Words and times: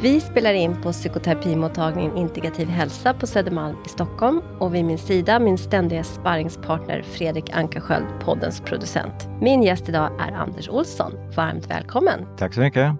Vi 0.00 0.20
spelar 0.20 0.52
in 0.52 0.82
på 0.82 0.92
psykoterapimottagningen 0.92 2.16
Integrativ 2.16 2.68
hälsa 2.68 3.14
på 3.14 3.26
Södermalm 3.26 3.76
i 3.86 3.88
Stockholm 3.88 4.42
och 4.58 4.74
vid 4.74 4.84
min 4.84 4.98
sida 4.98 5.38
min 5.38 5.58
ständiga 5.58 6.04
sparringspartner 6.04 7.02
Fredrik 7.02 7.50
Ankarsköld, 7.50 8.06
poddens 8.20 8.60
producent. 8.60 9.28
Min 9.40 9.62
gäst 9.62 9.88
idag 9.88 10.10
är 10.20 10.32
Anders 10.32 10.68
Olsson. 10.68 11.12
Varmt 11.36 11.70
välkommen! 11.70 12.26
Tack 12.38 12.54
så 12.54 12.60
mycket! 12.60 12.92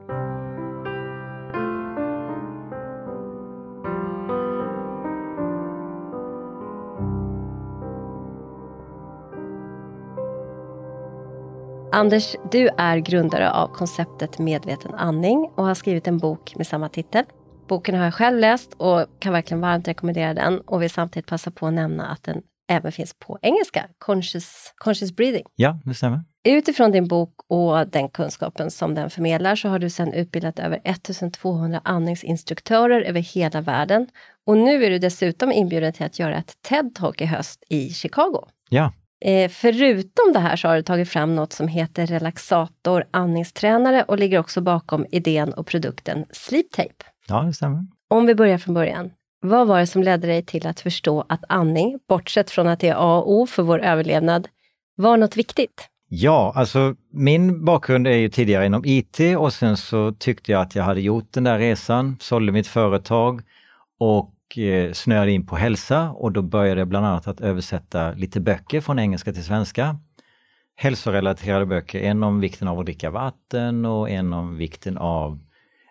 Anders, 11.97 12.37
du 12.53 12.69
är 12.79 12.99
grundare 12.99 13.53
av 13.53 13.69
konceptet 13.69 14.39
Medveten 14.39 14.95
andning 14.95 15.51
och 15.57 15.65
har 15.65 15.75
skrivit 15.75 16.07
en 16.07 16.19
bok 16.19 16.57
med 16.57 16.67
samma 16.67 16.89
titel. 16.89 17.25
Boken 17.69 17.95
har 17.95 18.05
jag 18.05 18.15
själv 18.15 18.39
läst 18.39 18.75
och 18.75 19.07
kan 19.19 19.33
verkligen 19.33 19.61
varmt 19.61 19.89
rekommendera 19.89 20.35
den 20.35 20.61
och 20.61 20.83
vill 20.83 20.91
samtidigt 20.91 21.27
passa 21.27 21.51
på 21.51 21.67
att 21.67 21.73
nämna 21.73 22.07
att 22.07 22.23
den 22.23 22.43
även 22.71 22.93
finns 22.93 23.15
på 23.19 23.39
engelska, 23.43 23.85
Conscious, 23.99 24.73
Conscious 24.77 25.17
Breathing. 25.17 25.45
Ja, 25.55 25.81
det 25.85 25.95
stämmer. 25.95 26.25
Utifrån 26.49 26.93
din 26.93 27.09
bok 27.09 27.35
och 27.49 27.89
den 27.89 28.09
kunskapen 28.09 28.71
som 28.71 28.95
den 28.95 29.11
förmedlar 29.11 29.57
så 29.57 29.69
har 29.69 29.79
du 29.79 29.91
sedan 29.91 30.13
utbildat 30.13 30.59
över 30.59 30.81
1200 30.85 31.81
andningsinstruktörer 31.85 33.03
över 33.03 33.21
hela 33.21 33.61
världen. 33.61 34.07
Och 34.47 34.57
nu 34.57 34.85
är 34.85 34.91
du 34.91 34.99
dessutom 34.99 35.53
inbjuden 35.53 35.93
till 35.93 36.07
att 36.07 36.19
göra 36.19 36.37
ett 36.37 36.55
TED-talk 36.69 37.23
i 37.23 37.27
höst 37.27 37.65
i 37.69 37.91
Chicago. 37.91 38.49
Ja, 38.69 38.93
Eh, 39.25 39.51
förutom 39.51 40.33
det 40.33 40.39
här 40.39 40.57
så 40.57 40.69
har 40.69 40.77
du 40.77 40.83
tagit 40.83 41.09
fram 41.09 41.35
något 41.35 41.53
som 41.53 41.69
heter 41.69 42.07
relaxator 42.07 43.05
andningstränare 43.11 44.03
och 44.03 44.19
ligger 44.19 44.39
också 44.39 44.61
bakom 44.61 45.07
idén 45.11 45.53
och 45.53 45.67
produkten 45.67 46.25
Sleep 46.31 46.71
Tape. 46.71 47.05
ja 47.29 47.43
det 47.43 47.53
stämmer. 47.53 47.87
Om 48.09 48.27
vi 48.27 48.35
börjar 48.35 48.59
från 48.59 48.75
början. 48.75 49.11
Vad 49.41 49.67
var 49.67 49.81
det 49.81 49.87
som 49.87 50.03
ledde 50.03 50.27
dig 50.27 50.43
till 50.43 50.67
att 50.67 50.81
förstå 50.81 51.25
att 51.29 51.45
andning, 51.49 51.99
bortsett 52.09 52.51
från 52.51 52.67
att 52.69 52.81
det 52.81 52.89
är 52.89 52.95
A 52.99 53.19
och 53.19 53.33
O 53.33 53.47
för 53.47 53.63
vår 53.63 53.79
överlevnad, 53.79 54.49
var 54.97 55.17
något 55.17 55.37
viktigt? 55.37 55.89
Ja, 56.09 56.53
alltså 56.57 56.95
min 57.13 57.65
bakgrund 57.65 58.07
är 58.07 58.17
ju 58.17 58.29
tidigare 58.29 58.67
inom 58.67 58.83
IT 58.85 59.21
och 59.39 59.53
sen 59.53 59.77
så 59.77 60.13
tyckte 60.13 60.53
jag 60.53 60.61
att 60.61 60.75
jag 60.75 60.85
hade 60.85 61.01
gjort 61.01 61.33
den 61.33 61.45
där 61.45 61.59
resan, 61.59 62.17
sålde 62.21 62.53
mitt 62.53 62.67
företag 62.67 63.43
och 63.99 64.31
eh, 64.55 64.93
snöade 64.93 65.33
in 65.33 65.47
på 65.47 65.57
hälsa 65.57 66.11
och 66.11 66.33
då 66.33 66.43
började 66.43 66.81
jag 66.81 66.89
bland 66.89 67.07
annat 67.07 67.27
att 67.27 67.41
översätta 67.41 68.13
lite 68.13 68.41
böcker 68.41 68.81
från 68.81 68.99
engelska 68.99 69.33
till 69.33 69.45
svenska. 69.45 69.99
Hälsorelaterade 70.77 71.67
böcker, 71.67 72.01
en 72.01 72.23
om 72.23 72.41
vikten 72.41 72.69
av 72.69 72.79
att 72.79 72.87
dricka 72.87 73.11
vatten 73.11 73.85
och 73.85 74.11
en 74.11 74.33
om 74.33 74.57
vikten 74.57 74.99
av 74.99 75.41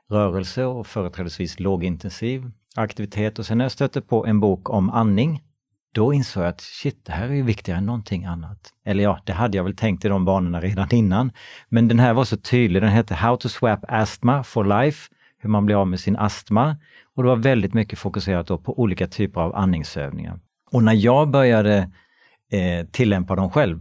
rörelse 0.09 0.65
och 0.65 0.87
företrädesvis 0.87 1.59
lågintensiv 1.59 2.51
aktivitet. 2.75 3.39
Och 3.39 3.45
sen 3.45 3.57
när 3.57 3.65
jag 3.65 3.71
stötte 3.71 4.01
på 4.01 4.25
en 4.25 4.39
bok 4.39 4.69
om 4.69 4.89
andning, 4.89 5.41
då 5.93 6.13
insåg 6.13 6.43
jag 6.43 6.49
att 6.49 6.61
shit, 6.61 7.05
det 7.05 7.11
här 7.11 7.29
är 7.29 7.33
ju 7.33 7.43
viktigare 7.43 7.77
än 7.77 7.85
någonting 7.85 8.25
annat. 8.25 8.73
Eller 8.85 9.03
ja, 9.03 9.19
det 9.25 9.33
hade 9.33 9.57
jag 9.57 9.63
väl 9.63 9.75
tänkt 9.75 10.05
i 10.05 10.07
de 10.07 10.25
banorna 10.25 10.61
redan 10.61 10.87
innan. 10.91 11.31
Men 11.69 11.87
den 11.87 11.99
här 11.99 12.13
var 12.13 12.25
så 12.25 12.37
tydlig, 12.37 12.81
den 12.81 12.91
hette 12.91 13.13
How 13.13 13.37
to 13.37 13.49
swap 13.49 13.79
asthma 13.87 14.43
for 14.43 14.83
life, 14.83 15.09
hur 15.45 15.49
man 15.49 15.65
blir 15.65 15.75
av 15.75 15.87
med 15.87 15.99
sin 15.99 16.15
astma. 16.15 16.77
Och 17.15 17.23
det 17.23 17.29
var 17.29 17.35
väldigt 17.35 17.73
mycket 17.73 17.99
fokuserat 17.99 18.47
då 18.47 18.57
på 18.57 18.79
olika 18.79 19.07
typer 19.07 19.41
av 19.41 19.55
andningsövningar. 19.55 20.39
Och 20.71 20.83
när 20.83 20.93
jag 20.93 21.29
började 21.29 21.77
eh, 22.51 22.87
tillämpa 22.91 23.35
dem 23.35 23.49
själv 23.49 23.79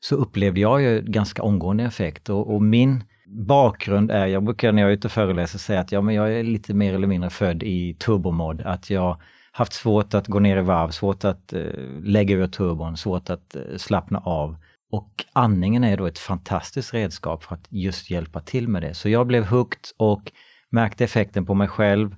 så 0.00 0.16
upplevde 0.16 0.60
jag 0.60 0.82
ju 0.82 1.02
ganska 1.02 1.42
omgående 1.42 1.84
effekt 1.84 2.28
och, 2.28 2.54
och 2.54 2.62
min 2.62 3.04
bakgrund 3.26 4.10
är, 4.10 4.26
jag 4.26 4.44
brukar 4.44 4.72
när 4.72 4.82
jag 4.82 4.90
är 4.90 4.94
ute 4.94 5.06
och 5.06 5.12
föreläser 5.12 5.58
säga 5.58 5.80
att 5.80 5.92
ja, 5.92 6.00
men 6.00 6.14
jag 6.14 6.32
är 6.32 6.42
lite 6.42 6.74
mer 6.74 6.94
eller 6.94 7.06
mindre 7.06 7.30
född 7.30 7.62
i 7.62 7.94
turbomod, 7.94 8.60
att 8.60 8.90
jag 8.90 9.20
haft 9.52 9.72
svårt 9.72 10.14
att 10.14 10.26
gå 10.26 10.38
ner 10.38 10.56
i 10.56 10.62
varv, 10.62 10.90
svårt 10.90 11.24
att 11.24 11.52
eh, 11.52 11.60
lägga 12.02 12.34
ur 12.34 12.46
turbon, 12.46 12.96
svårt 12.96 13.30
att 13.30 13.56
eh, 13.56 13.62
slappna 13.76 14.18
av. 14.18 14.56
Och 14.90 15.24
andningen 15.32 15.84
är 15.84 15.96
då 15.96 16.06
ett 16.06 16.18
fantastiskt 16.18 16.94
redskap 16.94 17.44
för 17.44 17.54
att 17.54 17.66
just 17.68 18.10
hjälpa 18.10 18.40
till 18.40 18.68
med 18.68 18.82
det. 18.82 18.94
Så 18.94 19.08
jag 19.08 19.26
blev 19.26 19.44
hooked 19.44 19.80
och 19.96 20.32
märkte 20.70 21.04
effekten 21.04 21.46
på 21.46 21.54
mig 21.54 21.68
själv 21.68 22.16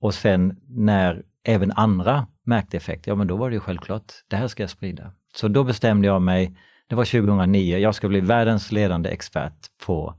och 0.00 0.14
sen 0.14 0.60
när 0.68 1.22
även 1.44 1.72
andra 1.72 2.26
märkte 2.44 2.76
effekt, 2.76 3.06
ja 3.06 3.14
men 3.14 3.26
då 3.26 3.36
var 3.36 3.50
det 3.50 3.54
ju 3.54 3.60
självklart, 3.60 4.12
det 4.28 4.36
här 4.36 4.48
ska 4.48 4.62
jag 4.62 4.70
sprida. 4.70 5.12
Så 5.36 5.48
då 5.48 5.64
bestämde 5.64 6.06
jag 6.06 6.22
mig, 6.22 6.56
det 6.86 6.94
var 6.94 7.04
2009, 7.04 7.78
jag 7.78 7.94
ska 7.94 8.08
bli 8.08 8.20
världens 8.20 8.72
ledande 8.72 9.10
expert 9.10 9.52
på 9.86 10.14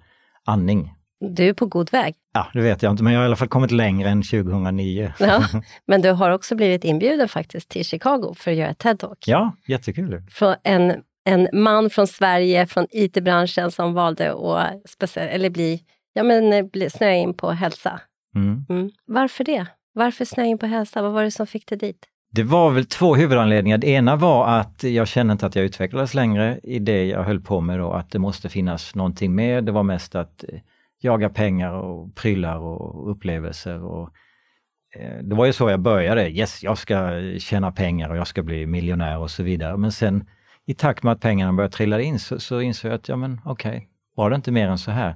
andning. 0.46 0.94
Du 1.19 1.50
är 1.50 1.53
på 1.53 1.66
god 1.66 1.91
väg. 1.91 2.16
Ja, 2.34 2.47
det 2.53 2.62
vet 2.62 2.84
jag 2.84 2.91
inte, 2.91 3.03
men 3.03 3.14
jag 3.14 3.19
har 3.19 3.25
i 3.25 3.28
alla 3.28 3.35
fall 3.35 3.47
kommit 3.47 3.72
längre 3.72 4.09
än 4.09 4.24
2009. 4.24 5.14
Ja, 5.19 5.44
men 5.88 6.02
du 6.02 6.12
har 6.12 6.31
också 6.31 6.56
blivit 6.56 6.84
inbjuden 6.84 7.30
faktiskt 7.30 7.69
till 7.69 7.85
Chicago 7.85 8.34
för 8.38 8.52
att 8.52 8.58
göra 8.58 8.69
ett 8.69 8.84
TED-talk. 8.84 9.24
Ja, 9.25 9.56
jättekul. 9.68 10.24
Från 10.30 10.56
en, 10.64 10.94
en 11.25 11.47
man 11.53 11.90
från 11.90 12.08
Sverige, 12.08 12.66
från 12.66 12.88
IT-branschen 12.91 13.72
som 13.72 13.94
valde 13.94 14.34
att 14.34 15.18
eller 15.18 15.50
bli, 15.50 15.81
ja, 16.16 16.24
men, 16.24 16.70
bli, 16.70 16.90
snöa 16.90 17.14
in 17.16 17.34
på 17.34 17.52
hälsa. 17.52 18.02
Mm. 18.36 18.66
Mm. 18.70 18.90
Varför 19.06 19.44
det? 19.44 19.68
Varför 19.94 20.26
snöa 20.26 20.46
in 20.46 20.58
på 20.58 20.66
hälsa? 20.66 21.02
Vad 21.02 21.12
var 21.12 21.24
det 21.24 21.31
som 21.31 21.48
fick 21.48 21.68
dig 21.68 21.78
dit? 21.78 22.06
Det 22.31 22.44
var 22.44 22.72
väl 22.72 22.86
två 22.86 23.16
huvudanledningar. 23.16 23.78
Det 23.78 23.88
ena 23.88 24.16
var 24.16 24.48
att 24.48 24.84
jag 24.84 25.08
kände 25.08 25.31
inte 25.31 25.46
att 25.46 25.56
jag 25.56 25.66
utvecklades 25.66 26.14
längre 26.14 26.59
i 26.64 26.80
det 26.80 27.06
jag 27.06 27.24
höll 27.24 27.42
på 27.42 27.62
med 27.62 27.80
då, 27.80 27.92
att 27.92 28.12
det 28.12 28.20
måste 28.20 28.50
finnas 28.50 28.96
någonting 28.96 29.36
mer. 29.36 29.62
Det 29.62 29.72
var 29.72 29.84
mest 29.84 30.16
att 30.16 30.44
eh, 30.50 30.59
jaga 31.02 31.30
pengar 31.30 31.74
och 31.74 32.16
prylar 32.16 32.58
och 32.58 33.12
upplevelser. 33.12 33.84
Och, 33.84 34.09
eh, 34.96 35.24
det 35.24 35.36
var 35.36 35.46
ju 35.46 35.53
så 35.53 35.70
jag 35.70 35.80
började. 35.80 36.30
Yes, 36.30 36.64
jag 36.64 36.78
ska 36.78 37.22
tjäna 37.40 37.72
pengar 37.72 38.09
och 38.09 38.18
jag 38.18 38.28
ska 38.28 38.44
bli 38.44 38.66
miljonär 38.66 39.18
och 39.18 39.32
så 39.32 39.44
vidare. 39.44 39.78
Men 39.78 39.92
sen 39.92 40.28
i 40.66 40.74
takt 40.74 41.03
med 41.03 41.14
att 41.14 41.22
pengarna 41.22 41.53
började 41.53 41.76
trilla 41.76 42.02
in 42.02 42.20
så, 42.20 42.40
så 42.40 42.62
insåg 42.62 42.92
jag 42.92 42.96
att, 42.96 43.09
ja 43.09 43.16
men 43.16 43.42
okej, 43.46 43.70
okay, 43.70 43.88
var 44.16 44.30
det 44.30 44.36
inte 44.36 44.52
mer 44.52 44.68
än 44.68 44.78
så 44.78 44.92
här? 44.92 45.16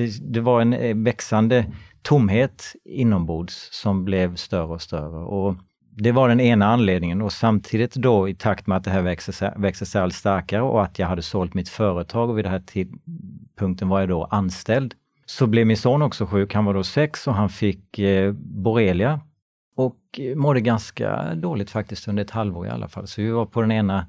Det, 0.00 0.32
det 0.34 0.40
var 0.40 0.60
en 0.60 0.72
eh, 0.72 0.96
växande 0.96 1.66
tomhet 2.02 2.76
inombords 2.84 3.68
som 3.72 4.04
blev 4.04 4.36
större 4.36 4.72
och 4.72 4.82
större. 4.82 5.24
Och 5.24 5.56
det 5.96 6.12
var 6.12 6.28
den 6.28 6.40
ena 6.40 6.66
anledningen 6.66 7.22
och 7.22 7.32
samtidigt 7.32 7.94
då 7.94 8.28
i 8.28 8.34
takt 8.34 8.66
med 8.66 8.76
att 8.76 8.84
det 8.84 8.90
här 8.90 9.02
växer 9.02 9.32
sig, 9.32 9.52
växer 9.56 9.86
sig 9.86 10.00
allt 10.00 10.14
starkare 10.14 10.62
och 10.62 10.82
att 10.82 10.98
jag 10.98 11.06
hade 11.06 11.22
sålt 11.22 11.54
mitt 11.54 11.68
företag 11.68 12.30
och 12.30 12.38
vid 12.38 12.44
den 12.44 12.52
här 12.52 12.62
tidpunkten 12.66 13.88
var 13.88 14.00
jag 14.00 14.08
då 14.08 14.24
anställd. 14.24 14.94
Så 15.26 15.46
blev 15.46 15.66
min 15.66 15.76
son 15.76 16.02
också 16.02 16.26
sjuk, 16.26 16.54
han 16.54 16.64
var 16.64 16.74
då 16.74 16.84
sex 16.84 17.26
och 17.26 17.34
han 17.34 17.48
fick 17.48 17.98
eh, 17.98 18.32
borrelia 18.32 19.20
och 19.76 19.98
eh, 20.18 20.36
mådde 20.36 20.60
ganska 20.60 21.34
dåligt 21.34 21.70
faktiskt 21.70 22.08
under 22.08 22.22
ett 22.22 22.30
halvår 22.30 22.66
i 22.66 22.70
alla 22.70 22.88
fall. 22.88 23.06
Så 23.06 23.22
vi 23.22 23.30
var 23.30 23.46
på 23.46 23.60
den 23.60 23.72
ena, 23.72 24.06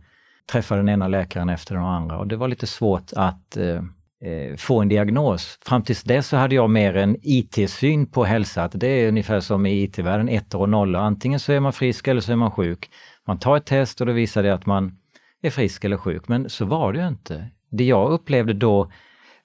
träffade 0.52 0.81
den 0.81 0.90
ena 0.90 1.08
läkaren 1.08 1.50
efter 1.50 1.75
den 1.75 1.84
andra 1.84 2.18
och 2.18 2.28
det 2.28 2.35
var 2.35 2.47
lite 2.47 2.68
svårt 2.68 3.12
att 3.16 3.58
eh, 3.58 3.81
Eh, 4.26 4.56
få 4.56 4.82
en 4.82 4.90
diagnos. 4.90 5.59
Fram 5.66 5.84
tills 5.84 6.04
dess 6.04 6.28
så 6.28 6.38
hade 6.38 6.56
jag 6.56 6.70
mer 6.70 6.98
en 6.98 7.18
IT-syn 7.22 8.06
på 8.06 8.24
hälsa, 8.24 8.64
att 8.64 8.72
det 8.80 8.88
är 8.88 9.08
ungefär 9.08 9.40
som 9.40 9.66
i 9.66 9.84
IT-världen, 9.84 10.30
ettor 10.30 10.62
och 10.62 10.70
nollor. 10.70 11.02
Antingen 11.02 11.40
så 11.40 11.52
är 11.54 11.59
man 11.59 11.74
frisk 11.74 12.08
eller 12.08 12.22
så 12.22 12.32
är 12.32 12.36
man 12.36 12.52
sjuk. 12.52 12.90
Man 13.28 13.40
tar 13.40 13.58
ett 13.58 13.66
test 13.66 14.02
och 14.02 14.08
då 14.08 14.14
visar 14.14 14.44
det 14.44 14.54
att 14.54 14.66
man 14.66 14.98
är 15.42 15.50
frisk 15.50 15.84
eller 15.84 15.98
sjuk, 15.98 16.28
men 16.28 16.50
så 16.50 16.66
var 16.66 16.94
det 16.94 17.00
ju 17.00 17.08
inte. 17.08 17.50
Det 17.72 17.84
jag 17.84 18.12
upplevde 18.12 18.54
då 18.54 18.92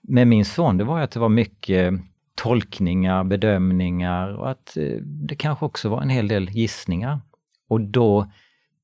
med 0.00 0.28
min 0.28 0.44
son, 0.44 0.76
det 0.76 0.84
var 0.84 1.00
att 1.00 1.10
det 1.10 1.20
var 1.20 1.28
mycket 1.28 1.94
tolkningar, 2.34 3.24
bedömningar 3.24 4.28
och 4.38 4.50
att 4.50 4.76
eh, 4.76 5.00
det 5.02 5.36
kanske 5.36 5.64
också 5.64 5.88
var 5.88 6.02
en 6.02 6.10
hel 6.10 6.28
del 6.28 6.50
gissningar. 6.50 7.20
Och 7.68 7.80
då, 7.80 8.30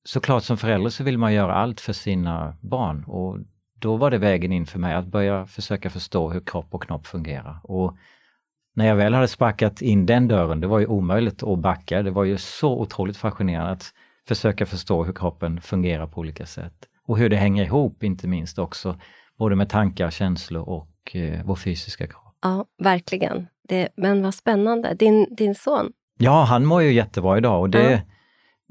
såklart 0.04 0.44
som 0.44 0.56
förälder 0.56 0.90
så 0.90 1.04
vill 1.04 1.18
man 1.18 1.34
göra 1.34 1.54
allt 1.54 1.80
för 1.80 1.92
sina 1.92 2.56
barn 2.60 3.04
och 3.04 3.38
då 3.82 3.96
var 3.96 4.10
det 4.10 4.18
vägen 4.18 4.52
in 4.52 4.66
för 4.66 4.78
mig 4.78 4.94
att 4.94 5.06
börja 5.06 5.46
försöka 5.46 5.90
förstå 5.90 6.30
hur 6.30 6.40
kropp 6.40 6.74
och 6.74 6.82
knopp 6.82 7.06
fungerar. 7.06 7.60
Och 7.62 7.96
när 8.74 8.86
jag 8.86 8.96
väl 8.96 9.14
hade 9.14 9.28
sparkat 9.28 9.82
in 9.82 10.06
den 10.06 10.28
dörren, 10.28 10.60
det 10.60 10.66
var 10.66 10.78
ju 10.78 10.86
omöjligt 10.86 11.42
att 11.42 11.58
backa. 11.58 12.02
Det 12.02 12.10
var 12.10 12.24
ju 12.24 12.38
så 12.38 12.80
otroligt 12.80 13.16
fascinerande 13.16 13.72
att 13.72 13.92
försöka 14.28 14.66
förstå 14.66 15.04
hur 15.04 15.12
kroppen 15.12 15.60
fungerar 15.60 16.06
på 16.06 16.20
olika 16.20 16.46
sätt. 16.46 16.74
Och 17.06 17.18
hur 17.18 17.28
det 17.28 17.36
hänger 17.36 17.64
ihop, 17.64 18.02
inte 18.02 18.28
minst 18.28 18.58
också, 18.58 18.98
både 19.38 19.56
med 19.56 19.68
tankar, 19.68 20.10
känslor 20.10 20.68
och 20.68 21.16
eh, 21.16 21.40
vår 21.44 21.56
fysiska 21.56 22.06
kropp. 22.06 22.34
Ja, 22.42 22.64
verkligen. 22.78 23.46
Det, 23.68 23.88
men 23.96 24.22
vad 24.22 24.34
spännande. 24.34 24.94
Din, 24.94 25.26
din 25.36 25.54
son? 25.54 25.92
Ja, 26.18 26.44
han 26.44 26.64
mår 26.64 26.82
ju 26.82 26.92
jättebra 26.92 27.38
idag 27.38 27.60
och 27.60 27.70
det, 27.70 27.92
ja. 27.92 27.98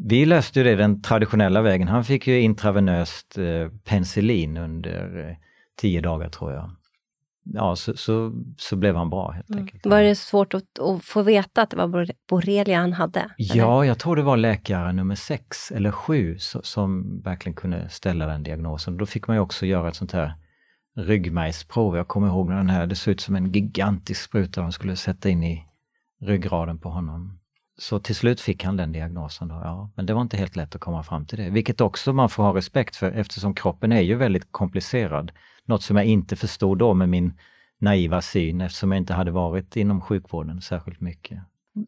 Vi 0.05 0.25
löste 0.25 0.59
ju 0.59 0.63
det 0.65 0.75
den 0.75 1.01
traditionella 1.01 1.61
vägen. 1.61 1.87
Han 1.87 2.03
fick 2.03 2.27
ju 2.27 2.41
intravenöst 2.41 3.37
eh, 3.37 3.69
penicillin 3.83 4.57
under 4.57 5.29
eh, 5.29 5.35
tio 5.81 6.01
dagar 6.01 6.29
tror 6.29 6.53
jag. 6.53 6.71
ja, 7.43 7.75
så, 7.75 7.95
så, 7.97 8.31
så 8.57 8.75
blev 8.75 8.95
han 8.95 9.09
bra 9.09 9.31
helt 9.31 9.49
Mm. 9.49 9.61
enkelt. 9.61 9.85
Var 9.85 10.01
det 10.01 10.15
svårt 10.15 10.53
att, 10.53 10.79
att 10.79 11.03
få 11.03 11.21
veta 11.21 11.61
att 11.61 11.69
det 11.69 11.77
var 11.77 11.87
bor- 11.87 12.11
borrelia 12.29 12.79
han 12.79 12.93
hade? 12.93 13.19
eller? 13.19 13.33
Ja, 13.37 13.85
jag 13.85 13.99
tror 13.99 14.15
det 14.15 14.21
var 14.21 14.37
läkare 14.37 14.93
nummer 14.93 15.15
sex 15.15 15.71
eller 15.71 15.91
sju 15.91 16.35
so- 16.35 16.61
som 16.63 17.21
verkligen 17.21 17.55
kunde 17.55 17.89
ställa 17.89 18.25
den 18.27 18.43
diagnosen. 18.43 18.97
Då 18.97 19.05
fick 19.05 19.27
man 19.27 19.35
ju 19.35 19.41
också 19.41 19.65
göra 19.65 19.89
ett 19.89 19.95
sånt 19.95 20.11
här 20.11 20.33
ryggmärgsprov. 20.97 21.97
Jag 21.97 22.07
kommer 22.07 22.27
ihåg 22.27 22.49
när 22.49 22.57
den 22.57 22.69
här, 22.69 22.87
det 22.87 22.95
såg 22.95 23.11
ut 23.11 23.21
som 23.21 23.35
en 23.35 23.51
gigantisk 23.51 24.21
spruta 24.23 24.61
de 24.61 24.71
skulle 24.71 24.95
sätta 24.95 25.29
in 25.29 25.43
i 25.43 25.65
ryggraden 26.21 26.79
på 26.79 26.89
honom. 26.89 27.37
Så 27.81 27.99
till 27.99 28.15
slut 28.15 28.41
fick 28.41 28.63
han 28.63 28.77
den 28.77 28.91
diagnosen. 28.91 29.47
Då, 29.47 29.61
ja. 29.63 29.89
Men 29.95 30.05
det 30.05 30.13
var 30.13 30.21
inte 30.21 30.37
helt 30.37 30.55
lätt 30.55 30.75
att 30.75 30.81
komma 30.81 31.03
fram 31.03 31.25
till 31.25 31.37
det, 31.37 31.49
vilket 31.49 31.81
också 31.81 32.13
man 32.13 32.29
får 32.29 32.43
ha 32.43 32.55
respekt 32.55 32.95
för 32.95 33.11
eftersom 33.11 33.55
kroppen 33.55 33.91
är 33.91 34.01
ju 34.01 34.15
väldigt 34.15 34.51
komplicerad. 34.51 35.31
Något 35.65 35.83
som 35.83 35.97
jag 35.97 36.05
inte 36.05 36.35
förstod 36.35 36.77
då 36.77 36.93
med 36.93 37.09
min 37.09 37.33
naiva 37.79 38.21
syn 38.21 38.61
eftersom 38.61 38.91
jag 38.91 38.97
inte 38.97 39.13
hade 39.13 39.31
varit 39.31 39.75
inom 39.75 40.01
sjukvården 40.01 40.61
särskilt 40.61 41.01
mycket. 41.01 41.39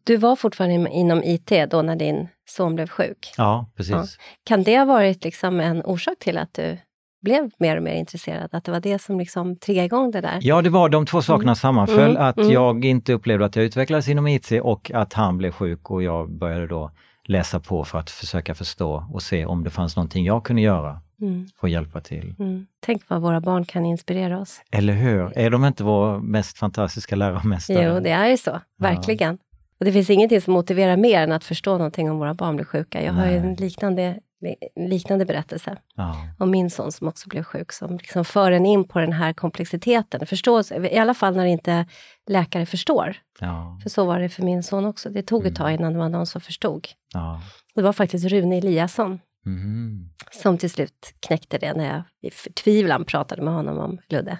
Du 0.04 0.16
var 0.16 0.36
fortfarande 0.36 0.90
inom 0.90 1.22
IT 1.24 1.52
då 1.70 1.82
när 1.82 1.96
din 1.96 2.28
son 2.44 2.74
blev 2.74 2.88
sjuk. 2.88 3.32
Ja, 3.36 3.70
precis. 3.76 3.92
Ja. 3.92 4.06
Kan 4.44 4.62
det 4.62 4.78
ha 4.78 4.84
varit 4.84 5.24
liksom 5.24 5.60
en 5.60 5.82
orsak 5.84 6.18
till 6.18 6.38
att 6.38 6.54
du 6.54 6.78
blev 7.24 7.50
mer 7.58 7.76
och 7.76 7.82
mer 7.82 7.94
intresserad? 7.94 8.48
Att 8.52 8.64
det 8.64 8.72
var 8.72 8.80
det 8.80 8.98
som 9.02 9.18
liksom 9.18 9.56
triggade 9.56 9.86
igång 9.86 10.10
det 10.10 10.20
där? 10.20 10.38
Ja, 10.40 10.62
det 10.62 10.70
var 10.70 10.88
de 10.88 11.06
två 11.06 11.22
sakerna 11.22 11.54
sammanföll. 11.54 12.10
Mm, 12.10 12.22
Att 12.22 12.36
mm. 12.36 12.50
jag 12.50 12.84
inte 12.84 13.12
upplevde 13.12 13.44
att 13.44 13.56
jag 13.56 13.64
utvecklades 13.64 14.08
inom 14.08 14.26
IT 14.26 14.52
och 14.62 14.90
att 14.94 15.12
han 15.12 15.38
blev 15.38 15.50
sjuk 15.50 15.90
och 15.90 16.02
jag 16.02 16.30
började 16.30 16.66
då 16.66 16.90
läsa 17.24 17.60
på 17.60 17.84
för 17.84 17.98
att 17.98 18.10
försöka 18.10 18.54
förstå 18.54 19.04
och 19.12 19.22
se 19.22 19.46
om 19.46 19.64
det 19.64 19.70
fanns 19.70 19.96
någonting 19.96 20.24
jag 20.24 20.44
kunde 20.44 20.62
göra 20.62 21.00
Mm, 21.20 21.46
för 21.60 21.66
att 21.66 21.70
hjälpa 21.72 22.00
till. 22.00 22.34
mm. 22.38 22.66
Tänk 22.80 23.02
vad 23.08 23.22
våra 23.22 23.40
barn 23.40 23.64
kan 23.64 23.86
inspirera 23.86 24.40
oss. 24.40 24.60
Eller 24.70 24.92
hur? 24.92 25.38
Är 25.38 25.50
de 25.50 25.64
inte 25.64 25.84
vår 25.84 26.18
mest 26.18 26.58
fantastiska 26.58 27.16
läromästare? 27.16 27.94
Jo, 27.94 28.00
det 28.00 28.10
är 28.10 28.28
ju 28.28 28.36
så. 28.36 28.60
Verkligen. 28.78 29.38
Och 29.78 29.84
det 29.84 29.92
finns 29.92 30.10
ingenting 30.10 30.40
som 30.40 30.52
motiverar 30.52 30.96
mer 30.96 31.22
än 31.22 31.32
att 31.32 31.44
förstå 31.44 31.72
någonting 31.78 32.10
om 32.10 32.18
våra 32.18 32.34
barn 32.34 32.56
blir 32.56 32.66
sjuka. 32.66 33.02
Jag 33.02 33.12
har 33.12 33.26
ju 33.26 33.36
en 33.36 33.56
Nej. 33.58 34.20
Liknande, 34.44 34.88
liknande 34.94 35.24
berättelse 35.24 35.76
Ja, 35.94 36.16
om 36.38 36.50
min 36.50 36.70
son 36.70 36.92
som 36.92 37.08
också 37.08 37.28
blev 37.28 37.42
sjuk, 37.42 37.72
som 37.72 37.96
liksom 37.96 38.24
för 38.24 38.52
en 38.52 38.66
in 38.66 38.88
på 38.88 38.98
den 39.00 39.12
här 39.12 39.32
komplexiteten. 39.32 40.26
Förståelse, 40.26 40.88
I 40.88 40.98
alla 40.98 41.14
fall 41.14 41.36
när 41.36 41.44
inte 41.44 41.86
läkare 42.26 42.66
förstår. 42.66 43.16
ja, 43.40 43.78
För 43.82 43.90
så 43.90 44.04
var 44.04 44.20
det 44.20 44.28
för 44.28 44.42
min 44.42 44.62
son 44.62 44.84
också. 44.84 45.10
Det 45.10 45.22
tog 45.22 45.46
ett 45.46 45.56
tag 45.56 45.72
innan 45.72 45.92
det 45.92 45.98
var 45.98 46.08
någon 46.08 46.26
som 46.26 46.40
förstod. 46.40 46.88
ja. 47.12 47.40
Det 47.74 47.82
var 47.82 47.92
faktiskt 47.92 48.24
Rune 48.26 48.56
Eliasson 48.58 49.20
Mhm. 49.46 50.10
som 50.42 50.58
till 50.58 50.70
slut 50.70 51.14
knäckte 51.26 51.58
det 51.58 51.72
när 51.74 51.84
jag 51.84 52.02
i 52.22 52.30
förtvivlan 52.30 53.04
pratade 53.04 53.42
med 53.42 53.54
honom 53.54 53.78
om 53.78 53.98
Ludde. 54.08 54.38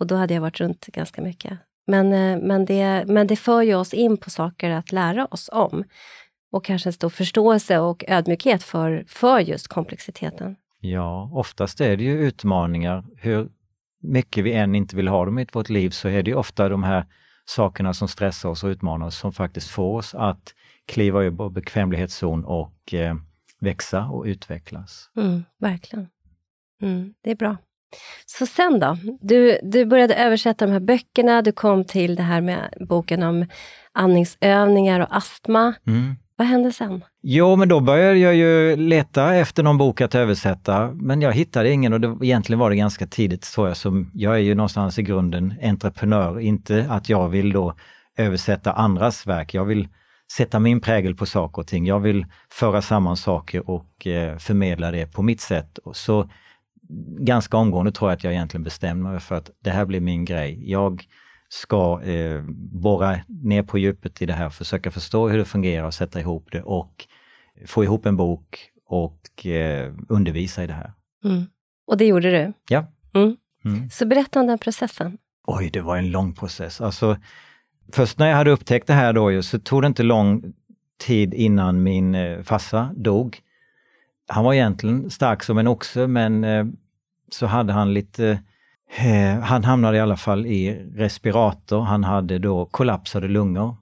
Och 0.00 0.06
då 0.06 0.14
hade 0.16 0.34
jag 0.34 0.40
varit 0.40 0.60
runt 0.60 0.86
ganska 0.86 1.22
mycket. 1.22 1.58
Men, 1.86 2.12
eh, 2.12 2.38
men, 2.46 2.64
det, 2.64 3.04
men 3.06 3.26
det 3.26 3.36
för 3.36 3.62
ju 3.62 3.74
oss 3.74 3.94
in 3.94 4.16
på 4.16 4.30
saker 4.30 4.70
att 4.70 4.92
lära 4.92 5.26
oss 5.26 5.50
om. 5.52 5.84
Och 6.52 6.64
kanske 6.64 6.88
en 6.88 6.92
stor 6.92 7.08
förståelse 7.08 7.78
och 7.78 8.04
ödmjukhet 8.08 8.62
för, 8.62 9.04
för 9.08 9.40
just 9.40 9.68
komplexiteten. 9.68 10.56
Ja, 10.80 11.30
oftast 11.32 11.80
är 11.80 11.96
det 11.96 12.04
ju 12.04 12.26
utmaningar. 12.26 13.04
Hur 13.16 13.48
mycket 14.02 14.44
vi 14.44 14.52
än 14.52 14.74
inte 14.74 14.96
vill 14.96 15.08
ha 15.08 15.24
dem 15.24 15.38
i 15.38 15.46
vårt 15.52 15.68
liv 15.68 15.90
så 15.90 16.08
är 16.08 16.22
det 16.22 16.34
ofta 16.34 16.68
de 16.68 16.82
här 16.82 17.06
sakerna 17.44 17.94
som 17.94 18.08
stressar 18.08 18.48
oss 18.48 18.64
och 18.64 18.68
utmanar 18.68 19.06
oss 19.06 19.18
som 19.18 19.32
faktiskt 19.32 19.70
får 19.70 19.98
oss 19.98 20.14
att 20.14 20.54
kliva 20.86 21.22
ur 21.22 21.30
vår 21.30 21.50
bekvämlighetszon 21.50 22.44
och 22.44 22.94
eh, 22.94 23.14
växa 23.60 24.04
och 24.04 24.24
utvecklas. 24.24 25.10
Mm, 25.16 25.44
verkligen. 25.58 26.08
Mm, 26.82 27.14
det 27.22 27.30
är 27.30 27.36
bra. 27.36 27.56
Så 28.26 28.46
sen 28.46 28.80
då? 28.80 28.96
Du, 29.20 29.58
du 29.62 29.84
började 29.84 30.14
översätta 30.14 30.66
de 30.66 30.72
här 30.72 30.80
böckerna, 30.80 31.42
du 31.42 31.52
kom 31.52 31.84
till 31.84 32.14
det 32.14 32.22
här 32.22 32.40
med 32.40 32.74
boken 32.88 33.22
om 33.22 33.46
andningsövningar 33.92 35.00
och 35.00 35.16
astma. 35.16 35.74
Mm. 35.86 36.16
Vad 36.40 36.48
hände 36.48 36.72
sen? 36.72 37.04
Jo, 37.22 37.56
men 37.56 37.68
då 37.68 37.80
började 37.80 38.18
jag 38.18 38.34
ju 38.34 38.76
leta 38.76 39.34
efter 39.34 39.62
någon 39.62 39.78
bok 39.78 40.00
att 40.00 40.14
översätta, 40.14 40.90
men 40.94 41.22
jag 41.22 41.32
hittade 41.32 41.70
ingen 41.70 41.92
och 41.92 42.00
det, 42.00 42.18
egentligen 42.22 42.58
var 42.58 42.70
det 42.70 42.76
ganska 42.76 43.06
tidigt 43.06 43.42
tror 43.42 43.68
jag, 43.68 43.76
som 43.76 44.10
jag 44.14 44.34
är 44.34 44.38
ju 44.38 44.54
någonstans 44.54 44.98
i 44.98 45.02
grunden 45.02 45.54
entreprenör, 45.62 46.40
inte 46.40 46.86
att 46.90 47.08
jag 47.08 47.28
vill 47.28 47.52
då 47.52 47.74
översätta 48.18 48.72
andras 48.72 49.26
verk. 49.26 49.54
Jag 49.54 49.64
vill 49.64 49.88
sätta 50.32 50.58
min 50.58 50.80
prägel 50.80 51.14
på 51.14 51.26
saker 51.26 51.62
och 51.62 51.66
ting. 51.66 51.86
Jag 51.86 52.00
vill 52.00 52.26
föra 52.52 52.82
samman 52.82 53.16
saker 53.16 53.70
och 53.70 54.06
eh, 54.06 54.38
förmedla 54.38 54.90
det 54.90 55.12
på 55.12 55.22
mitt 55.22 55.40
sätt. 55.40 55.78
Så 55.92 56.30
ganska 57.18 57.56
omgående 57.56 57.92
tror 57.92 58.10
jag 58.10 58.16
att 58.16 58.24
jag 58.24 58.32
egentligen 58.32 58.64
bestämde 58.64 59.10
mig 59.10 59.20
för 59.20 59.34
att 59.34 59.50
det 59.64 59.70
här 59.70 59.84
blir 59.84 60.00
min 60.00 60.24
grej. 60.24 60.70
Jag 60.70 61.04
ska 61.52 62.02
eh, 62.02 62.42
borra 62.72 63.20
ner 63.28 63.62
på 63.62 63.78
djupet 63.78 64.22
i 64.22 64.26
det 64.26 64.32
här, 64.32 64.50
försöka 64.50 64.90
förstå 64.90 65.28
hur 65.28 65.38
det 65.38 65.44
fungerar 65.44 65.86
och 65.86 65.94
sätta 65.94 66.20
ihop 66.20 66.48
det 66.52 66.62
och 66.62 67.06
få 67.66 67.84
ihop 67.84 68.06
en 68.06 68.16
bok 68.16 68.70
och 68.86 69.46
eh, 69.46 69.92
undervisa 70.08 70.64
i 70.64 70.66
det 70.66 70.72
här. 70.72 70.92
Mm. 71.24 71.44
Och 71.86 71.96
det 71.96 72.06
gjorde 72.06 72.30
du. 72.30 72.52
Ja. 72.68 72.86
Mm. 73.14 73.36
Mm. 73.64 73.90
Så 73.90 74.06
berätta 74.06 74.40
om 74.40 74.46
den 74.46 74.58
processen. 74.58 75.18
Oj, 75.46 75.70
det 75.70 75.80
var 75.80 75.96
en 75.96 76.10
lång 76.10 76.34
process. 76.34 76.80
Alltså, 76.80 77.16
först 77.92 78.18
när 78.18 78.28
jag 78.28 78.36
hade 78.36 78.50
upptäckt 78.50 78.86
det 78.86 78.92
här 78.92 79.12
då 79.12 79.42
så 79.42 79.58
tog 79.58 79.82
det 79.82 79.86
inte 79.86 80.02
lång 80.02 80.52
tid 80.98 81.34
innan 81.34 81.82
min 81.82 82.14
eh, 82.14 82.42
farsa 82.42 82.90
dog. 82.96 83.38
Han 84.28 84.44
var 84.44 84.54
egentligen 84.54 85.10
stark 85.10 85.42
som 85.42 85.58
en 85.58 85.66
oxe 85.66 86.06
men 86.06 86.44
eh, 86.44 86.66
så 87.28 87.46
hade 87.46 87.72
han 87.72 87.94
lite, 87.94 88.42
eh, 88.98 89.40
han 89.40 89.64
hamnade 89.64 89.96
i 89.96 90.00
alla 90.00 90.16
fall 90.16 90.46
i 90.46 90.90
respirator. 90.94 91.80
Han 91.80 92.04
hade 92.04 92.38
då 92.38 92.66
kollapsade 92.66 93.28
lungor. 93.28 93.76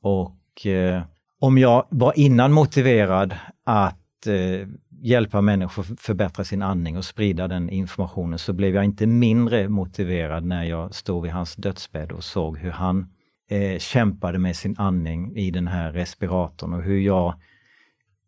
Och 0.00 0.66
eh, 0.66 1.02
om 1.40 1.58
jag 1.58 1.86
var 1.90 2.18
innan 2.18 2.52
motiverad 2.52 3.34
att 3.64 4.26
eh, 4.26 4.68
hjälpa 5.02 5.40
människor 5.40 5.82
förbättra 5.82 6.44
sin 6.44 6.62
andning 6.62 6.96
och 6.96 7.04
sprida 7.04 7.48
den 7.48 7.70
informationen 7.70 8.38
så 8.38 8.52
blev 8.52 8.74
jag 8.74 8.84
inte 8.84 9.06
mindre 9.06 9.68
motiverad 9.68 10.44
när 10.44 10.64
jag 10.64 10.94
stod 10.94 11.22
vid 11.22 11.32
hans 11.32 11.54
dödsbädd 11.56 12.12
och 12.12 12.24
såg 12.24 12.58
hur 12.58 12.70
han 12.70 13.06
eh, 13.50 13.78
kämpade 13.78 14.38
med 14.38 14.56
sin 14.56 14.74
andning 14.78 15.36
i 15.36 15.50
den 15.50 15.66
här 15.66 15.92
respiratorn 15.92 16.72
och 16.72 16.82
hur 16.82 17.00
jag 17.00 17.34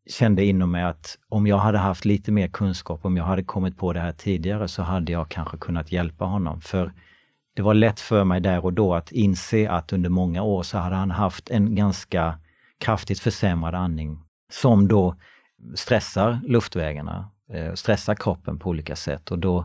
kände 0.06 0.44
inom 0.44 0.70
mig 0.70 0.82
att 0.82 1.19
om 1.29 1.47
jag 1.47 1.58
hade 1.58 1.79
haft 1.79 2.05
lite 2.05 2.32
mer 2.32 2.49
kunskap, 2.49 3.05
om 3.05 3.17
jag 3.17 3.25
hade 3.25 3.44
kommit 3.44 3.76
på 3.76 3.93
det 3.93 4.00
här 4.00 4.12
tidigare 4.12 4.69
så 4.69 4.82
hade 4.82 5.12
jag 5.12 5.29
kanske 5.29 5.56
kunnat 5.56 5.93
hjälpa 5.93 6.25
honom. 6.25 6.61
För 6.61 6.93
det 7.56 7.62
var 7.62 7.75
lätt 7.75 8.00
för 8.00 8.25
mig 8.25 8.41
där 8.41 8.64
och 8.64 8.73
då 8.73 8.94
att 8.94 9.12
inse 9.12 9.70
att 9.70 9.93
under 9.93 10.11
många 10.11 10.43
år 10.43 10.62
så 10.62 10.79
hade 10.79 10.97
han 10.97 11.11
haft 11.11 11.50
en 11.50 11.75
ganska 11.75 12.38
kraftigt 12.78 13.21
försämrad 13.21 13.75
andning 13.75 14.19
som 14.52 14.88
då 14.88 15.16
stressar 15.75 16.40
luftvägarna, 16.45 17.30
eh, 17.52 17.75
stressar 17.75 18.14
kroppen 18.14 18.59
på 18.59 18.71
olika 18.71 18.97
sätt 18.97 19.30
och 19.30 19.38
då 19.38 19.59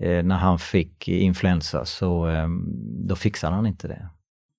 eh, 0.00 0.24
när 0.24 0.36
han 0.36 0.58
fick 0.58 1.08
influensa 1.08 1.84
så 1.84 2.24
ehm, 2.26 2.64
då 3.06 3.16
fixade 3.16 3.54
han 3.54 3.66
inte 3.66 3.88
det. 3.88 4.08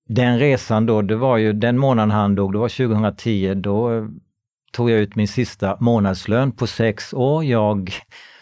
Den 0.09 0.39
resan 0.39 0.85
då, 0.85 1.01
det 1.01 1.15
var 1.15 1.37
ju 1.37 1.53
den 1.53 1.77
månaden 1.77 2.11
han 2.11 2.35
dog, 2.35 2.53
det 2.53 2.57
var 2.57 2.69
2010, 2.69 3.53
då 3.53 4.07
tog 4.71 4.89
jag 4.89 4.99
ut 4.99 5.15
min 5.15 5.27
sista 5.27 5.77
månadslön 5.79 6.51
på 6.51 6.67
sex 6.67 7.13
år. 7.13 7.43
Jag 7.43 7.91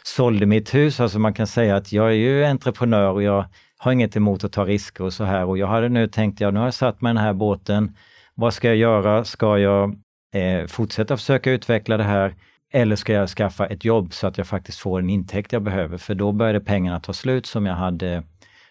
sålde 0.04 0.46
mitt 0.46 0.74
hus, 0.74 1.00
alltså 1.00 1.20
man 1.20 1.34
kan 1.34 1.48
säga 1.48 1.76
att 1.76 1.92
jag 1.92 2.08
är 2.08 2.16
ju 2.16 2.46
entreprenör 2.46 3.10
och 3.10 3.24
jag 3.24 3.46
har 3.78 3.92
inget 3.92 4.16
emot 4.16 4.44
att 4.44 4.52
ta 4.52 4.66
risker 4.66 5.04
och 5.04 5.14
så 5.14 5.24
här 5.24 5.46
och 5.46 5.58
jag 5.58 5.68
hade 5.68 5.90
nu 5.90 6.08
tänkt, 6.08 6.42
ja 6.42 6.52
nu 6.52 6.60
har 6.60 6.68
jag 6.68 6.74
satt 6.74 7.02
mig 7.02 7.12
i 7.12 7.14
den 7.14 7.24
här 7.24 7.34
båten, 7.34 7.96
vad 8.36 8.54
ska 8.54 8.68
jag 8.68 8.78
göra? 8.78 9.24
Ska 9.24 9.58
jag 9.58 9.96
eh, 10.36 10.68
fortsätta 10.68 11.18
försöka 11.18 11.52
utveckla 11.52 11.98
det 11.98 12.04
här 12.04 12.36
eller 12.74 12.96
ska 12.96 13.14
jag 13.14 13.30
skaffa 13.30 13.68
ett 13.68 13.86
jobb 13.86 14.14
så 14.14 14.28
att 14.28 14.38
jag 14.38 14.48
faktiskt 14.48 14.80
får 14.80 15.00
en 15.00 15.10
intäkt 15.10 15.54
jag 15.54 15.64
behöver? 15.64 15.98
För 15.98 16.16
då 16.16 16.32
började 16.32 16.60
pengarna 16.60 17.00
ta 17.00 17.14
slut 17.14 17.46
som 17.46 17.66
jag 17.66 17.76
hade 17.76 18.24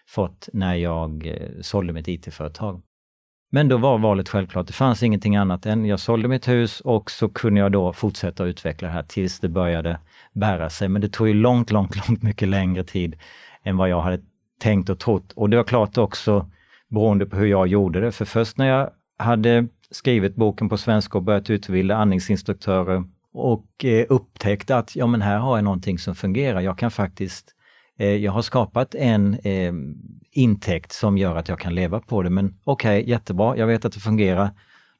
fått 0.07 0.49
när 0.53 0.75
jag 0.75 1.27
eh, 1.27 1.61
sålde 1.61 1.93
mitt 1.93 2.07
IT-företag. 2.07 2.81
Men 3.55 3.67
då 3.67 3.77
var 3.77 3.97
valet 3.97 4.29
självklart. 4.29 4.67
Det 4.67 4.73
fanns 4.73 5.03
ingenting 5.03 5.35
annat 5.35 5.65
än 5.65 5.85
jag 5.85 5.99
sålde 5.99 6.27
mitt 6.27 6.47
hus 6.47 6.81
och 6.81 7.11
så 7.11 7.29
kunde 7.29 7.59
jag 7.59 7.71
då 7.71 7.93
fortsätta 7.93 8.45
utveckla 8.45 8.87
det 8.87 8.93
här 8.93 9.03
tills 9.03 9.39
det 9.39 9.49
började 9.49 9.99
bära 10.33 10.69
sig. 10.69 10.89
Men 10.89 11.01
det 11.01 11.09
tog 11.09 11.27
ju 11.27 11.33
långt, 11.33 11.71
långt, 11.71 11.95
långt 12.07 12.23
mycket 12.23 12.47
längre 12.47 12.83
tid 12.83 13.15
än 13.63 13.77
vad 13.77 13.89
jag 13.89 14.01
hade 14.01 14.19
tänkt 14.59 14.89
och 14.89 14.99
trott. 14.99 15.31
Och 15.35 15.49
det 15.49 15.57
var 15.57 15.63
klart 15.63 15.97
också 15.97 16.49
beroende 16.87 17.25
på 17.25 17.37
hur 17.37 17.45
jag 17.45 17.67
gjorde 17.67 18.01
det. 18.01 18.11
För 18.11 18.25
först 18.25 18.57
när 18.57 18.67
jag 18.67 18.89
hade 19.17 19.67
skrivit 19.91 20.35
boken 20.35 20.69
på 20.69 20.77
svenska 20.77 21.17
och 21.17 21.23
börjat 21.23 21.49
utbilda 21.49 21.95
andningsinstruktörer 21.95 23.03
och 23.33 23.85
eh, 23.85 24.05
upptäckt 24.09 24.71
att 24.71 24.95
ja 24.95 25.07
men 25.07 25.21
här 25.21 25.37
har 25.37 25.57
jag 25.57 25.63
någonting 25.63 25.99
som 25.99 26.15
fungerar. 26.15 26.61
Jag 26.61 26.77
kan 26.77 26.91
faktiskt 26.91 27.54
Eh, 27.97 28.07
jag 28.07 28.31
har 28.31 28.41
skapat 28.41 28.95
en 28.95 29.33
eh, 29.33 29.73
intäkt 30.31 30.91
som 30.91 31.17
gör 31.17 31.35
att 31.35 31.49
jag 31.49 31.59
kan 31.59 31.75
leva 31.75 31.99
på 31.99 32.23
det. 32.23 32.29
Men 32.29 32.57
okej, 32.63 32.99
okay, 32.99 33.11
jättebra, 33.11 33.57
jag 33.57 33.67
vet 33.67 33.85
att 33.85 33.93
det 33.93 33.99
fungerar. 33.99 34.49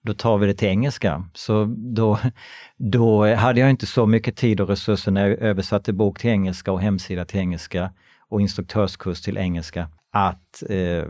Då 0.02 0.14
tar 0.14 0.38
vi 0.38 0.48
det 0.48 0.54
till 0.54 0.68
engelska. 0.68 1.30
Så 1.34 1.76
då, 1.78 2.20
då 2.78 3.36
hade 3.36 3.60
jag 3.60 3.70
inte 3.70 3.86
så 3.86 4.06
mycket 4.06 4.36
tid 4.36 4.62
och 4.62 4.70
resurser 4.70 5.12
när 5.12 5.28
jag 5.28 5.40
översatte 5.40 5.94
bok 5.94 6.20
till 6.20 6.30
engelska 6.30 6.72
och 6.72 6.82
hemsida 6.82 7.26
till 7.26 7.40
engelska. 7.40 7.92
och 8.30 8.42
instruktörskurs 8.42 9.22
till 9.22 9.38
engelska, 9.38 9.90
att 10.12 10.64
eh, 10.70 11.04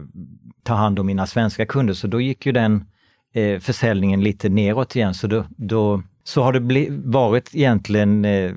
ta 0.63 0.73
hand 0.73 0.99
om 0.99 1.05
mina 1.05 1.25
svenska 1.25 1.65
kunder. 1.65 1.93
Så 1.93 2.07
då 2.07 2.21
gick 2.21 2.45
ju 2.45 2.51
den 2.51 2.85
eh, 3.33 3.59
försäljningen 3.59 4.23
lite 4.23 4.49
neråt 4.49 4.95
igen. 4.95 5.13
Så, 5.13 5.27
då, 5.27 5.45
då 5.49 6.03
så 6.23 6.43
har 6.43 6.53
det 6.53 6.59
bli, 6.59 6.87
varit 6.89 7.55
egentligen 7.55 8.25
eh, 8.25 8.51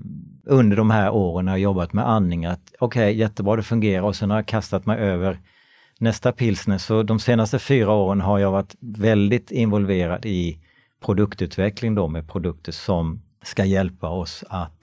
under 0.49 0.77
de 0.77 0.91
här 0.91 1.11
åren 1.11 1.45
när 1.45 1.53
jag 1.53 1.61
jobbat 1.61 1.93
med 1.93 2.09
andning 2.09 2.47
att 2.47 2.75
okej, 2.79 3.03
okay, 3.03 3.13
jättebra, 3.13 3.57
det 3.57 3.63
fungerar 3.63 4.03
och 4.03 4.17
sen 4.17 4.31
har 4.31 4.39
jag 4.39 4.47
kastat 4.47 4.87
mig 4.87 4.99
över 4.99 5.39
nästa 5.99 6.33
pilsner. 6.33 6.79
Så 6.79 7.03
de 7.03 7.21
senaste 7.21 7.59
fyra 7.59 7.93
åren 7.93 8.21
har 8.21 8.39
jag 8.39 8.53
varit 8.53 8.75
väldigt 8.81 9.51
involverad 9.51 10.27
i 10.27 10.59
produktutveckling 11.05 11.95
då 11.95 12.09
med 12.09 12.29
produkter 12.29 12.73
som 12.73 13.23
ska 13.43 13.65
hjälpa 13.65 14.09
oss 14.09 14.45
att 14.49 14.79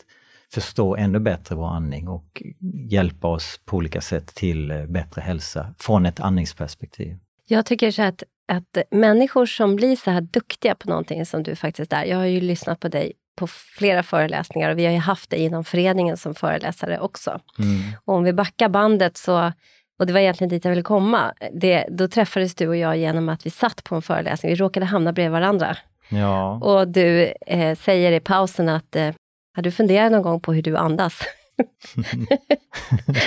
förstå 0.54 0.96
ännu 0.96 1.20
bättre 1.20 1.56
vår 1.56 1.68
andning 1.68 2.08
och 2.08 2.44
hjälpa 2.90 3.28
oss 3.28 3.62
på 3.66 3.78
olika 3.78 4.02
sätt 4.02 4.36
till 4.36 4.72
eh, 4.72 4.86
bättre 4.86 5.22
hälsa 5.22 5.74
från 5.80 6.06
ett 6.06 6.20
andningsperspektiv. 6.20 7.18
Jag 7.48 7.66
tycker 7.66 7.92
så 7.92 8.02
att, 8.02 8.24
att 8.48 8.78
människor 8.92 9.46
som 9.46 9.76
blir 9.76 9.96
så 9.96 10.12
här 10.12 10.22
duktiga 10.22 10.76
på 10.76 10.90
någonting 10.90 11.26
som 11.26 11.44
du 11.44 11.56
faktiskt 11.56 11.94
är. 11.94 12.06
Jag 12.06 12.18
har 12.18 12.26
ju 12.26 12.42
lyssnat 12.42 12.80
på 12.80 12.88
dig 12.88 13.14
på 13.36 13.48
flera 13.48 14.04
föreläsningar 14.04 14.70
och 14.70 14.78
vi 14.78 14.86
har 14.86 14.94
ju 14.94 15.00
haft 15.00 15.30
dig 15.30 15.40
inom 15.40 15.64
föreningen 15.64 16.18
som 16.18 16.36
föreläsare 16.36 17.00
också. 17.00 17.40
Mm. 17.60 17.80
Och 18.06 18.14
om 18.14 18.24
vi 18.24 18.34
backar 18.34 18.70
bandet 18.70 19.18
så 19.18 19.52
och 20.00 20.06
det 20.06 20.14
var 20.14 20.20
egentligen 20.20 20.50
dit 20.50 20.66
jag 20.66 20.70
ville 20.70 20.82
komma. 20.82 21.34
Det, 21.54 21.86
då 21.90 22.08
träffades 22.08 22.56
du 22.56 22.68
och 22.68 22.76
jag 22.76 22.98
genom 22.98 23.30
att 23.30 23.46
vi 23.46 23.50
satt 23.50 23.84
på 23.84 23.96
en 23.96 24.02
föreläsning. 24.02 24.50
Vi 24.50 24.56
råkade 24.56 24.86
hamna 24.86 25.14
bredvid 25.14 25.32
varandra. 25.32 25.78
Ja. 26.10 26.52
Och 26.52 26.88
du 26.88 27.34
eh, 27.48 27.78
säger 27.78 28.12
i 28.12 28.20
pausen 28.20 28.70
att 28.70 28.96
eh, 28.96 29.14
har 29.56 29.64
du 29.64 29.72
funderat 29.72 30.12
någon 30.12 30.22
gång 30.22 30.40
på 30.40 30.54
hur 30.54 30.62
du 30.62 30.78
andas? 30.78 31.22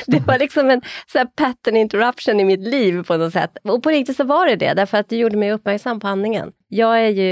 Det 0.07 0.27
var 0.27 0.39
liksom 0.39 0.71
en 0.71 0.83
så 1.07 1.27
pattern 1.37 1.77
interruption 1.77 2.41
i 2.41 2.45
mitt 2.45 2.61
liv 2.61 3.03
på 3.03 3.17
något 3.17 3.33
sätt. 3.33 3.57
Och 3.65 3.83
på 3.83 3.91
riktigt 3.91 4.17
så 4.17 4.25
var 4.25 4.47
det 4.47 4.57
det, 4.57 4.75
därför 4.75 4.99
att 4.99 5.09
du 5.09 5.17
gjorde 5.17 5.37
mig 5.37 5.53
uppmärksam 5.53 6.01
på 6.01 6.09
andningen. 6.09 6.53
Jag 6.69 7.01
är 7.01 7.09
ju, 7.09 7.31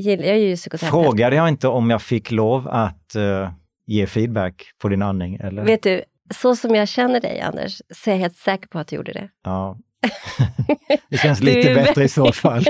jag 0.00 0.24
är 0.24 0.34
ju 0.34 0.56
psykoterapeut. 0.56 1.04
Frågade 1.04 1.36
jag 1.36 1.48
inte 1.48 1.68
om 1.68 1.90
jag 1.90 2.02
fick 2.02 2.30
lov 2.30 2.68
att 2.68 3.16
uh, 3.16 3.50
ge 3.86 4.06
feedback 4.06 4.70
på 4.82 4.88
din 4.88 5.02
andning? 5.02 5.34
Eller? 5.34 5.64
Vet 5.64 5.82
du, 5.82 6.02
så 6.34 6.56
som 6.56 6.74
jag 6.74 6.88
känner 6.88 7.20
dig 7.20 7.40
Anders, 7.40 7.82
så 7.90 8.10
är 8.10 8.14
jag 8.14 8.20
helt 8.20 8.36
säker 8.36 8.68
på 8.68 8.78
att 8.78 8.88
du 8.88 8.96
gjorde 8.96 9.12
det. 9.12 9.28
Ja. 9.44 9.78
det 11.08 11.16
känns 11.16 11.42
lite 11.42 11.74
bättre 11.74 12.04
i 12.04 12.08
så 12.08 12.32
fall. 12.32 12.64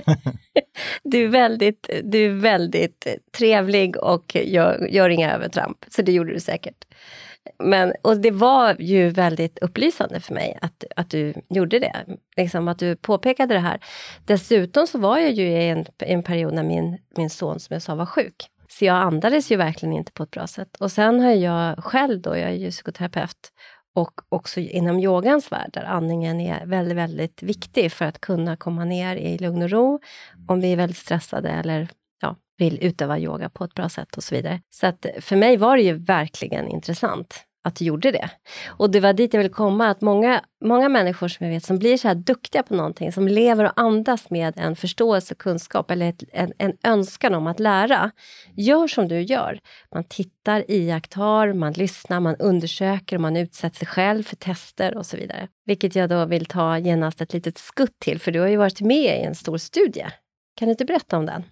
du, 1.02 1.24
är 1.24 1.28
väldigt, 1.28 1.90
du 2.04 2.26
är 2.26 2.30
väldigt 2.30 3.06
trevlig 3.36 3.96
och 3.96 4.36
gör, 4.36 4.88
gör 4.90 5.08
inga 5.08 5.32
övertramp, 5.32 5.84
så 5.88 6.02
det 6.02 6.12
gjorde 6.12 6.32
du 6.32 6.40
säkert. 6.40 6.84
Men, 7.58 7.92
och 8.02 8.16
det 8.16 8.30
var 8.30 8.76
ju 8.78 9.08
väldigt 9.08 9.58
upplysande 9.58 10.20
för 10.20 10.34
mig 10.34 10.58
att, 10.62 10.84
att 10.96 11.10
du 11.10 11.34
gjorde 11.48 11.78
det. 11.78 12.04
Liksom 12.36 12.68
att 12.68 12.78
du 12.78 12.96
påpekade 12.96 13.54
det 13.54 13.60
här. 13.60 13.80
Dessutom 14.26 14.86
så 14.86 14.98
var 14.98 15.18
jag 15.18 15.30
ju 15.30 15.42
i 15.42 15.68
en, 15.68 15.86
en 15.98 16.22
period 16.22 16.54
när 16.54 16.62
min, 16.62 16.98
min 17.16 17.30
son 17.30 17.60
som 17.60 17.74
jag 17.74 17.82
sa 17.82 17.94
var 17.94 18.06
sjuk. 18.06 18.46
Så 18.68 18.84
jag 18.84 18.96
andades 18.96 19.52
ju 19.52 19.56
verkligen 19.56 19.92
inte 19.92 20.12
på 20.12 20.22
ett 20.22 20.30
bra 20.30 20.46
sätt. 20.46 20.76
Och 20.80 20.92
sen 20.92 21.20
har 21.20 21.30
jag 21.30 21.84
själv 21.84 22.20
då, 22.20 22.30
jag 22.30 22.50
är 22.50 22.54
ju 22.54 22.70
psykoterapeut, 22.70 23.52
och 23.94 24.20
också 24.28 24.60
inom 24.60 24.98
yogans 24.98 25.52
värld, 25.52 25.70
där 25.72 25.84
andningen 25.84 26.40
är 26.40 26.66
väldigt, 26.66 26.96
väldigt 26.96 27.42
viktig 27.42 27.92
för 27.92 28.04
att 28.04 28.20
kunna 28.20 28.56
komma 28.56 28.84
ner 28.84 29.16
i 29.16 29.38
lugn 29.38 29.62
och 29.62 29.70
ro 29.70 30.00
om 30.48 30.60
vi 30.60 30.72
är 30.72 30.76
väldigt 30.76 30.98
stressade 30.98 31.48
eller 31.48 31.88
vill 32.58 32.78
utöva 32.80 33.18
yoga 33.18 33.48
på 33.48 33.64
ett 33.64 33.74
bra 33.74 33.88
sätt 33.88 34.16
och 34.16 34.24
så 34.24 34.34
vidare. 34.34 34.60
Så 34.70 34.86
att 34.86 35.06
för 35.20 35.36
mig 35.36 35.56
var 35.56 35.76
det 35.76 35.82
ju 35.82 35.92
verkligen 35.92 36.68
intressant 36.68 37.44
att 37.68 37.76
du 37.76 37.84
gjorde 37.84 38.10
det. 38.10 38.30
Och 38.66 38.90
det 38.90 39.00
var 39.00 39.12
dit 39.12 39.34
jag 39.34 39.38
ville 39.38 39.54
komma, 39.54 39.88
att 39.88 40.00
många, 40.00 40.42
många 40.64 40.88
människor 40.88 41.28
som 41.28 41.46
jag 41.46 41.54
vet 41.54 41.64
som 41.64 41.78
blir 41.78 41.96
så 41.96 42.08
här 42.08 42.14
duktiga 42.14 42.62
på 42.62 42.74
någonting, 42.74 43.12
som 43.12 43.28
lever 43.28 43.64
och 43.64 43.72
andas 43.76 44.30
med 44.30 44.54
en 44.56 44.76
förståelse 44.76 45.34
och 45.34 45.38
kunskap 45.38 45.90
eller 45.90 46.08
ett, 46.08 46.22
en, 46.32 46.52
en 46.58 46.72
önskan 46.82 47.34
om 47.34 47.46
att 47.46 47.60
lära, 47.60 48.10
gör 48.54 48.86
som 48.86 49.08
du 49.08 49.20
gör. 49.20 49.58
Man 49.94 50.04
tittar, 50.04 50.70
iakttar, 50.70 51.52
man 51.52 51.72
lyssnar, 51.72 52.20
man 52.20 52.36
undersöker 52.36 53.16
och 53.16 53.22
man 53.22 53.36
utsätter 53.36 53.76
sig 53.76 53.86
själv 53.86 54.22
för 54.22 54.36
tester 54.36 54.96
och 54.96 55.06
så 55.06 55.16
vidare. 55.16 55.48
Vilket 55.66 55.94
jag 55.96 56.08
då 56.08 56.24
vill 56.24 56.46
ta 56.46 56.78
genast 56.78 57.20
ett 57.20 57.32
litet 57.32 57.58
skutt 57.58 57.98
till, 57.98 58.20
för 58.20 58.32
du 58.32 58.40
har 58.40 58.48
ju 58.48 58.56
varit 58.56 58.80
med 58.80 59.20
i 59.20 59.24
en 59.24 59.34
stor 59.34 59.58
studie 59.58 60.06
kan 60.58 60.68
du 60.68 60.70
inte 60.70 60.84
berätta 60.84 61.16
om 61.16 61.26
den? 61.26 61.44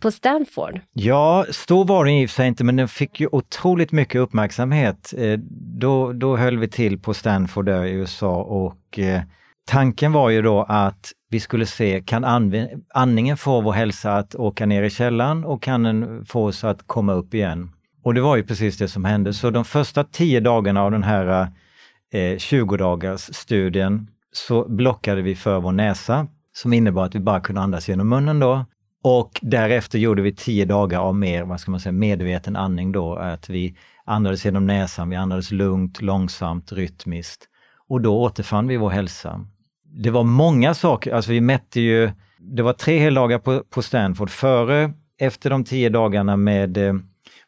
På 0.00 0.10
Stanford? 0.10 0.80
Ja, 0.92 1.46
stor 1.50 1.84
var 1.84 2.04
den 2.04 2.14
i 2.14 2.26
och 2.26 2.30
för 2.30 2.34
sig 2.34 2.48
inte, 2.48 2.64
men 2.64 2.76
den 2.76 2.88
fick 2.88 3.20
ju 3.20 3.28
otroligt 3.32 3.92
mycket 3.92 4.20
uppmärksamhet. 4.20 5.14
Eh, 5.16 5.38
då, 5.78 6.12
då 6.12 6.36
höll 6.36 6.58
vi 6.58 6.68
till 6.68 6.98
på 6.98 7.14
Stanford 7.14 7.66
där 7.66 7.84
i 7.84 7.90
USA 7.90 8.42
och 8.42 8.98
eh, 8.98 9.22
tanken 9.66 10.12
var 10.12 10.30
ju 10.30 10.42
då 10.42 10.62
att 10.68 11.12
vi 11.30 11.40
skulle 11.40 11.66
se, 11.66 12.02
kan 12.06 12.24
andningen 12.94 13.36
få 13.36 13.60
vår 13.60 13.72
hälsa 13.72 14.16
att 14.16 14.34
åka 14.34 14.66
ner 14.66 14.82
i 14.82 14.90
källan 14.90 15.44
och 15.44 15.62
kan 15.62 15.82
den 15.82 16.26
få 16.26 16.46
oss 16.46 16.64
att 16.64 16.86
komma 16.86 17.12
upp 17.12 17.34
igen? 17.34 17.70
Och 18.02 18.14
det 18.14 18.20
var 18.20 18.36
ju 18.36 18.42
precis 18.42 18.78
det 18.78 18.88
som 18.88 19.04
hände. 19.04 19.32
Så 19.32 19.50
de 19.50 19.64
första 19.64 20.04
tio 20.04 20.40
dagarna 20.40 20.82
av 20.82 20.90
den 20.90 21.02
här 21.02 21.48
eh, 22.12 22.38
20 22.38 22.76
dagars 22.76 23.20
studien 23.20 24.06
så 24.32 24.68
blockade 24.68 25.22
vi 25.22 25.34
för 25.34 25.60
vår 25.60 25.72
näsa 25.72 26.26
som 26.52 26.72
innebar 26.72 27.04
att 27.04 27.14
vi 27.14 27.20
bara 27.20 27.40
kunde 27.40 27.60
andas 27.60 27.88
genom 27.88 28.08
munnen 28.08 28.40
då. 28.40 28.64
Och 29.04 29.40
därefter 29.42 29.98
gjorde 29.98 30.22
vi 30.22 30.34
tio 30.34 30.64
dagar 30.64 31.00
av 31.00 31.14
mer, 31.14 31.44
vad 31.44 31.60
ska 31.60 31.70
man 31.70 31.80
säga, 31.80 31.92
medveten 31.92 32.56
andning 32.56 32.92
då, 32.92 33.14
att 33.14 33.48
vi 33.48 33.76
andades 34.04 34.44
genom 34.44 34.66
näsan, 34.66 35.10
vi 35.10 35.16
andades 35.16 35.50
lugnt, 35.50 36.02
långsamt, 36.02 36.72
rytmiskt. 36.72 37.48
Och 37.88 38.00
då 38.00 38.20
återfann 38.20 38.68
vi 38.68 38.76
vår 38.76 38.90
hälsa. 38.90 39.46
Det 39.84 40.10
var 40.10 40.24
många 40.24 40.74
saker, 40.74 41.14
alltså 41.14 41.30
vi 41.30 41.40
mätte 41.40 41.80
ju, 41.80 42.10
det 42.38 42.62
var 42.62 42.72
tre 42.72 42.98
heldagar 42.98 43.38
på, 43.38 43.62
på 43.70 43.82
Stanford, 43.82 44.30
före, 44.30 44.92
efter 45.18 45.50
de 45.50 45.64
tio 45.64 45.88
dagarna 45.88 46.36
med 46.36 46.76
eh, 46.76 46.94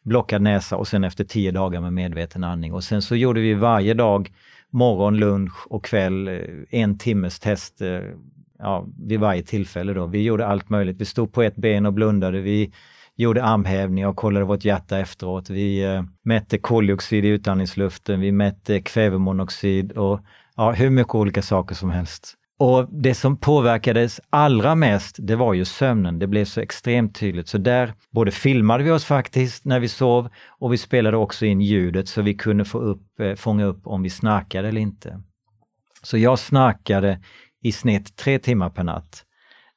blockad 0.03 0.41
näsa 0.41 0.77
och 0.77 0.87
sen 0.87 1.03
efter 1.03 1.23
tio 1.23 1.51
dagar 1.51 1.81
med 1.81 1.93
medveten 1.93 2.43
andning. 2.43 2.73
Och 2.73 2.83
sen 2.83 3.01
så 3.01 3.15
gjorde 3.15 3.41
vi 3.41 3.53
varje 3.53 3.93
dag 3.93 4.31
morgon, 4.69 5.17
lunch 5.17 5.67
och 5.67 5.85
kväll 5.85 6.27
eh, 6.27 6.39
en 6.69 6.97
timmes 6.97 7.39
test 7.39 7.81
eh, 7.81 7.99
ja, 8.59 8.87
vid 9.07 9.19
varje 9.19 9.43
tillfälle. 9.43 9.93
Då. 9.93 10.05
Vi 10.05 10.23
gjorde 10.23 10.47
allt 10.47 10.69
möjligt. 10.69 11.01
Vi 11.01 11.05
stod 11.05 11.33
på 11.33 11.43
ett 11.43 11.55
ben 11.55 11.85
och 11.85 11.93
blundade. 11.93 12.41
Vi 12.41 12.71
gjorde 13.15 13.43
armhävningar 13.43 14.07
och 14.07 14.15
kollade 14.15 14.45
vårt 14.45 14.65
hjärta 14.65 14.99
efteråt. 14.99 15.49
Vi 15.49 15.83
eh, 15.83 16.03
mätte 16.23 16.57
koldioxid 16.57 17.25
i 17.25 17.27
utandningsluften. 17.27 18.19
Vi 18.19 18.31
mätte 18.31 18.81
kvävemonoxid 18.81 19.91
och 19.91 20.19
ja, 20.55 20.71
hur 20.71 20.89
mycket 20.89 21.15
olika 21.15 21.41
saker 21.41 21.75
som 21.75 21.89
helst. 21.89 22.37
Och 22.57 22.87
det 22.91 23.13
som 23.13 23.37
påverkades 23.37 24.21
allra 24.29 24.75
mest, 24.75 25.15
det 25.19 25.35
var 25.35 25.53
ju 25.53 25.65
sömnen. 25.65 26.19
Det 26.19 26.27
blev 26.27 26.45
så 26.45 26.61
extremt 26.61 27.15
tydligt. 27.15 27.47
Så 27.47 27.57
där 27.57 27.93
både 28.11 28.31
filmade 28.31 28.83
vi 28.83 28.91
oss 28.91 29.05
faktiskt 29.05 29.65
när 29.65 29.79
vi 29.79 29.87
sov 29.87 30.29
och 30.59 30.73
vi 30.73 30.77
spelade 30.77 31.17
också 31.17 31.45
in 31.45 31.61
ljudet 31.61 32.07
så 32.07 32.21
vi 32.21 32.33
kunde 32.33 32.65
få 32.65 32.79
upp, 32.79 33.19
eh, 33.19 33.35
fånga 33.35 33.65
upp 33.65 33.87
om 33.87 34.03
vi 34.03 34.09
snarkade 34.09 34.67
eller 34.67 34.81
inte. 34.81 35.21
Så 36.03 36.17
jag 36.17 36.39
snarkade 36.39 37.19
i 37.65 37.71
snitt 37.71 38.15
tre 38.15 38.39
timmar 38.39 38.69
per 38.69 38.83
natt 38.83 39.25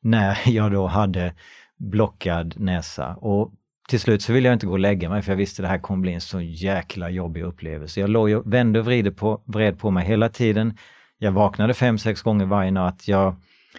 när 0.01 0.39
jag 0.47 0.73
då 0.73 0.87
hade 0.87 1.35
blockad 1.77 2.55
näsa. 2.59 3.15
Och 3.15 3.53
till 3.89 4.01
slut 4.01 4.23
så 4.23 4.33
ville 4.33 4.49
jag 4.49 4.55
inte 4.55 4.67
gå 4.67 4.73
och 4.73 4.79
lägga 4.79 5.09
mig 5.09 5.23
för 5.23 5.33
jag 5.33 5.37
visste 5.37 5.63
att 5.63 5.65
det 5.65 5.69
här 5.69 5.79
kommer 5.79 6.03
bli 6.03 6.13
en 6.13 6.21
så 6.21 6.41
jäkla 6.41 7.11
jobbig 7.11 7.43
upplevelse. 7.43 8.01
Jag 8.01 8.11
låg 8.11 8.31
och 8.31 8.53
vände 8.53 8.79
och 8.79 8.85
vred 8.85 9.17
på, 9.17 9.43
vred 9.45 9.79
på 9.79 9.91
mig 9.91 10.07
hela 10.07 10.29
tiden. 10.29 10.77
Jag 11.19 11.33
vaknade 11.33 11.75
fem, 11.75 11.99
sex 11.99 12.23
gånger 12.23 12.47
varje 12.47 12.71
natt. 12.71 13.09
Jag 13.09 13.37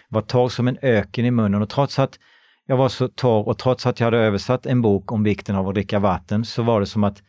var 0.08 0.22
torr 0.22 0.48
som 0.48 0.68
en 0.68 0.78
öken 0.82 1.24
i 1.24 1.30
munnen 1.30 1.62
och 1.62 1.68
trots 1.68 1.98
att 1.98 2.18
jag 2.66 2.76
var 2.76 2.88
så 2.88 3.08
torr 3.08 3.48
och 3.48 3.58
trots 3.58 3.86
att 3.86 4.00
jag 4.00 4.06
hade 4.06 4.18
översatt 4.18 4.66
en 4.66 4.82
bok 4.82 5.12
om 5.12 5.22
vikten 5.22 5.56
av 5.56 5.68
att 5.68 5.74
dricka 5.74 5.98
vatten 5.98 6.44
så 6.44 6.62
var 6.62 6.80
det 6.80 6.86
som 6.86 7.04
att 7.04 7.22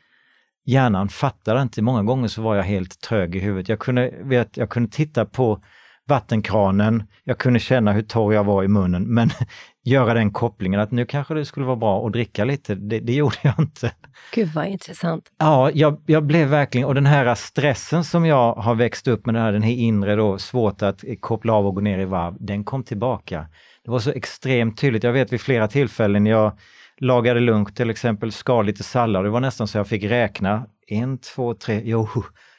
hjärnan 0.66 1.10
fattade 1.10 1.62
inte. 1.62 1.82
Många 1.82 2.04
gånger 2.04 2.28
så 2.28 2.42
var 2.42 2.56
jag 2.56 2.64
helt 2.64 3.02
trög 3.02 3.36
i 3.36 3.40
huvudet. 3.40 3.70
Jag 3.70 3.80
kunde, 3.80 4.14
vet, 4.22 4.58
jag 4.58 4.70
kunde 4.70 4.90
titta 4.90 5.26
på 5.26 5.62
vattenkranen, 6.08 7.04
jag 7.24 7.38
kunde 7.38 7.60
känna 7.60 7.92
hur 7.92 8.02
torr 8.02 8.34
jag 8.34 8.44
var 8.44 8.64
i 8.64 8.68
munnen, 8.68 9.04
men 9.04 9.30
göra 9.84 10.14
den 10.14 10.32
kopplingen 10.32 10.80
att 10.80 10.92
nu 10.92 11.06
kanske 11.06 11.34
det 11.34 11.46
skulle 11.46 11.66
vara 11.66 11.76
bra 11.76 12.08
att 12.08 12.14
dricka 12.14 12.46
lite, 12.46 12.76
det, 12.76 13.00
det 13.00 13.14
gjorde 13.14 13.36
jag 13.42 13.54
inte. 13.60 13.92
Gud 14.34 14.48
vad 14.54 14.68
intressant. 14.68 15.32
Ja, 15.40 15.72
jag, 15.74 16.02
jag, 16.06 16.26
blev 16.26 16.48
verkligen, 16.48 16.88
och 16.88 16.96
den 16.96 17.06
här 17.06 17.36
stressen 17.36 18.04
som 18.04 18.26
jag 18.26 18.54
har 18.54 18.76
växt 18.76 19.08
upp 19.08 19.26
med, 19.26 19.36
den 19.36 19.44
här, 19.44 19.52
den 19.52 19.62
här 19.62 19.74
inre 19.74 20.16
då, 20.16 20.38
svårt 20.38 20.82
att 20.82 21.04
koppla 21.20 21.54
av 21.54 21.68
och 21.68 21.76
gå 21.76 21.82
ner 21.82 22.00
i 22.00 22.06
varv, 22.06 22.38
den 22.40 22.64
kom 22.64 22.84
tillbaka. 22.84 23.48
Det 23.86 23.92
var 23.92 24.00
så 24.00 24.12
extremt 24.12 24.78
tydligt. 24.78 25.04
Jag 25.04 25.14
vet 25.14 25.34
vid 25.34 25.42
flera 25.42 25.68
tillfällen 25.68 26.26
jag 26.26 26.52
lagade 26.98 27.40
lunch 27.40 27.76
till 27.76 27.90
exempel, 27.90 28.32
skar 28.32 28.64
lite 28.64 28.84
sallad, 28.84 29.24
det 29.24 29.30
var 29.30 29.40
nästan 29.40 29.68
så 29.68 29.78
jag 29.78 29.88
fick 29.88 30.04
räkna. 30.04 30.66
En, 30.88 31.18
två, 31.18 31.54
tre, 31.54 31.82
jo, 31.84 32.08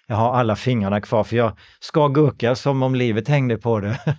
jag 0.06 0.16
har 0.16 0.34
alla 0.34 0.56
fingrarna 0.56 1.00
kvar 1.00 1.24
för 1.24 1.36
jag 1.36 1.52
skar 1.80 2.08
gurka 2.08 2.54
som 2.54 2.82
om 2.82 2.94
livet 2.94 3.28
hängde 3.28 3.58
på 3.58 3.80
det. 3.80 4.00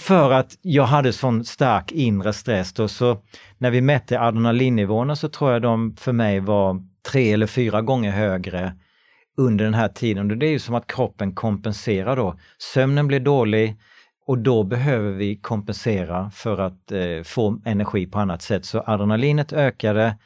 för 0.00 0.32
att 0.32 0.58
jag 0.62 0.84
hade 0.84 1.12
sån 1.12 1.44
stark 1.44 1.92
inre 1.92 2.32
stress 2.32 2.72
då, 2.72 2.88
så 2.88 3.18
när 3.58 3.70
vi 3.70 3.80
mätte 3.80 4.20
adrenalinnivåerna 4.20 5.16
så 5.16 5.28
tror 5.28 5.52
jag 5.52 5.62
de 5.62 5.96
för 5.96 6.12
mig 6.12 6.40
var 6.40 6.82
tre 7.10 7.32
eller 7.32 7.46
fyra 7.46 7.82
gånger 7.82 8.10
högre 8.10 8.72
under 9.36 9.64
den 9.64 9.74
här 9.74 9.88
tiden. 9.88 10.38
Det 10.38 10.46
är 10.46 10.50
ju 10.50 10.58
som 10.58 10.74
att 10.74 10.86
kroppen 10.86 11.34
kompenserar 11.34 12.16
då. 12.16 12.38
Sömnen 12.74 13.06
blir 13.06 13.20
dålig 13.20 13.76
och 14.26 14.38
då 14.38 14.64
behöver 14.64 15.10
vi 15.10 15.36
kompensera 15.36 16.30
för 16.30 16.60
att 16.60 16.92
eh, 16.92 17.22
få 17.24 17.60
energi 17.64 18.06
på 18.06 18.18
annat 18.18 18.42
sätt. 18.42 18.64
Så 18.64 18.82
adrenalinet 18.86 19.52
ökade 19.52 20.18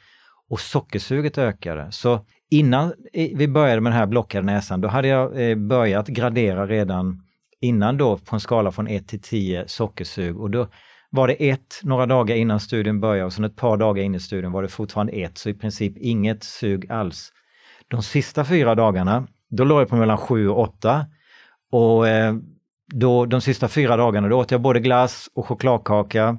och 0.49 0.59
sockersuget 0.59 1.37
ökade. 1.37 1.91
Så 1.91 2.25
innan 2.49 2.93
vi 3.13 3.47
började 3.47 3.81
med 3.81 3.91
den 3.91 3.99
här 3.99 4.05
blockade 4.05 4.45
näsan, 4.45 4.81
då 4.81 4.87
hade 4.87 5.07
jag 5.07 5.49
eh, 5.49 5.55
börjat 5.55 6.07
gradera 6.07 6.67
redan 6.67 7.23
innan 7.61 7.97
då 7.97 8.17
på 8.17 8.35
en 8.35 8.39
skala 8.39 8.71
från 8.71 8.87
1 8.87 9.07
till 9.07 9.21
10 9.21 9.67
sockersug 9.67 10.39
och 10.39 10.49
då 10.49 10.67
var 11.09 11.27
det 11.27 11.49
ett 11.49 11.79
några 11.83 12.05
dagar 12.05 12.35
innan 12.35 12.59
studien 12.59 12.99
började 12.99 13.25
och 13.25 13.33
sen 13.33 13.43
ett 13.43 13.55
par 13.55 13.77
dagar 13.77 14.03
in 14.03 14.15
i 14.15 14.19
studien 14.19 14.51
var 14.51 14.61
det 14.61 14.67
fortfarande 14.67 15.13
ett, 15.13 15.37
så 15.37 15.49
i 15.49 15.53
princip 15.53 15.97
inget 15.97 16.43
sug 16.43 16.91
alls. 16.91 17.31
De 17.87 18.03
sista 18.03 18.45
fyra 18.45 18.75
dagarna, 18.75 19.27
då 19.49 19.63
låg 19.63 19.81
jag 19.81 19.89
på 19.89 19.95
mellan 19.95 20.17
7 20.17 20.49
och 20.49 20.59
8 20.59 21.05
och 21.71 22.07
eh, 22.07 22.35
då, 22.93 23.25
de 23.25 23.41
sista 23.41 23.67
fyra 23.67 23.97
dagarna 23.97 24.27
då 24.27 24.37
åt 24.37 24.51
jag 24.51 24.61
både 24.61 24.79
glass 24.79 25.29
och 25.33 25.47
chokladkaka. 25.47 26.37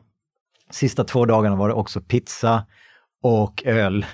Sista 0.71 1.05
två 1.05 1.27
dagarna 1.27 1.57
var 1.57 1.69
det 1.69 1.75
också 1.75 2.01
pizza 2.01 2.67
och 3.23 3.63
öl. 3.67 4.07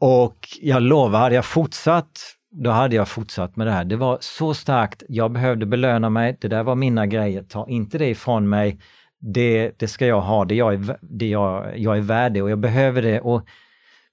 Och 0.00 0.48
jag 0.60 0.82
lovar, 0.82 1.18
hade 1.18 1.34
jag 1.34 1.44
fortsatt, 1.44 2.20
då 2.50 2.70
hade 2.70 2.96
jag 2.96 3.08
fortsatt 3.08 3.56
med 3.56 3.66
det 3.66 3.72
här. 3.72 3.84
Det 3.84 3.96
var 3.96 4.18
så 4.20 4.54
starkt, 4.54 5.02
jag 5.08 5.30
behövde 5.30 5.66
belöna 5.66 6.10
mig, 6.10 6.36
det 6.40 6.48
där 6.48 6.62
var 6.62 6.74
mina 6.74 7.06
grejer, 7.06 7.42
ta 7.42 7.68
inte 7.68 7.98
det 7.98 8.08
ifrån 8.08 8.48
mig. 8.48 8.78
Det, 9.20 9.72
det 9.78 9.88
ska 9.88 10.06
jag 10.06 10.20
ha, 10.20 10.44
det 10.44 10.54
jag, 10.54 10.74
är, 10.74 10.96
det 11.00 11.28
jag, 11.28 11.78
jag 11.78 11.96
är 11.96 12.00
värd 12.00 12.32
det 12.32 12.42
och 12.42 12.50
jag 12.50 12.58
behöver 12.58 13.02
det. 13.02 13.20
Och 13.20 13.46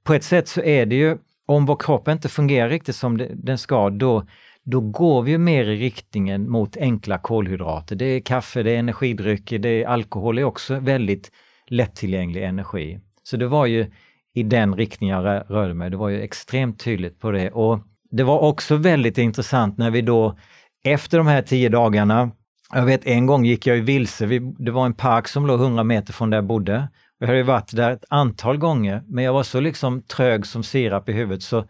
på 0.04 0.14
ett 0.14 0.24
sätt 0.24 0.48
så 0.48 0.62
är 0.62 0.86
det 0.86 0.96
ju, 0.96 1.18
om 1.46 1.66
vår 1.66 1.76
kropp 1.76 2.08
inte 2.08 2.30
fungerar 2.30 2.70
riktigt 2.70 2.96
som 2.96 3.28
den 3.34 3.58
ska, 3.58 3.90
då, 3.90 4.26
då 4.64 4.82
går 4.82 5.22
vi 5.22 5.38
mer 5.38 5.70
i 5.70 5.76
riktningen 5.76 6.50
mot 6.50 6.78
enkla 6.78 7.18
kolhydrater. 7.18 7.96
Det 7.96 8.06
är 8.06 8.20
kaffe, 8.20 8.64
det 8.64 8.72
är 8.72 8.80
energidrycker, 8.80 9.60
det 9.60 9.84
är 9.84 9.88
alkohol, 9.88 10.36
det 10.36 10.42
är 10.42 10.46
också 10.46 10.80
väldigt 10.80 11.32
lättillgänglig 11.68 12.44
energi. 12.44 13.00
Så 13.24 13.38
det 13.38 13.48
var 13.48 13.66
ju 13.66 13.92
i 14.36 14.44
den 14.44 14.76
riktning 14.76 15.10
jag 15.10 15.44
rörde 15.50 15.74
mig. 15.74 15.90
Det 15.90 15.98
var 15.98 16.10
ju 16.10 16.22
extremt 16.22 16.80
tydligt 16.80 17.20
på 17.20 17.32
det. 17.32 17.52
Och 17.52 17.80
det 18.12 18.24
var 18.24 18.40
också 18.40 18.76
väldigt 18.76 19.18
intressant 19.18 19.78
när 19.78 19.92
vi 19.92 20.02
då 20.02 20.38
efter 20.84 21.18
de 21.18 21.28
här 21.28 21.42
tio 21.42 21.70
dagarna, 21.70 22.32
jag 22.74 22.86
vet 22.86 23.06
en 23.06 23.26
gång 23.26 23.46
gick 23.46 23.68
jag 23.68 23.78
ju 23.78 23.82
vilse, 23.82 24.26
det 24.60 24.72
var 24.72 24.86
en 24.86 24.94
park 24.94 25.28
som 25.28 25.48
låg 25.48 25.62
100 25.62 25.84
meter 25.84 26.14
från 26.14 26.30
där 26.30 26.38
jag 26.38 26.46
bodde. 26.46 26.90
Jag 27.20 27.28
hade 27.28 27.38
ju 27.38 27.44
varit 27.44 27.76
där 27.76 27.92
ett 27.92 28.06
antal 28.10 28.58
gånger, 28.58 29.04
men 29.08 29.24
jag 29.24 29.34
var 29.34 29.44
så 29.44 29.60
liksom 29.60 30.02
trög 30.02 30.46
som 30.46 30.64
sirap 30.64 31.10
i 31.10 31.14
huvudet 31.14 31.44
så 31.44 31.66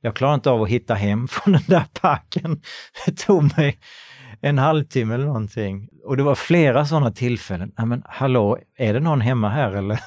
jag 0.00 0.16
klarade 0.16 0.34
inte 0.34 0.50
av 0.50 0.62
att 0.62 0.68
hitta 0.68 0.94
hem 0.94 1.28
från 1.30 1.52
den 1.52 1.64
där 1.66 1.84
parken. 2.00 2.60
Det 3.06 3.16
tog 3.16 3.56
mig 3.56 3.78
en 4.40 4.58
halvtimme 4.58 5.14
eller 5.14 5.26
någonting. 5.26 5.88
Och 6.04 6.16
det 6.16 6.22
var 6.22 6.34
flera 6.34 6.86
sådana 6.86 7.10
tillfällen. 7.10 7.72
men 7.76 8.02
hallå, 8.06 8.58
är 8.78 8.94
det 8.94 9.00
någon 9.00 9.20
hemma 9.20 9.48
här 9.48 9.72
eller? 9.72 10.00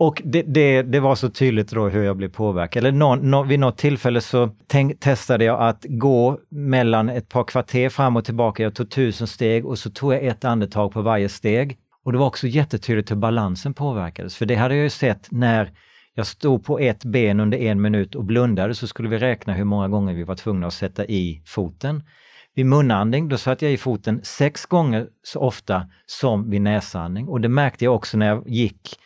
Och 0.00 0.22
det, 0.24 0.42
det, 0.42 0.82
det, 0.82 1.00
var 1.00 1.14
så 1.14 1.30
tydligt 1.30 1.70
då 1.70 1.88
hur 1.88 2.04
jag 2.04 2.16
blev 2.16 2.28
påverkad. 2.28 2.80
Eller 2.80 2.92
någon, 2.92 3.30
någon, 3.30 3.48
vid 3.48 3.60
något 3.60 3.78
tillfälle 3.78 4.20
så 4.20 4.50
tänk, 4.66 5.00
testade 5.00 5.44
jag 5.44 5.62
att 5.62 5.86
gå 5.88 6.38
mellan 6.50 7.08
ett 7.08 7.28
par 7.28 7.44
kvarter 7.44 7.88
fram 7.88 8.16
och 8.16 8.24
tillbaka. 8.24 8.62
Jag 8.62 8.74
tog 8.74 8.90
tusen 8.90 9.26
steg 9.26 9.66
och 9.66 9.78
så 9.78 9.90
tog 9.90 10.14
jag 10.14 10.24
ett 10.24 10.44
andetag 10.44 10.92
på 10.92 11.02
varje 11.02 11.28
steg. 11.28 11.78
Och 12.04 12.12
det 12.12 12.18
var 12.18 12.26
också 12.26 12.46
jättetydligt 12.46 13.10
hur 13.10 13.16
balansen 13.16 13.74
påverkades. 13.74 14.36
För 14.36 14.46
det 14.46 14.54
hade 14.54 14.74
jag 14.74 14.84
ju 14.84 14.90
sett 14.90 15.28
när 15.30 15.72
jag 16.14 16.26
stod 16.26 16.64
på 16.64 16.78
ett 16.78 17.04
ben 17.04 17.40
under 17.40 17.58
en 17.58 17.80
minut 17.80 18.14
och 18.14 18.24
blundade 18.24 18.74
så 18.74 18.86
skulle 18.86 19.08
vi 19.08 19.18
räkna 19.18 19.52
hur 19.52 19.64
många 19.64 19.88
gånger 19.88 20.14
vi 20.14 20.24
var 20.24 20.34
tvungna 20.34 20.66
att 20.66 20.74
sätta 20.74 21.06
i 21.06 21.42
foten. 21.46 22.02
Vid 22.54 22.66
munandning, 22.66 23.28
då 23.28 23.38
satte 23.38 23.64
jag 23.64 23.72
i 23.72 23.76
foten 23.76 24.20
sex 24.22 24.66
gånger 24.66 25.06
så 25.22 25.40
ofta 25.40 25.86
som 26.06 26.50
vid 26.50 26.60
näsandning 26.60 27.28
och 27.28 27.40
det 27.40 27.48
märkte 27.48 27.84
jag 27.84 27.94
också 27.94 28.16
när 28.16 28.26
jag 28.26 28.48
gick 28.48 28.98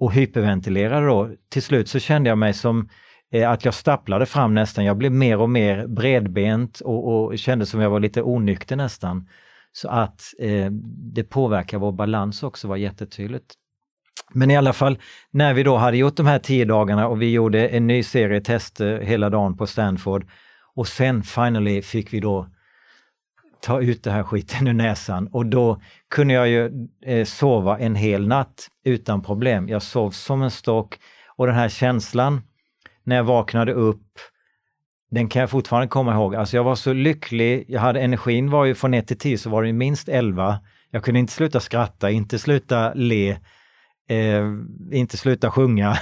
och 0.00 0.12
hyperventilerade 0.12 1.06
då. 1.06 1.30
Till 1.48 1.62
slut 1.62 1.88
så 1.88 1.98
kände 1.98 2.28
jag 2.28 2.38
mig 2.38 2.52
som 2.52 2.88
eh, 3.32 3.50
att 3.50 3.64
jag 3.64 3.74
stapplade 3.74 4.26
fram 4.26 4.54
nästan. 4.54 4.84
Jag 4.84 4.96
blev 4.96 5.12
mer 5.12 5.40
och 5.40 5.50
mer 5.50 5.86
bredbent 5.86 6.80
och, 6.80 7.08
och 7.08 7.38
kände 7.38 7.66
som 7.66 7.80
jag 7.80 7.90
var 7.90 8.00
lite 8.00 8.22
onykter 8.22 8.76
nästan. 8.76 9.28
Så 9.72 9.88
att 9.88 10.22
eh, 10.38 10.70
det 11.14 11.24
påverkar 11.24 11.78
vår 11.78 11.92
balans 11.92 12.42
också 12.42 12.68
var 12.68 12.76
jättetydligt. 12.76 13.54
Men 14.32 14.50
i 14.50 14.56
alla 14.56 14.72
fall, 14.72 14.98
när 15.30 15.54
vi 15.54 15.62
då 15.62 15.76
hade 15.76 15.96
gjort 15.96 16.16
de 16.16 16.26
här 16.26 16.38
tio 16.38 16.64
dagarna 16.64 17.08
och 17.08 17.22
vi 17.22 17.32
gjorde 17.32 17.68
en 17.68 17.86
ny 17.86 18.02
serie 18.02 18.40
tester 18.40 19.00
hela 19.00 19.30
dagen 19.30 19.56
på 19.56 19.66
Stanford 19.66 20.26
och 20.74 20.88
sen 20.88 21.22
finally 21.22 21.82
fick 21.82 22.12
vi 22.12 22.20
då 22.20 22.48
ta 23.60 23.80
ut 23.80 24.02
den 24.02 24.12
här 24.12 24.22
skiten 24.22 24.66
ur 24.66 24.72
näsan 24.72 25.26
och 25.26 25.46
då 25.46 25.80
kunde 26.10 26.34
jag 26.34 26.48
ju 26.48 26.88
eh, 27.06 27.24
sova 27.24 27.78
en 27.78 27.94
hel 27.94 28.28
natt 28.28 28.68
utan 28.84 29.22
problem. 29.22 29.68
Jag 29.68 29.82
sov 29.82 30.10
som 30.10 30.42
en 30.42 30.50
stock 30.50 30.98
och 31.26 31.46
den 31.46 31.56
här 31.56 31.68
känslan 31.68 32.42
när 33.04 33.16
jag 33.16 33.24
vaknade 33.24 33.72
upp, 33.72 34.18
den 35.10 35.28
kan 35.28 35.40
jag 35.40 35.50
fortfarande 35.50 35.88
komma 35.88 36.14
ihåg. 36.14 36.34
Alltså 36.34 36.56
jag 36.56 36.64
var 36.64 36.74
så 36.74 36.92
lycklig, 36.92 37.64
jag 37.68 37.80
hade 37.80 38.00
energin 38.00 38.50
var 38.50 38.64
ju 38.64 38.74
från 38.74 38.94
1 38.94 39.06
till 39.06 39.18
10 39.18 39.38
så 39.38 39.50
var 39.50 39.62
det 39.62 39.72
minst 39.72 40.08
11. 40.08 40.58
Jag 40.90 41.04
kunde 41.04 41.20
inte 41.20 41.32
sluta 41.32 41.60
skratta, 41.60 42.10
inte 42.10 42.38
sluta 42.38 42.94
le, 42.94 43.30
eh, 44.08 44.44
inte 44.92 45.16
sluta 45.16 45.50
sjunga. 45.50 45.90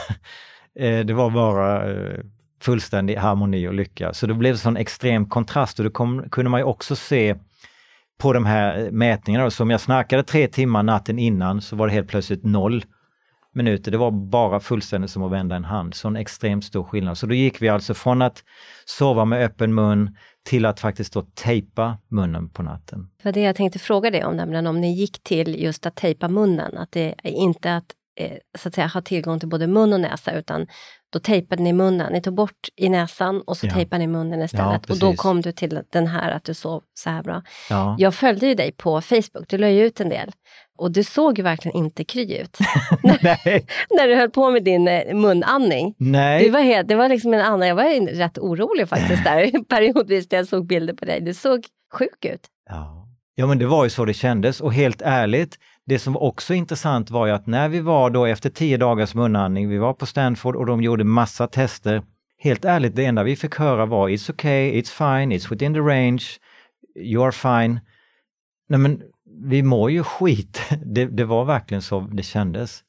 eh, 0.79 1.01
det 1.01 1.13
var 1.13 1.31
bara 1.31 1.91
eh, 1.91 2.21
fullständig 2.61 3.17
harmoni 3.17 3.69
och 3.69 3.75
lycka. 3.75 4.13
Så 4.13 4.27
det 4.27 4.35
blev 4.35 4.53
en 4.53 4.59
sån 4.59 4.77
extrem 4.77 5.29
kontrast 5.29 5.79
och 5.79 5.85
det 5.85 5.91
kom, 5.91 6.29
kunde 6.31 6.51
man 6.51 6.61
ju 6.61 6.65
också 6.65 6.97
se 6.97 7.37
på 8.19 8.33
de 8.33 8.47
här 8.47 8.79
eh, 8.79 8.91
mätningarna. 8.91 9.51
Så 9.51 9.63
om 9.63 9.71
jag 9.71 9.81
snackade 9.81 10.23
tre 10.23 10.49
timmar 10.49 10.83
natten 10.83 11.19
innan 11.19 11.61
så 11.61 11.77
var 11.77 11.87
det 11.87 11.93
helt 11.93 12.09
plötsligt 12.09 12.45
noll 12.45 12.85
minuter. 13.53 13.91
Det 13.91 13.99
var 13.99 14.11
bara 14.11 14.61
fullständigt 14.61 15.11
som 15.11 15.23
att 15.23 15.33
vända 15.33 15.57
en 15.57 15.65
hand. 15.65 15.95
Sån 15.95 16.17
extremt 16.17 16.65
stor 16.65 16.85
skillnad. 16.85 17.19
Så 17.19 17.27
då 17.27 17.35
gick 17.35 17.63
vi 17.63 17.69
alltså 17.69 17.95
från 17.95 18.23
att 18.23 18.45
sova 18.85 19.25
med 19.25 19.45
öppen 19.45 19.75
mun 19.75 20.17
till 20.45 20.67
att 20.67 20.81
faktiskt 20.81 21.13
då 21.13 21.23
tejpa 21.23 21.99
munnen 22.09 22.51
på 22.51 22.63
natten. 22.63 23.11
Det 23.17 23.25
var 23.25 23.33
det 23.33 23.41
jag 23.41 23.57
tänkte 23.57 23.79
fråga 23.79 24.11
dig 24.11 24.25
om, 24.25 24.37
nämligen 24.37 24.67
om 24.67 24.81
ni 24.81 24.93
gick 24.95 25.23
till 25.23 25.63
just 25.63 25.87
att 25.87 25.97
tejpa 25.97 26.29
munnen. 26.29 26.79
Att 26.79 26.93
det 26.93 27.15
är 27.23 27.31
inte 27.31 27.77
att 27.77 27.95
eh, 28.21 28.37
så 28.59 28.69
att 28.69 28.75
säga 28.75 28.87
ha 28.87 29.01
tillgång 29.01 29.41
till 29.41 29.49
både 29.49 29.67
mun 29.67 29.93
och 29.93 30.01
näsa 30.01 30.33
utan 30.33 30.67
då 31.11 31.19
tejpade 31.19 31.63
ni 31.63 31.73
munnen. 31.73 32.13
Ni 32.13 32.23
tog 32.23 32.35
bort 32.35 32.69
i 32.77 32.89
näsan 32.89 33.41
och 33.41 33.57
så 33.57 33.67
ja. 33.67 33.75
tejpade 33.75 33.99
ni 33.99 34.07
munnen 34.07 34.43
istället. 34.43 34.83
Ja, 34.89 34.95
och 34.95 34.99
då 34.99 35.13
kom 35.13 35.41
du 35.41 35.53
till 35.53 35.81
den 35.93 36.07
här 36.07 36.31
att 36.31 36.45
du 36.45 36.55
sov 36.55 36.83
så 36.95 37.11
här 37.11 37.23
bra. 37.23 37.43
Ja. 37.71 37.97
Jag 37.99 38.15
följde 38.15 38.47
ju 38.47 38.55
dig 38.55 38.73
på 38.73 39.01
Facebook, 39.01 39.49
du 39.49 39.59
la 39.59 39.69
ju 39.69 39.87
ut 39.87 40.01
en 40.01 40.09
del. 40.09 40.31
Och 40.79 40.93
du 40.93 41.05
såg 41.05 41.39
ju 41.39 41.45
verkligen 41.45 41.77
inte 41.77 42.05
kry 42.05 42.37
ut. 42.37 42.59
när 43.91 44.09
du 44.09 44.15
höll 44.15 44.31
på 44.31 44.51
med 44.51 44.65
din 44.65 44.89
eh, 44.89 45.15
munandning. 45.15 45.95
Nej. 45.99 46.45
Du 46.45 46.51
var 46.51 46.61
helt, 46.61 46.89
det 46.89 46.95
var 46.95 47.09
liksom 47.09 47.35
en 47.35 47.41
annan, 47.41 47.69
jag 47.69 47.75
var 47.75 48.15
rätt 48.15 48.39
orolig 48.39 48.89
faktiskt 48.89 49.25
där 49.25 49.65
periodvis 49.69 50.31
när 50.31 50.39
jag 50.39 50.49
såg 50.49 50.67
bilder 50.67 50.95
på 50.95 51.05
dig. 51.05 51.21
Du 51.21 51.35
såg 51.35 51.65
sjuk 51.93 52.25
ut. 52.25 52.47
Ja. 52.71 53.09
ja 53.35 53.47
men 53.47 53.59
det 53.59 53.67
var 53.67 53.85
ju 53.85 53.91
så 53.91 54.05
det 54.05 54.15
kändes 54.15 54.61
och 54.61 54.75
helt 54.75 55.03
ärligt, 55.03 55.59
det 55.89 55.99
som 55.99 56.17
också 56.17 56.55
är 56.55 56.59
intressant 56.59 57.11
var 57.11 57.27
ju 57.27 57.33
att 57.33 57.47
när 57.47 57.69
vi 57.69 57.81
var 57.81 58.11
då 58.11 58.27
efter 58.27 58.51
tio 58.51 58.77
dagars 58.77 59.15
munandning, 59.15 59.69
vi 59.69 59.79
var 59.79 59.93
på 59.93 60.07
Stanford 60.07 60.57
och 60.57 60.67
de 60.67 60.83
gjorde 60.83 61.05
massa 61.05 61.47
tester. 61.47 62.03
Helt 62.39 62.65
ärligt, 62.65 62.97
det 62.97 63.05
enda 63.05 63.23
vi 63.23 63.37
fick 63.37 63.55
höra 63.55 63.87
var 63.87 64.09
It's 64.09 64.31
okay, 64.31 64.81
it's 64.81 64.89
fine, 64.89 65.33
it's 65.33 65.51
within 65.51 65.75
the 65.75 65.81
range, 65.81 66.25
you 66.97 67.25
are 67.25 67.33
fine. 67.33 67.81
Nej 68.69 68.79
men 68.79 69.03
vi 69.43 69.63
mår 69.63 69.91
ju 69.91 70.03
skit. 70.03 70.63
Det, 70.85 71.05
det 71.07 71.25
var 71.25 71.45
verkligen 71.45 71.83
så 71.83 72.01
det 72.01 72.23
kändes. 72.23 72.81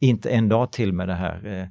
Inte 0.00 0.30
en 0.30 0.48
dag 0.48 0.72
till 0.72 0.92
med 0.92 1.08
det 1.08 1.14
här. 1.14 1.60
Eh. 1.60 1.66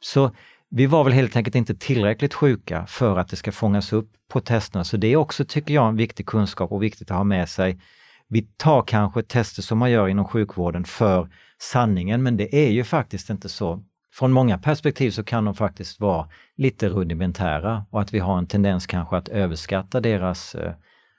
Så 0.00 0.30
vi 0.70 0.86
var 0.86 1.04
väl 1.04 1.12
helt 1.12 1.36
enkelt 1.36 1.56
inte 1.56 1.74
tillräckligt 1.74 2.34
sjuka 2.34 2.86
för 2.86 3.18
att 3.18 3.28
det 3.28 3.36
ska 3.36 3.52
fångas 3.52 3.92
upp 3.92 4.10
på 4.28 4.40
testerna. 4.40 4.84
Så 4.84 4.96
det 4.96 5.12
är 5.12 5.16
också, 5.16 5.44
tycker 5.44 5.74
jag, 5.74 5.88
en 5.88 5.96
viktig 5.96 6.26
kunskap 6.26 6.72
och 6.72 6.82
viktigt 6.82 7.10
att 7.10 7.16
ha 7.16 7.24
med 7.24 7.48
sig 7.48 7.78
vi 8.28 8.42
tar 8.42 8.82
kanske 8.82 9.22
tester 9.22 9.62
som 9.62 9.78
man 9.78 9.90
gör 9.90 10.08
inom 10.08 10.24
sjukvården 10.24 10.84
för 10.84 11.28
sanningen, 11.58 12.22
men 12.22 12.36
det 12.36 12.54
är 12.66 12.70
ju 12.70 12.84
faktiskt 12.84 13.30
inte 13.30 13.48
så. 13.48 13.82
Från 14.14 14.32
många 14.32 14.58
perspektiv 14.58 15.10
så 15.10 15.24
kan 15.24 15.44
de 15.44 15.54
faktiskt 15.54 16.00
vara 16.00 16.28
lite 16.56 16.88
rudimentära 16.88 17.84
och 17.90 18.00
att 18.00 18.14
vi 18.14 18.18
har 18.18 18.38
en 18.38 18.46
tendens 18.46 18.86
kanske 18.86 19.16
att 19.16 19.28
överskatta 19.28 20.00
deras 20.00 20.54
eh, 20.54 20.72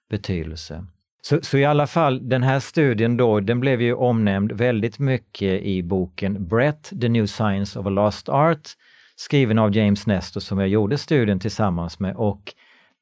betydelse. 0.09 0.85
Så, 1.21 1.39
så, 1.41 1.57
i 1.57 1.65
alla 1.65 1.87
fall, 1.87 2.29
den 2.29 2.43
här 2.43 2.59
studien 2.59 3.17
då, 3.17 3.39
den 3.39 3.59
blev 3.59 3.81
ju 3.81 3.93
omnämnd 3.93 4.51
väldigt 4.51 4.99
mycket 4.99 5.61
i 5.61 5.83
boken 5.83 6.47
Brett, 6.47 6.91
The 7.01 7.09
New 7.09 7.25
Science 7.25 7.79
of 7.79 7.85
a 7.85 7.89
Lost 7.89 8.29
Art, 8.29 8.69
skriven 9.15 9.59
av 9.59 9.75
James 9.75 10.07
Nestor 10.07 10.41
som 10.41 10.59
jag 10.59 10.67
gjorde 10.69 10.97
studien 10.97 11.39
tillsammans 11.39 11.99
med 11.99 12.15
och 12.15 12.53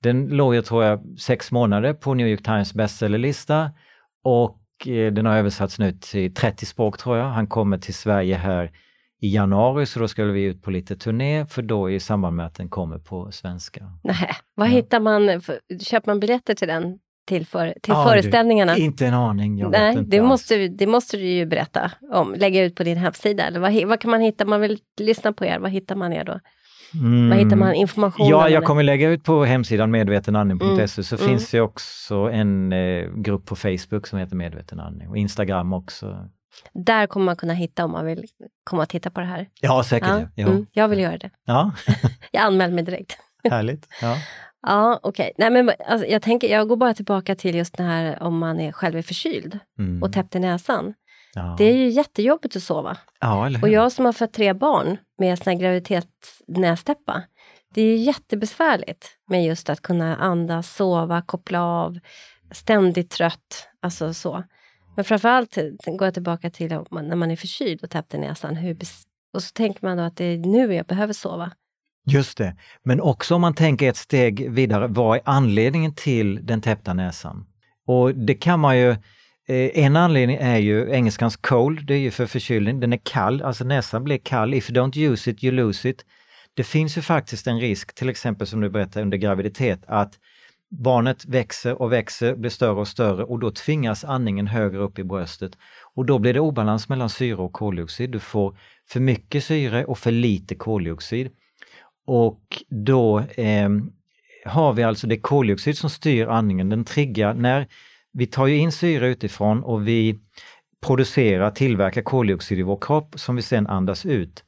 den 0.03 0.27
låg 0.27 0.55
jag 0.55 0.65
tror 0.65 0.83
jag 0.83 1.19
sex 1.19 1.51
månader 1.51 1.93
på 1.93 2.13
New 2.13 2.27
York 2.27 2.43
Times 2.43 2.73
bestsellerlista 2.73 3.71
och 4.27 4.87
eh, 4.87 5.13
den 5.13 5.25
har 5.25 5.37
översatts 5.37 5.79
nu 5.79 5.91
till 5.91 6.33
30 6.33 6.65
språk 6.65 6.97
tror 6.97 7.17
jag. 7.17 7.25
Han 7.25 7.47
kommer 7.47 7.77
till 7.77 7.93
Sverige 7.93 8.35
här 8.35 8.71
i 9.21 9.33
januari 9.35 9.85
så 9.85 9.99
då 9.99 10.07
skulle 10.07 10.31
vi 10.31 10.43
ut 10.43 10.63
på 10.63 10.71
lite 10.71 10.95
turné 10.95 11.45
för 11.45 11.61
då 11.61 11.89
i 11.89 11.99
samband 11.99 12.35
med 12.35 12.45
att 12.45 12.55
den 12.55 12.69
kommer 12.69 12.99
på 12.99 13.31
svenska. 13.31 13.91
Nej, 14.03 14.29
vad 14.55 14.67
ja. 14.67 14.71
hittar 14.71 14.99
man, 14.99 15.41
köper 15.81 16.11
man 16.11 16.19
biljetter 16.19 16.53
till 16.53 16.67
den? 16.67 16.99
Till, 17.27 17.45
för, 17.45 17.73
till 17.81 17.93
ja, 17.93 18.05
föreställningarna? 18.09 18.75
Du, 18.75 18.81
inte 18.81 19.07
en 19.07 19.13
aning. 19.13 19.57
Jag 19.57 19.71
Nej, 19.71 19.97
det, 20.05 20.21
måste, 20.21 20.67
det 20.67 20.87
måste 20.87 21.17
du 21.17 21.23
ju 21.23 21.45
berätta 21.45 21.91
om. 22.13 22.35
Lägga 22.37 22.63
ut 22.63 22.75
på 22.75 22.83
din 22.83 22.97
hemsida. 22.97 23.43
Eller 23.43 23.59
vad, 23.59 23.83
vad 23.85 23.99
kan 23.99 24.11
man 24.11 24.21
hitta? 24.21 24.45
Man 24.45 24.61
vill 24.61 24.79
lyssna 24.99 25.33
på 25.33 25.45
er. 25.45 25.59
Vad 25.59 25.71
hittar 25.71 25.95
man 25.95 26.13
er 26.13 26.23
då? 26.23 26.39
Mm. 26.93 27.29
Var 27.29 27.37
hittar 27.37 27.55
man 27.55 27.73
information? 27.73 28.27
Ja, 28.27 28.49
jag 28.49 28.63
kommer 28.63 28.83
lägga 28.83 29.09
ut 29.09 29.23
på 29.23 29.45
hemsidan 29.45 29.91
medvetenandning.se 29.91 30.73
mm. 30.73 30.87
så 30.87 31.15
mm. 31.15 31.27
finns 31.27 31.51
det 31.51 31.61
också 31.61 32.15
en 32.15 32.73
eh, 32.73 33.05
grupp 33.15 33.45
på 33.45 33.55
Facebook 33.55 34.07
som 34.07 34.19
heter 34.19 34.35
Medveten 34.35 34.79
andning 34.79 35.09
och 35.09 35.17
Instagram 35.17 35.73
också. 35.73 36.29
Där 36.73 37.07
kommer 37.07 37.25
man 37.25 37.35
kunna 37.35 37.53
hitta 37.53 37.85
om 37.85 37.91
man 37.91 38.05
vill 38.05 38.25
komma 38.63 38.81
och 38.81 38.89
titta 38.89 39.09
på 39.09 39.19
det 39.19 39.25
här. 39.25 39.47
Ja, 39.61 39.83
säkert. 39.83 40.09
Ja. 40.09 40.27
Ja. 40.35 40.47
Mm, 40.47 40.65
jag 40.71 40.87
vill 40.87 40.99
göra 40.99 41.17
det. 41.17 41.29
Ja. 41.45 41.71
jag 42.31 42.43
anmäler 42.43 42.73
mig 42.73 42.83
direkt. 42.83 43.17
Härligt. 43.51 43.87
Ja. 44.01 44.17
Ja, 44.61 44.99
okej. 45.03 45.31
Okay. 45.37 45.75
alltså, 45.87 46.07
jag, 46.07 46.21
tänker, 46.21 46.47
jag 46.47 46.67
går 46.67 46.75
bara 46.75 46.93
tillbaka 46.93 47.35
till 47.35 47.55
just 47.55 47.77
det 47.77 47.83
här 47.83 48.23
om 48.23 48.37
man 48.37 48.59
är 48.59 48.71
själv 48.71 48.97
är 48.97 49.01
förkyld 49.01 49.59
mm. 49.79 50.03
och 50.03 50.13
täppt 50.13 50.35
i 50.35 50.39
näsan. 50.39 50.93
Ja. 51.37 51.55
Det 51.57 51.63
är 51.63 51.75
ju 51.75 51.89
jättejobbigt 51.89 52.55
att 52.55 52.63
sova. 52.63 52.97
Ja, 53.19 53.49
och 53.61 53.69
jag 53.69 53.91
som 53.91 54.05
har 54.05 54.13
fött 54.13 54.33
tre 54.33 54.53
barn 54.53 54.97
med 55.17 55.39
sån 55.39 55.59
graviditetsnästäppa, 55.59 57.23
det 57.73 57.81
är 57.81 57.97
jättebesvärligt 57.97 59.07
med 59.29 59.45
just 59.45 59.69
att 59.69 59.81
kunna 59.81 60.15
andas, 60.15 60.75
sova, 60.75 61.21
koppla 61.21 61.63
av, 61.63 61.99
ständigt 62.51 63.09
trött, 63.09 63.69
alltså 63.81 64.13
så. 64.13 64.43
Men 64.95 65.05
framförallt 65.05 65.55
går 65.85 66.03
jag 66.07 66.13
tillbaka 66.13 66.49
till 66.49 66.69
när 66.91 67.15
man 67.15 67.31
är 67.31 67.35
förkyld 67.35 67.83
och 67.83 67.89
täppt 67.89 68.13
i 68.13 68.17
näsan. 68.17 68.55
Hur 68.55 68.77
och 69.33 69.43
så 69.43 69.51
tänker 69.53 69.85
man 69.85 69.97
då 69.97 70.03
att 70.03 70.17
det 70.17 70.25
är 70.25 70.37
nu 70.37 70.73
jag 70.73 70.85
behöver 70.85 71.13
sova. 71.13 71.51
Just 72.05 72.37
det, 72.37 72.55
men 72.83 73.01
också 73.01 73.35
om 73.35 73.41
man 73.41 73.53
tänker 73.53 73.89
ett 73.89 73.97
steg 73.97 74.51
vidare, 74.51 74.87
vad 74.87 75.17
är 75.17 75.21
anledningen 75.25 75.95
till 75.95 76.45
den 76.45 76.61
täppta 76.61 76.93
näsan? 76.93 77.45
Och 77.87 78.15
det 78.15 78.35
kan 78.35 78.59
man 78.59 78.77
ju 78.77 78.95
Eh, 79.49 79.85
en 79.85 79.95
anledning 79.95 80.37
är 80.37 80.57
ju 80.57 80.91
engelskans 80.91 81.35
cold, 81.35 81.85
det 81.85 81.93
är 81.93 81.99
ju 81.99 82.11
för 82.11 82.25
förkylning, 82.25 82.79
den 82.79 82.93
är 82.93 82.99
kall, 83.03 83.41
alltså 83.41 83.63
näsan 83.63 84.03
blir 84.03 84.17
kall. 84.17 84.53
If 84.53 84.69
you 84.69 84.79
don't 84.79 84.97
use 84.97 85.31
it, 85.31 85.43
you 85.43 85.55
lose 85.55 85.89
it. 85.89 86.05
Det 86.53 86.63
finns 86.63 86.97
ju 86.97 87.01
faktiskt 87.01 87.47
en 87.47 87.59
risk, 87.59 87.95
till 87.95 88.09
exempel 88.09 88.47
som 88.47 88.61
du 88.61 88.69
berättade 88.69 89.01
under 89.01 89.17
graviditet, 89.17 89.79
att 89.87 90.13
barnet 90.69 91.25
växer 91.25 91.81
och 91.81 91.91
växer, 91.91 92.35
blir 92.35 92.49
större 92.49 92.79
och 92.79 92.87
större 92.87 93.23
och 93.23 93.39
då 93.39 93.51
tvingas 93.51 94.03
andningen 94.03 94.47
högre 94.47 94.77
upp 94.77 94.99
i 94.99 95.03
bröstet. 95.03 95.57
Och 95.95 96.05
då 96.05 96.19
blir 96.19 96.33
det 96.33 96.39
obalans 96.39 96.89
mellan 96.89 97.09
syre 97.09 97.35
och 97.35 97.53
koldioxid. 97.53 98.09
Du 98.09 98.19
får 98.19 98.57
för 98.87 98.99
mycket 98.99 99.43
syre 99.43 99.85
och 99.85 99.97
för 99.97 100.11
lite 100.11 100.55
koldioxid. 100.55 101.31
Och 102.05 102.63
då 102.69 103.19
eh, 103.19 103.69
har 104.45 104.73
vi 104.73 104.83
alltså 104.83 105.07
det 105.07 105.17
koldioxid 105.17 105.77
som 105.77 105.89
styr 105.89 106.27
andningen, 106.27 106.69
den 106.69 106.85
triggar 106.85 107.33
när 107.33 107.67
vi 108.17 108.25
tar 108.25 108.47
ju 108.47 108.57
in 108.57 108.71
syre 108.71 109.07
utifrån 109.07 109.63
och 109.63 109.87
vi 109.87 110.19
producerar, 110.85 111.51
tillverkar 111.51 112.01
koldioxid 112.01 112.59
i 112.59 112.61
vår 112.61 112.77
kropp 112.81 113.19
som 113.19 113.35
vi 113.35 113.41
sedan 113.41 113.67
andas 113.67 114.05
ut. 114.05 114.43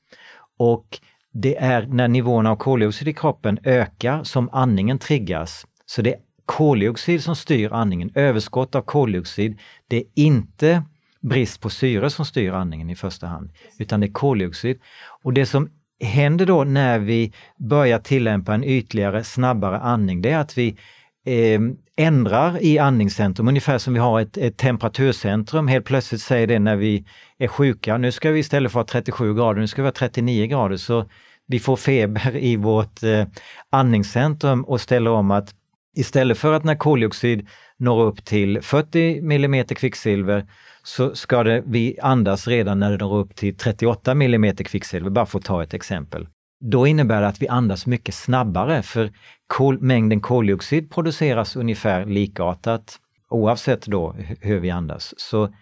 Och 0.58 1.00
det 1.34 1.58
är 1.58 1.88
när 1.88 2.08
nivåerna 2.08 2.52
av 2.52 2.56
koldioxid 2.56 3.08
i 3.08 3.14
kroppen 3.14 3.60
ökar 3.64 4.24
som 4.24 4.50
andningen 4.52 5.00
triggas. 5.00 5.66
Så 5.86 6.02
det 6.02 6.14
är 6.14 6.20
koldioxid 6.46 7.24
som 7.24 7.36
styr 7.36 7.72
andningen. 7.74 8.12
Överskott 8.16 8.76
av 8.76 8.82
koldioxid, 8.82 9.60
det 9.88 9.98
är 9.98 10.04
inte 10.16 10.84
brist 11.22 11.62
på 11.62 11.70
syre 11.70 12.10
som 12.10 12.26
styr 12.26 12.52
andningen 12.52 12.90
i 12.90 12.96
första 12.96 13.28
hand, 13.28 13.52
utan 13.80 14.00
det 14.00 14.08
är 14.08 14.12
koldioxid. 14.12 14.80
Och 15.24 15.34
det 15.34 15.46
som 15.46 15.70
händer 16.00 16.46
då 16.46 16.64
när 16.64 17.00
vi 17.00 17.34
börjar 17.58 18.00
tillämpa 18.00 18.54
en 18.54 18.64
ytligare, 18.64 19.24
snabbare 19.24 19.80
andning, 19.80 20.22
det 20.22 20.32
är 20.32 20.40
att 20.40 20.58
vi 20.58 20.78
eh, 21.26 21.60
ändrar 22.00 22.64
i 22.64 22.80
andningscentrum, 22.80 23.48
ungefär 23.48 23.78
som 23.78 23.94
vi 23.94 24.00
har 24.00 24.22
ett, 24.22 24.38
ett 24.38 24.58
temperaturcentrum. 24.58 25.68
Helt 25.68 25.86
plötsligt 25.86 26.22
säger 26.22 26.48
det 26.48 26.60
när 26.60 26.76
vi 26.76 27.06
är 27.38 27.48
sjuka, 27.48 27.98
nu 27.98 28.12
ska 28.12 28.32
vi 28.32 28.40
istället 28.40 28.72
för 28.72 28.84
37 28.84 29.36
grader, 29.36 29.62
nu 29.62 29.68
ska 29.68 29.82
vi 29.82 29.88
ha 29.88 29.94
39 29.94 30.46
grader. 30.46 30.78
Så 30.78 31.06
vi 31.48 31.60
får 31.60 31.76
feber 31.76 32.36
i 32.36 32.56
vårt 32.56 33.04
eh, 33.04 33.26
andningscentrum 33.70 34.64
och 34.64 34.82
ställer 34.82 35.12
om 35.12 35.32
att 35.32 35.54
istället 35.98 36.38
för 36.38 36.54
att 36.54 36.64
när 36.64 36.76
koldioxid 36.76 37.48
når 37.78 38.02
upp 38.02 38.26
till 38.26 38.62
40 38.62 39.18
mm 39.18 39.66
kvicksilver 39.66 40.46
så 40.84 41.16
ska 41.16 41.44
det, 41.44 41.64
vi 41.66 42.00
andas 42.02 42.48
redan 42.48 42.80
när 42.80 42.92
det 42.92 42.98
når 42.98 43.18
upp 43.18 43.36
till 43.36 43.58
38 43.58 44.12
mm 44.12 44.56
kvicksilver, 44.56 45.10
bara 45.10 45.26
för 45.26 45.40
att 45.40 45.46
ta 45.46 45.64
ett 45.64 45.74
exempel. 45.74 46.28
Då 46.62 46.88
innebär 46.88 47.22
det 47.22 47.28
att 47.28 47.42
vi 47.42 47.48
andas 47.48 47.86
mycket 47.86 48.16
snabbare 48.16 48.84
för 48.84 49.12
kol, 49.50 49.82
mängden 49.82 50.22
koldioxid 50.22 50.92
produceras 50.92 51.56
ungefär 51.56 52.06
likartat 52.06 53.00
oavsett 53.30 53.86
då 53.86 54.16
hur 54.42 54.60
vi 54.60 54.70
andas. 54.70 55.14
Så 55.18 55.54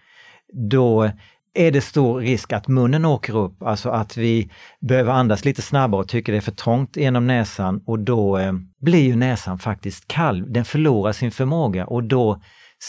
då 0.52 1.10
är 1.54 1.70
det 1.70 1.80
stor 1.80 2.20
risk 2.20 2.52
att 2.52 2.68
munnen 2.68 3.04
åker 3.04 3.36
upp, 3.36 3.62
alltså 3.62 3.90
att 3.90 4.16
vi 4.16 4.50
behöver 4.80 5.12
andas 5.12 5.44
lite 5.44 5.62
snabbare 5.62 6.00
och 6.00 6.08
tycker 6.08 6.32
det 6.32 6.38
är 6.38 6.40
för 6.40 6.52
trångt 6.52 6.96
genom 6.96 7.26
näsan 7.26 7.82
och 7.86 7.98
då 7.98 8.38
eh, 8.38 8.52
blir 8.80 9.02
ju 9.02 9.16
näsan 9.16 9.58
faktiskt 9.58 10.08
kall. 10.08 10.52
Den 10.52 10.64
förlorar 10.64 11.12
sin 11.12 11.30
förmåga 11.30 11.86
och 11.86 12.04
då 12.04 12.42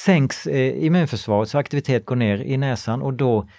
sänks 0.06 0.48
eh, 0.48 0.86
immunförsvarets 0.86 1.56
aktivitet 1.56 2.06
går 2.06 2.16
ner 2.16 2.38
i 2.38 2.58
näsan 2.58 3.02
och 3.02 3.14
då 3.14 3.50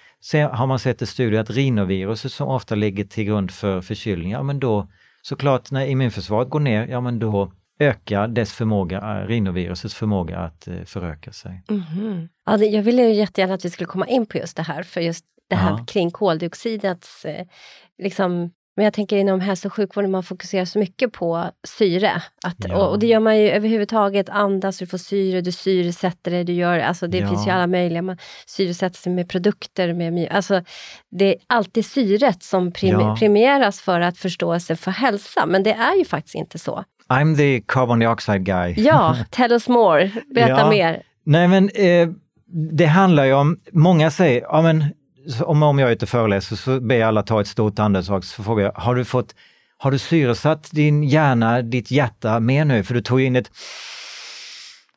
har 0.53 0.67
man 0.67 0.79
sett 0.79 1.03
i 1.03 1.07
studier 1.07 1.41
att 1.41 1.51
rinoviruset 1.51 2.33
som 2.33 2.49
ofta 2.49 2.75
ligger 2.75 3.05
till 3.05 3.25
grund 3.25 3.51
för 3.51 3.81
förkylningar, 3.81 4.43
men 4.43 4.61
då 4.61 4.89
såklart 5.23 5.71
när 5.71 5.87
immunförsvaret 5.87 6.51
går 6.51 6.61
ner, 6.61 6.87
ja 6.87 7.01
men 7.01 7.19
då 7.19 7.53
ökar 7.81 8.29
dess 8.29 8.53
förmåga, 8.53 8.99
eh, 8.99 9.27
rinovirusets 9.27 9.95
förmåga 9.95 10.39
att 10.39 10.69
eh, 10.69 10.83
föröka 10.85 11.33
sig. 11.33 11.63
Mm 11.69 11.83
-hmm. 11.83 12.29
ja, 12.47 12.57
jag 12.65 12.83
ville 12.83 13.03
ju 13.03 13.15
jättegärna 13.15 13.55
att 13.55 13.65
vi 13.65 13.71
skulle 13.71 13.87
komma 13.87 14.07
in 14.07 14.27
på 14.27 14.39
just 14.39 14.57
det 14.57 14.63
här, 14.63 14.83
för 14.83 15.01
just 15.01 15.25
det 15.49 15.57
här 15.57 15.71
ja. 15.71 15.85
kring 15.87 16.11
koldioxidets 16.11 17.25
eh, 17.25 17.47
liksom, 18.03 18.51
men 18.77 18.85
jag 18.85 18.95
tänker 18.95 19.17
inom 19.17 19.41
hälso 19.41 19.69
och 19.69 19.75
sjukvården, 19.75 20.11
man 20.11 20.23
fokuserar 20.23 20.65
så 20.65 20.79
mycket 20.79 21.13
på 21.13 21.51
syre. 21.69 22.23
Att, 22.47 22.57
ja. 22.59 22.77
och, 22.77 22.91
och, 22.91 22.99
det 22.99 23.07
gör 23.07 23.21
man 23.21 23.39
ju 23.39 23.49
överhuvudtaget, 23.49 24.29
andas, 24.29 24.79
du 24.79 24.87
får 24.87 24.99
syre, 24.99 25.41
du 25.41 25.53
syresätter 25.53 26.31
det, 26.31 26.45
du 26.45 26.53
gör, 26.53 26.79
alltså 26.79 27.07
det 27.07 27.19
ja. 27.19 27.29
finns 27.29 27.47
ju 27.47 27.51
alla 27.51 27.67
möjliga, 27.67 28.03
man 28.03 28.19
syresätter 28.47 28.97
sig 28.97 29.13
med 29.13 29.29
produkter, 29.29 29.93
med, 29.93 30.29
alltså 30.31 30.63
det 31.11 31.25
är 31.25 31.37
alltid 31.47 31.87
syret 31.87 32.43
som 32.43 32.73
prim, 32.73 33.01
ja. 33.01 33.17
premieras 33.19 33.81
för 33.81 34.01
att 34.01 34.19
förståelse 34.19 34.77
för 34.77 34.91
hälsa, 34.91 35.47
men 35.47 35.63
det 35.63 35.73
är 35.73 35.97
ju 35.97 36.05
faktiskt 36.05 36.35
inte 36.35 36.59
så. 36.59 36.85
I'm 37.09 37.37
the 37.37 37.61
carbon 37.67 37.99
dioxide 37.99 38.45
guy. 38.45 38.75
Ja, 38.77 39.17
tell 39.31 39.53
us 39.53 39.69
more, 39.69 40.11
berätta 40.35 40.71
mer. 40.71 41.03
Nej 41.25 41.49
men 41.49 41.69
eh, 41.75 42.09
det 42.53 42.87
handlar 42.87 43.25
ju 43.25 43.33
om, 43.33 43.61
många 43.73 44.11
säger, 44.11 44.41
ja 44.43 44.63
men 44.63 44.85
om, 45.41 45.63
om 45.63 45.79
jag 45.79 45.89
är 45.89 45.93
ute 45.93 46.05
och 46.05 46.09
föreläser 46.09 46.57
så 46.57 46.81
ber 46.81 46.95
jag 46.95 47.09
alla 47.09 47.23
ta 47.23 47.41
ett 47.41 47.47
stort 47.47 47.79
andetag 47.79 48.25
så 48.25 48.43
frågar 48.43 48.65
jag, 48.65 48.73
har 48.73 48.95
du 48.95 49.05
fått 49.05 49.35
har 49.83 49.91
du 49.91 49.99
syresatt 49.99 50.71
din 50.73 51.03
hjärna, 51.03 51.63
ditt 51.63 51.91
hjärta 51.91 52.41
mer 52.41 52.65
nu? 52.65 52.85
För 52.85 52.95
du 52.95 53.01
tog 53.01 53.21
in 53.21 53.37
ett 53.37 53.51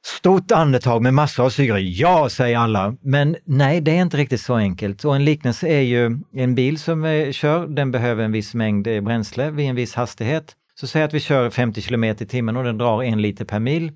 stort 0.05 0.51
andetag 0.51 1.01
med 1.01 1.13
massor 1.13 1.45
av 1.45 1.49
syre. 1.49 1.81
Ja, 1.81 2.29
säger 2.29 2.57
alla. 2.57 2.95
Men 3.01 3.35
nej, 3.45 3.81
det 3.81 3.91
är 3.91 4.01
inte 4.01 4.17
riktigt 4.17 4.41
så 4.41 4.55
enkelt. 4.55 5.05
Och 5.05 5.15
en 5.15 5.25
liknelse 5.25 5.67
är 5.67 5.81
ju 5.81 6.19
en 6.33 6.55
bil 6.55 6.79
som 6.79 7.01
vi 7.01 7.33
kör, 7.33 7.67
den 7.67 7.91
behöver 7.91 8.23
en 8.23 8.31
viss 8.31 8.53
mängd 8.53 8.87
eh, 8.87 9.01
bränsle 9.01 9.51
vid 9.51 9.69
en 9.69 9.75
viss 9.75 9.95
hastighet. 9.95 10.55
Så 10.75 10.87
säg 10.87 11.03
att 11.03 11.13
vi 11.13 11.19
kör 11.19 11.49
50 11.49 11.81
km 11.81 12.03
i 12.03 12.15
timmen 12.15 12.57
och 12.57 12.63
den 12.63 12.77
drar 12.77 13.03
en 13.03 13.21
liter 13.21 13.45
per 13.45 13.59
mil. 13.59 13.91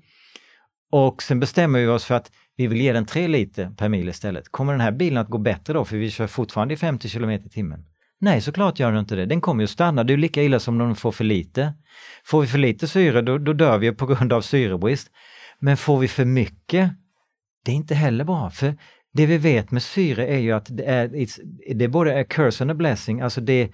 Och 0.92 1.22
sen 1.22 1.40
bestämmer 1.40 1.78
vi 1.78 1.86
oss 1.86 2.04
för 2.04 2.14
att 2.14 2.30
vi 2.58 2.66
vill 2.66 2.80
ge 2.80 2.92
den 2.92 3.06
3 3.06 3.28
liter 3.28 3.70
per 3.76 3.88
mil 3.88 4.08
istället. 4.08 4.48
Kommer 4.48 4.72
den 4.72 4.80
här 4.80 4.92
bilen 4.92 5.18
att 5.18 5.28
gå 5.28 5.38
bättre 5.38 5.72
då, 5.72 5.84
för 5.84 5.96
vi 5.96 6.10
kör 6.10 6.26
fortfarande 6.26 6.74
i 6.74 6.76
50 6.76 7.08
km 7.08 7.30
i 7.30 7.48
timmen? 7.48 7.84
Nej, 8.20 8.40
såklart 8.40 8.78
gör 8.78 8.90
den 8.90 9.00
inte 9.00 9.16
det. 9.16 9.26
Den 9.26 9.40
kommer 9.40 9.62
ju 9.62 9.66
stanna. 9.66 10.04
Det 10.04 10.12
är 10.12 10.16
lika 10.16 10.42
illa 10.42 10.60
som 10.60 10.80
om 10.80 10.86
den 10.86 10.96
får 10.96 11.12
för 11.12 11.24
lite. 11.24 11.74
Får 12.24 12.40
vi 12.40 12.46
för 12.46 12.58
lite 12.58 12.88
syre, 12.88 13.22
då, 13.22 13.38
då 13.38 13.52
dör 13.52 13.78
vi 13.78 13.92
på 13.92 14.06
grund 14.06 14.32
av 14.32 14.40
syrebrist. 14.40 15.10
Men 15.60 15.76
får 15.76 15.98
vi 15.98 16.08
för 16.08 16.24
mycket, 16.24 16.90
det 17.64 17.70
är 17.70 17.74
inte 17.74 17.94
heller 17.94 18.24
bra. 18.24 18.50
För 18.50 18.74
det 19.12 19.26
vi 19.26 19.38
vet 19.38 19.70
med 19.70 19.82
syre 19.82 20.26
är 20.26 20.38
ju 20.38 20.52
att 20.52 20.66
det 20.76 20.84
är, 20.84 21.08
det 21.74 21.84
är 21.84 21.88
både 21.88 22.20
a 22.20 22.24
curse 22.24 22.64
and 22.64 22.70
a 22.70 22.74
blessing. 22.74 23.20
Alltså 23.20 23.40
det, 23.40 23.72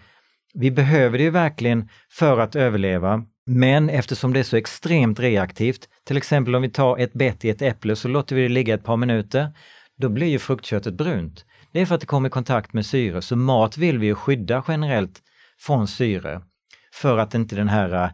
vi 0.54 0.70
behöver 0.70 1.18
det 1.18 1.24
ju 1.24 1.30
verkligen 1.30 1.88
för 2.10 2.38
att 2.38 2.56
överleva. 2.56 3.24
Men 3.46 3.90
eftersom 3.90 4.33
det 4.33 4.38
är 4.38 4.44
så 4.44 4.57
extremt 4.57 5.20
reaktivt, 5.20 5.88
till 6.07 6.16
exempel 6.16 6.54
om 6.54 6.62
vi 6.62 6.70
tar 6.70 6.98
ett 6.98 7.12
bett 7.12 7.44
i 7.44 7.50
ett 7.50 7.62
äpple 7.62 7.96
så 7.96 8.09
låter 8.09 8.37
vi 8.37 8.42
det 8.42 8.48
ligga 8.48 8.74
ett 8.74 8.85
par 8.85 8.96
minuter, 8.96 9.52
då 9.96 10.09
blir 10.09 10.26
ju 10.26 10.38
fruktköttet 10.38 10.94
brunt. 10.94 11.44
Det 11.72 11.80
är 11.80 11.87
för 11.87 11.94
att 11.94 12.00
det 12.00 12.07
kommer 12.07 12.28
i 12.28 12.30
kontakt 12.30 12.72
med 12.72 12.87
syre, 12.87 13.22
så 13.22 13.37
mat 13.37 13.76
vill 13.76 13.98
vi 13.98 14.07
ju 14.07 14.14
skydda 14.14 14.64
generellt 14.68 15.22
från 15.61 15.88
syre 15.88 16.40
för 16.94 17.18
att 17.18 17.35
inte 17.35 17.57
den 17.57 17.68
här 17.68 18.04
äh, 18.04 18.11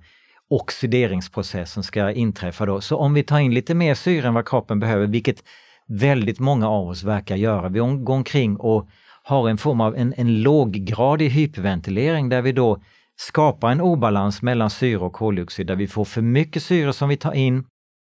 oxideringsprocessen 0.50 1.82
ska 1.82 2.10
inträffa 2.10 2.66
då. 2.66 2.80
Så 2.80 2.96
om 2.96 3.14
vi 3.14 3.22
tar 3.22 3.38
in 3.38 3.54
lite 3.54 3.74
mer 3.74 3.94
syre 3.94 4.28
än 4.28 4.34
vad 4.34 4.48
kroppen 4.48 4.80
behöver, 4.80 5.06
vilket 5.06 5.44
väldigt 5.86 6.38
många 6.38 6.68
av 6.68 6.88
oss 6.88 7.02
verkar 7.02 7.36
göra, 7.36 7.68
vi 7.68 7.78
går 7.78 8.14
omkring 8.14 8.56
och 8.56 8.88
har 9.22 9.48
en 9.48 9.58
form 9.58 9.80
av 9.80 9.96
en, 9.96 10.14
en 10.16 10.42
låggradig 10.42 11.30
hyperventilering 11.30 12.28
där 12.28 12.42
vi 12.42 12.52
då 12.52 12.82
skapar 13.20 13.70
en 13.70 13.80
obalans 13.80 14.42
mellan 14.42 14.70
syre 14.70 14.98
och 14.98 15.12
koldioxid 15.12 15.66
där 15.66 15.76
vi 15.76 15.86
får 15.86 16.04
för 16.04 16.22
mycket 16.22 16.62
syre 16.62 16.92
som 16.92 17.08
vi 17.08 17.16
tar 17.16 17.32
in 17.32 17.64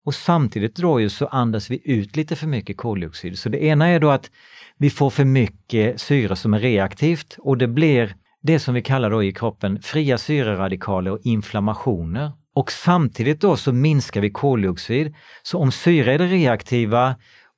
och 0.05 0.15
samtidigt 0.15 0.75
då 0.75 0.99
ju 0.99 1.09
så 1.09 1.27
andas 1.27 1.71
vi 1.71 1.81
ut 1.83 2.15
lite 2.15 2.35
för 2.35 2.47
mycket 2.47 2.77
koldioxid. 2.77 3.39
Så 3.39 3.49
det 3.49 3.63
ena 3.63 3.87
är 3.87 3.99
då 3.99 4.09
att 4.09 4.31
vi 4.77 4.89
får 4.89 5.09
för 5.09 5.25
mycket 5.25 6.01
syre 6.01 6.35
som 6.35 6.53
är 6.53 6.59
reaktivt 6.59 7.37
och 7.39 7.57
det 7.57 7.67
blir 7.67 8.15
det 8.41 8.59
som 8.59 8.73
vi 8.73 8.81
kallar 8.81 9.09
då 9.09 9.23
i 9.23 9.33
kroppen 9.33 9.81
fria 9.81 10.17
syreradikaler 10.17 11.11
och 11.11 11.19
inflammationer. 11.23 12.31
Och 12.55 12.71
samtidigt 12.71 13.41
då 13.41 13.57
så 13.57 13.71
minskar 13.71 14.21
vi 14.21 14.29
koldioxid. 14.29 15.15
Så 15.43 15.59
om 15.59 15.71
syre 15.71 16.13
är 16.13 16.17
det 16.17 16.27
reaktiva 16.27 17.15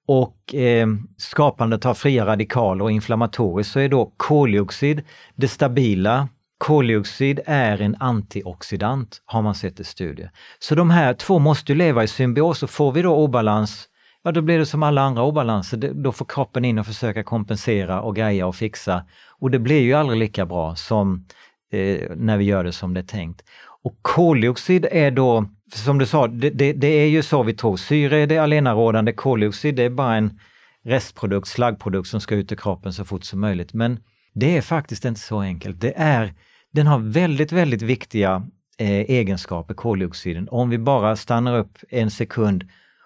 och 0.07 0.55
eh, 0.55 0.87
skapandet 1.17 1.85
av 1.85 1.93
fria 1.93 2.25
radikaler 2.25 2.83
och 2.83 2.91
inflammatoriskt 2.91 3.73
så 3.73 3.79
är 3.79 3.89
då 3.89 4.13
koldioxid 4.17 5.01
det 5.35 5.47
stabila. 5.47 6.27
Koldioxid 6.59 7.39
är 7.45 7.81
en 7.81 7.95
antioxidant 7.99 9.21
har 9.25 9.41
man 9.41 9.55
sett 9.55 9.79
i 9.79 9.83
studier. 9.83 10.31
Så 10.59 10.75
de 10.75 10.89
här 10.89 11.13
två 11.13 11.39
måste 11.39 11.73
leva 11.73 12.03
i 12.03 12.07
symbios 12.07 12.63
och 12.63 12.69
får 12.69 12.91
vi 12.91 13.01
då 13.01 13.15
obalans, 13.15 13.87
ja 14.23 14.31
då 14.31 14.41
blir 14.41 14.59
det 14.59 14.65
som 14.65 14.83
alla 14.83 15.01
andra 15.01 15.23
obalanser. 15.23 15.77
Då 15.93 16.11
får 16.11 16.25
kroppen 16.25 16.65
in 16.65 16.79
och 16.79 16.85
försöka 16.85 17.23
kompensera 17.23 18.01
och 18.01 18.15
greja 18.15 18.47
och 18.47 18.55
fixa. 18.55 19.05
Och 19.39 19.51
det 19.51 19.59
blir 19.59 19.81
ju 19.81 19.93
aldrig 19.93 20.19
lika 20.19 20.45
bra 20.45 20.75
som 20.75 21.25
eh, 21.71 22.09
när 22.15 22.37
vi 22.37 22.43
gör 22.43 22.63
det 22.63 22.71
som 22.71 22.93
det 22.93 22.99
är 22.99 23.03
tänkt. 23.03 23.43
Och 23.83 23.95
koldioxid 24.01 24.87
är 24.91 25.11
då, 25.11 25.45
som 25.73 25.97
du 25.97 26.05
sa, 26.05 26.27
det, 26.27 26.49
det, 26.49 26.73
det 26.73 26.87
är 26.87 27.07
ju 27.07 27.23
så 27.23 27.43
vi 27.43 27.53
tror. 27.53 27.77
Syre 27.77 28.17
är 28.17 28.27
det 28.27 28.37
allenarådande, 28.37 29.13
koldioxid 29.13 29.75
det 29.75 29.83
är 29.83 29.89
bara 29.89 30.15
en 30.15 30.39
restprodukt, 30.85 31.47
slaggprodukt 31.47 32.09
som 32.09 32.21
ska 32.21 32.35
ut 32.35 32.51
i 32.51 32.55
kroppen 32.55 32.93
så 32.93 33.05
fort 33.05 33.23
som 33.23 33.39
möjligt. 33.39 33.73
Men 33.73 33.99
det 34.33 34.57
är 34.57 34.61
faktiskt 34.61 35.05
inte 35.05 35.19
så 35.19 35.39
enkelt. 35.39 35.81
Det 35.81 35.93
är, 35.95 36.33
den 36.71 36.87
har 36.87 36.99
väldigt, 36.99 37.51
väldigt 37.51 37.81
viktiga 37.81 38.47
eh, 38.77 38.89
egenskaper, 38.89 39.73
koldioxiden. 39.73 40.47
Om 40.51 40.69
vi 40.69 40.77
bara 40.77 41.15
stannar 41.15 41.57
upp 41.57 41.77
en 41.89 42.11
sekund 42.11 42.63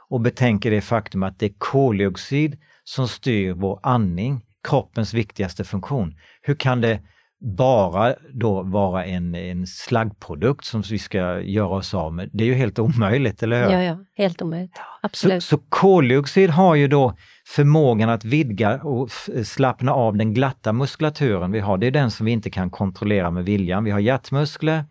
och 0.10 0.22
betänker 0.22 0.72
det 0.72 0.82
faktum 0.82 1.24
att 1.24 1.40
det 1.40 1.46
är 1.46 1.54
koldioxid 1.58 2.58
som 2.84 3.08
styr 3.08 3.54
vår 3.54 3.80
andning, 3.84 4.42
kroppens 4.68 5.14
viktigaste 5.14 5.64
funktion. 5.64 6.16
Hur 6.42 6.56
kan 6.56 6.82
det 6.82 7.00
bara 7.44 8.16
då 8.34 8.62
vara 8.62 9.06
en, 9.06 9.36
en 9.36 9.68
slaggprodukt 9.68 10.66
som 10.66 10.82
vi 10.82 11.00
ska 11.00 11.42
göra 11.42 11.70
oss 11.70 11.94
av 11.94 12.14
med. 12.14 12.30
Det 12.34 12.44
är 12.44 12.48
ju 12.48 12.54
helt 12.54 12.80
omöjligt, 12.80 13.44
eller 13.44 13.66
hur? 13.66 13.72
Ja, 13.72 13.84
ja 13.84 13.98
helt 14.16 14.42
omöjligt. 14.42 14.80
Absolut. 15.02 15.44
Så, 15.44 15.58
så 15.58 15.64
koldioxid 15.70 16.50
har 16.50 16.76
ju 16.76 16.88
då 16.88 17.18
förmågan 17.48 18.10
att 18.10 18.26
vidga 18.26 18.84
och 18.84 19.10
slappna 19.46 19.94
av 19.94 20.18
den 20.18 20.34
glatta 20.34 20.74
muskulaturen 20.74 21.52
vi 21.52 21.60
har. 21.60 21.78
Det 21.78 21.88
är 21.88 21.92
den 21.92 22.12
som 22.12 22.26
vi 22.26 22.32
inte 22.32 22.50
kan 22.50 22.70
kontrollera 22.70 23.32
med 23.32 23.46
viljan. 23.46 23.84
Vi 23.84 23.92
har 23.92 24.00
hjärtmuskler, 24.00 24.86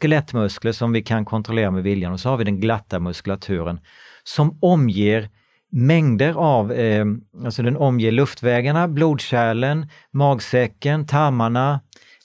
skelettmuskler 0.00 0.72
som 0.72 0.92
vi 0.92 1.02
kan 1.02 1.24
kontrollera 1.24 1.70
med 1.70 1.82
viljan 1.82 2.12
och 2.12 2.20
så 2.20 2.28
har 2.28 2.36
vi 2.36 2.44
den 2.44 2.60
glatta 2.60 3.00
muskulaturen 3.00 3.80
som 4.24 4.58
omger 4.62 5.28
mängder 5.72 6.34
av, 6.34 6.72
eh, 6.72 7.04
alltså 7.44 7.62
den 7.62 7.76
omger 7.76 8.12
luftvägarna, 8.12 8.88
blodkärlen, 8.88 9.86
magsäcken, 10.10 11.06
tarmarna, 11.06 11.80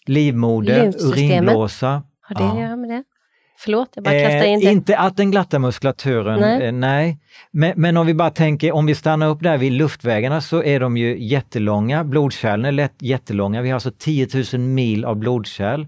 livmoder, 0.05 0.93
urinblåsa. 0.99 2.03
Har 2.21 2.36
det 2.36 2.43
ja. 2.43 2.51
att 2.51 2.60
göra 2.60 2.75
med 2.75 2.89
det? 2.89 3.03
Förlåt, 3.63 3.89
jag 3.95 4.04
bara 4.04 4.19
kastar 4.19 4.45
in 4.45 4.60
det. 4.60 4.65
Eh, 4.65 4.71
inte 4.71 4.97
att 4.97 5.17
den 5.17 5.32
glatta 5.32 5.60
muskulaturen, 5.60 6.39
nej. 6.39 6.67
Eh, 6.67 6.71
nej. 6.71 7.17
Men, 7.52 7.74
men, 7.76 7.97
om 7.97 8.08
vi 8.08 8.13
bara 8.13 8.30
tänker, 8.30 8.71
om 8.71 8.86
vi 8.86 8.95
stannar 8.95 9.30
upp 9.30 9.43
där 9.43 9.58
vid 9.58 9.71
luftvägarna 9.71 10.41
så 10.41 10.63
är 10.63 10.80
de 10.80 10.97
ju 10.97 11.24
jättelånga, 11.24 12.04
blodkärlen 12.04 12.65
är 12.65 12.71
lätt, 12.71 12.95
jättelånga. 13.00 13.62
Vi 13.62 13.69
har 13.69 13.74
alltså 13.74 13.91
10 13.97 14.28
000 14.54 14.62
mil 14.62 15.06
av 15.06 15.15
blodkärl. 15.15 15.86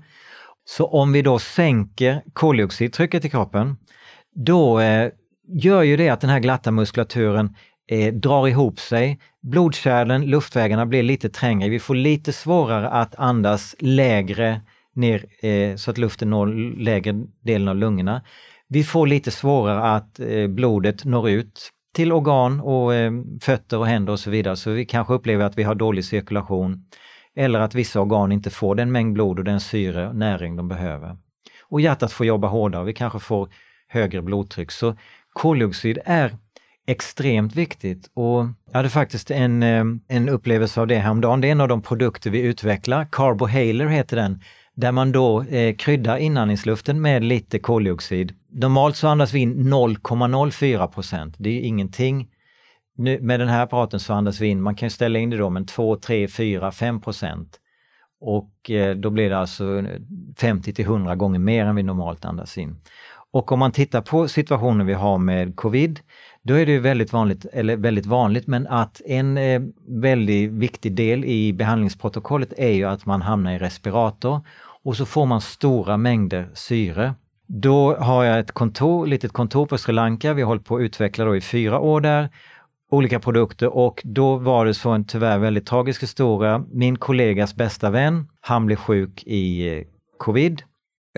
Så 0.66 0.86
om 0.86 1.12
vi 1.12 1.22
då 1.22 1.40
sänker 1.40 2.22
koldioxidtrycket 2.34 3.26
i 3.26 3.30
kroppen, 3.30 3.78
då 4.36 4.80
eh, 4.80 5.10
gör 5.48 5.84
ju 5.84 5.98
det 5.98 6.10
att 6.10 6.22
den 6.22 6.30
här 6.30 6.40
glatta 6.40 6.72
muskulaturen 6.72 7.56
eh, 7.92 8.14
drar 8.14 8.48
ihop 8.48 8.80
sig. 8.80 9.20
Blodkärlen, 9.42 10.26
luftvägarna 10.26 10.86
blir 10.86 11.04
lite 11.04 11.30
trängre. 11.30 11.70
Vi 11.70 11.80
får 11.80 11.96
lite 11.96 12.34
svårare 12.34 12.90
att 12.90 13.16
andas 13.16 13.76
lägre 13.80 14.62
ner 14.96 15.46
eh, 15.46 15.76
så 15.76 15.92
att 15.92 15.98
luften 15.98 16.30
når 16.30 16.48
lägre 16.78 17.24
delen 17.42 17.68
av 17.68 17.76
lungorna. 17.76 18.22
Vi 18.68 18.84
får 18.84 19.08
lite 19.08 19.32
svårare 19.32 19.96
att 19.96 20.20
eh, 20.20 20.48
blodet 20.48 21.06
når 21.06 21.30
ut 21.30 21.70
till 21.96 22.12
organ 22.12 22.60
och 22.60 22.94
eh, 22.94 23.12
fötter 23.42 23.78
och 23.78 23.88
händer 23.88 24.14
och 24.14 24.20
så 24.20 24.30
vidare. 24.30 24.56
Så 24.56 24.72
vi 24.72 24.86
kanske 24.86 25.14
upplever 25.14 25.46
att 25.46 25.58
vi 25.58 25.64
har 25.64 25.76
dålig 25.76 26.06
cirkulation 26.06 26.86
eller 27.36 27.60
att 27.60 27.76
vissa 27.76 28.02
organ 28.02 28.32
inte 28.32 28.50
får 28.50 28.76
den 28.76 28.92
mängd 28.92 29.14
blod 29.14 29.40
och 29.40 29.46
den 29.46 29.60
syre 29.60 30.08
och 30.08 30.16
näring 30.16 30.56
de 30.56 30.68
behöver. 30.68 31.18
Och 31.62 31.82
hjärtat 31.82 32.12
får 32.12 32.26
jobba 32.26 32.48
hårdare, 32.48 32.86
vi 32.86 32.94
kanske 32.94 33.20
får 33.20 33.50
högre 33.88 34.22
blodtryck. 34.22 34.72
Så 34.72 34.96
koldioxid 35.34 36.00
är 36.06 36.38
extremt 36.88 37.56
viktigt 37.56 38.12
och 38.14 38.46
jag 38.66 38.74
hade 38.74 38.90
faktiskt 38.90 39.32
en, 39.32 39.64
eh, 39.64 39.84
en 40.08 40.30
upplevelse 40.30 40.82
av 40.82 40.88
det 40.88 40.96
häromdagen. 40.96 41.42
Det 41.42 41.48
är 41.48 41.52
en 41.52 41.62
av 41.62 41.68
de 41.68 41.82
produkter 41.82 42.30
vi 42.30 42.42
utvecklar, 42.42 43.08
Carbohaler 43.12 43.88
heter 43.88 44.18
den, 44.18 44.42
där 44.76 44.92
man 44.92 45.12
då 45.12 45.42
eh, 45.42 45.76
kryddar 45.76 46.18
inandningsluften 46.18 47.02
med 47.02 47.24
lite 47.24 47.60
koldioxid. 47.60 48.34
Normalt 48.50 48.96
så 48.96 49.08
andas 49.08 49.34
vi 49.34 49.40
in 49.40 49.74
0,04 49.74 50.88
procent, 50.88 51.36
det 51.38 51.50
är 51.50 51.62
ingenting. 51.62 52.30
Nu, 52.96 53.20
med 53.22 53.40
den 53.40 53.50
här 53.50 53.64
apparaten 53.64 54.00
så 54.00 54.14
andas 54.14 54.42
vi 54.42 54.48
in, 54.48 54.62
man 54.62 54.76
kan 54.76 54.90
ställa 54.90 55.20
in 55.20 55.30
det 55.30 55.38
då, 55.38 55.50
men 55.50 55.66
2, 55.66 55.96
3, 55.96 56.28
4, 56.28 56.72
5 56.72 57.02
procent. 57.02 57.60
Och 58.22 58.72
eh, 58.72 58.96
då 58.96 59.10
blir 59.10 59.30
det 59.30 59.38
alltså 59.38 59.84
50 60.38 60.74
till 60.74 60.86
100 60.86 61.16
gånger 61.16 61.40
mer 61.40 61.66
än 61.66 61.76
vi 61.76 61.84
normalt 61.84 62.26
andas 62.26 62.58
in. 62.58 62.76
Och 63.32 63.52
om 63.52 63.60
man 63.60 63.72
tittar 63.72 64.02
på 64.02 64.28
situationen 64.28 64.88
vi 64.88 64.94
har 64.94 65.18
med 65.18 65.56
covid, 65.56 66.00
då 66.44 66.54
är 66.54 66.66
det 66.66 66.80
väldigt 66.80 67.14
vanligt, 67.14 67.46
eller 67.46 67.78
väldigt 67.78 68.06
vanligt, 68.06 68.48
men 68.48 68.68
att 68.68 69.02
en 69.06 69.38
eh, 69.38 69.62
väldigt 69.88 70.52
viktig 70.52 70.96
del 70.96 71.26
i 71.26 71.54
behandlingsprotokollet 71.54 72.54
är 72.58 72.72
ju 72.72 72.86
att 72.86 73.06
man 73.06 73.22
hamnar 73.22 73.54
i 73.54 73.58
respirator 73.58 74.42
och 74.84 74.98
så 74.98 75.06
får 75.06 75.26
man 75.26 75.42
stora 75.42 75.98
mängder 75.98 76.50
syre. 76.54 77.14
Då 77.48 77.96
har 77.96 78.24
jag 78.24 78.40
ett 78.40 78.52
kontor, 78.52 79.08
litet 79.08 79.32
kontor 79.32 79.66
på 79.66 79.78
Sri 79.78 79.94
Lanka. 79.94 80.34
Vi 80.34 80.42
har 80.42 80.48
hållit 80.48 80.66
på 80.66 80.76
att 80.76 80.82
utveckla 80.82 81.26
då 81.26 81.36
i 81.36 81.42
fyra 81.42 81.80
år 81.80 82.02
där 82.02 82.30
olika 82.92 83.20
produkter 83.20 83.76
och 83.76 84.02
då 84.04 84.38
var 84.38 84.66
det 84.66 84.74
så 84.74 84.90
en 84.90 85.06
tyvärr 85.06 85.38
väldigt 85.38 85.66
tragisk 85.66 86.04
historia. 86.04 86.66
Min 86.72 86.98
kollegas 86.98 87.56
bästa 87.56 87.90
vän, 87.90 88.28
han 88.42 88.66
blev 88.66 88.76
sjuk 88.76 89.24
i 89.26 89.78
eh, 89.78 89.84
covid 90.18 90.62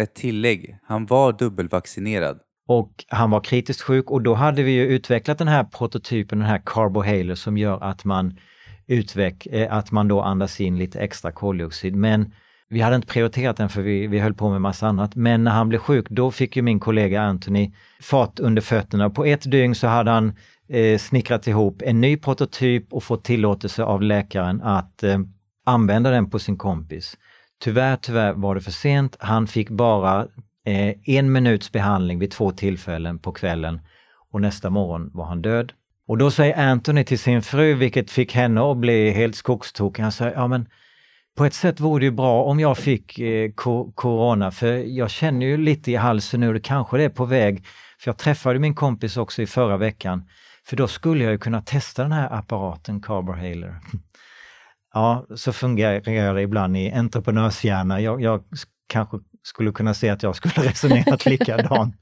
ett 0.01 0.15
tillägg. 0.15 0.77
Han 0.83 1.05
var 1.05 1.33
dubbelvaccinerad. 1.33 2.39
Och 2.67 3.05
han 3.07 3.31
var 3.31 3.41
kritiskt 3.41 3.81
sjuk 3.81 4.11
och 4.11 4.21
då 4.21 4.33
hade 4.33 4.63
vi 4.63 4.71
ju 4.71 4.85
utvecklat 4.85 5.37
den 5.37 5.47
här 5.47 5.63
prototypen, 5.63 6.39
den 6.39 6.47
här 6.47 6.61
Carbohaler 6.65 7.35
som 7.35 7.57
gör 7.57 7.83
att 7.83 8.05
man, 8.05 8.39
utveck, 8.87 9.45
eh, 9.45 9.73
att 9.73 9.91
man 9.91 10.07
då 10.07 10.21
andas 10.21 10.61
in 10.61 10.77
lite 10.77 10.99
extra 10.99 11.31
koldioxid. 11.31 11.95
Men 11.95 12.33
vi 12.69 12.81
hade 12.81 12.95
inte 12.95 13.07
prioriterat 13.07 13.57
den 13.57 13.69
för 13.69 13.81
vi, 13.81 14.07
vi 14.07 14.19
höll 14.19 14.33
på 14.33 14.49
med 14.49 14.61
massa 14.61 14.87
annat. 14.87 15.15
Men 15.15 15.43
när 15.43 15.51
han 15.51 15.69
blev 15.69 15.79
sjuk, 15.79 16.09
då 16.09 16.31
fick 16.31 16.55
ju 16.55 16.61
min 16.61 16.79
kollega 16.79 17.21
Anthony 17.21 17.73
fart 18.01 18.39
under 18.39 18.61
fötterna. 18.61 19.09
På 19.09 19.25
ett 19.25 19.51
dygn 19.51 19.75
så 19.75 19.87
hade 19.87 20.11
han 20.11 20.33
eh, 20.69 20.97
snickrat 20.97 21.47
ihop 21.47 21.81
en 21.85 22.01
ny 22.01 22.17
prototyp 22.17 22.93
och 22.93 23.03
fått 23.03 23.23
tillåtelse 23.23 23.83
av 23.83 24.01
läkaren 24.01 24.61
att 24.61 25.03
eh, 25.03 25.19
använda 25.65 26.09
den 26.09 26.29
på 26.29 26.39
sin 26.39 26.57
kompis. 26.57 27.17
Tyvärr, 27.61 27.97
tyvärr 27.97 28.33
var 28.33 28.55
det 28.55 28.61
för 28.61 28.71
sent. 28.71 29.17
Han 29.19 29.47
fick 29.47 29.69
bara 29.69 30.27
eh, 30.65 30.95
en 31.05 31.31
minuts 31.31 31.71
behandling 31.71 32.19
vid 32.19 32.31
två 32.31 32.51
tillfällen 32.51 33.19
på 33.19 33.31
kvällen 33.31 33.79
och 34.31 34.41
nästa 34.41 34.69
morgon 34.69 35.11
var 35.13 35.25
han 35.25 35.41
död. 35.41 35.73
Och 36.07 36.17
då 36.17 36.31
säger 36.31 36.69
Anthony 36.69 37.03
till 37.03 37.19
sin 37.19 37.41
fru, 37.41 37.73
vilket 37.73 38.11
fick 38.11 38.33
henne 38.33 38.71
att 38.71 38.77
bli 38.77 39.11
helt 39.11 39.35
skogstokig, 39.35 40.03
han 40.03 40.11
säger, 40.11 40.33
ja 40.33 40.47
men 40.47 40.69
på 41.37 41.45
ett 41.45 41.53
sätt 41.53 41.79
vore 41.79 41.99
det 41.99 42.05
ju 42.05 42.11
bra 42.11 42.43
om 42.43 42.59
jag 42.59 42.77
fick 42.77 43.19
eh, 43.19 43.51
corona, 43.95 44.51
för 44.51 44.67
jag 44.73 45.09
känner 45.09 45.45
ju 45.45 45.57
lite 45.57 45.91
i 45.91 45.95
halsen 45.95 46.39
nu, 46.39 46.53
det 46.53 46.59
kanske 46.59 46.97
det 46.97 47.03
är 47.03 47.09
på 47.09 47.25
väg. 47.25 47.65
För 47.99 48.09
jag 48.09 48.17
träffade 48.17 48.59
min 48.59 48.75
kompis 48.75 49.17
också 49.17 49.41
i 49.41 49.47
förra 49.47 49.77
veckan, 49.77 50.29
för 50.65 50.75
då 50.75 50.87
skulle 50.87 51.23
jag 51.23 51.31
ju 51.31 51.37
kunna 51.37 51.61
testa 51.61 52.03
den 52.03 52.11
här 52.11 52.33
apparaten 52.33 53.01
Carbohaler. 53.01 53.79
Ja, 54.93 55.25
så 55.35 55.53
fungerar 55.53 56.33
det 56.33 56.41
ibland 56.41 56.77
i 56.77 56.91
entreprenörshjärna. 56.91 58.01
Jag, 58.01 58.21
jag 58.21 58.43
kanske 58.87 59.17
skulle 59.45 59.71
kunna 59.71 59.93
se 59.93 60.09
att 60.09 60.23
jag 60.23 60.35
skulle 60.35 60.53
resonerat 60.69 61.25
likadant. 61.25 61.95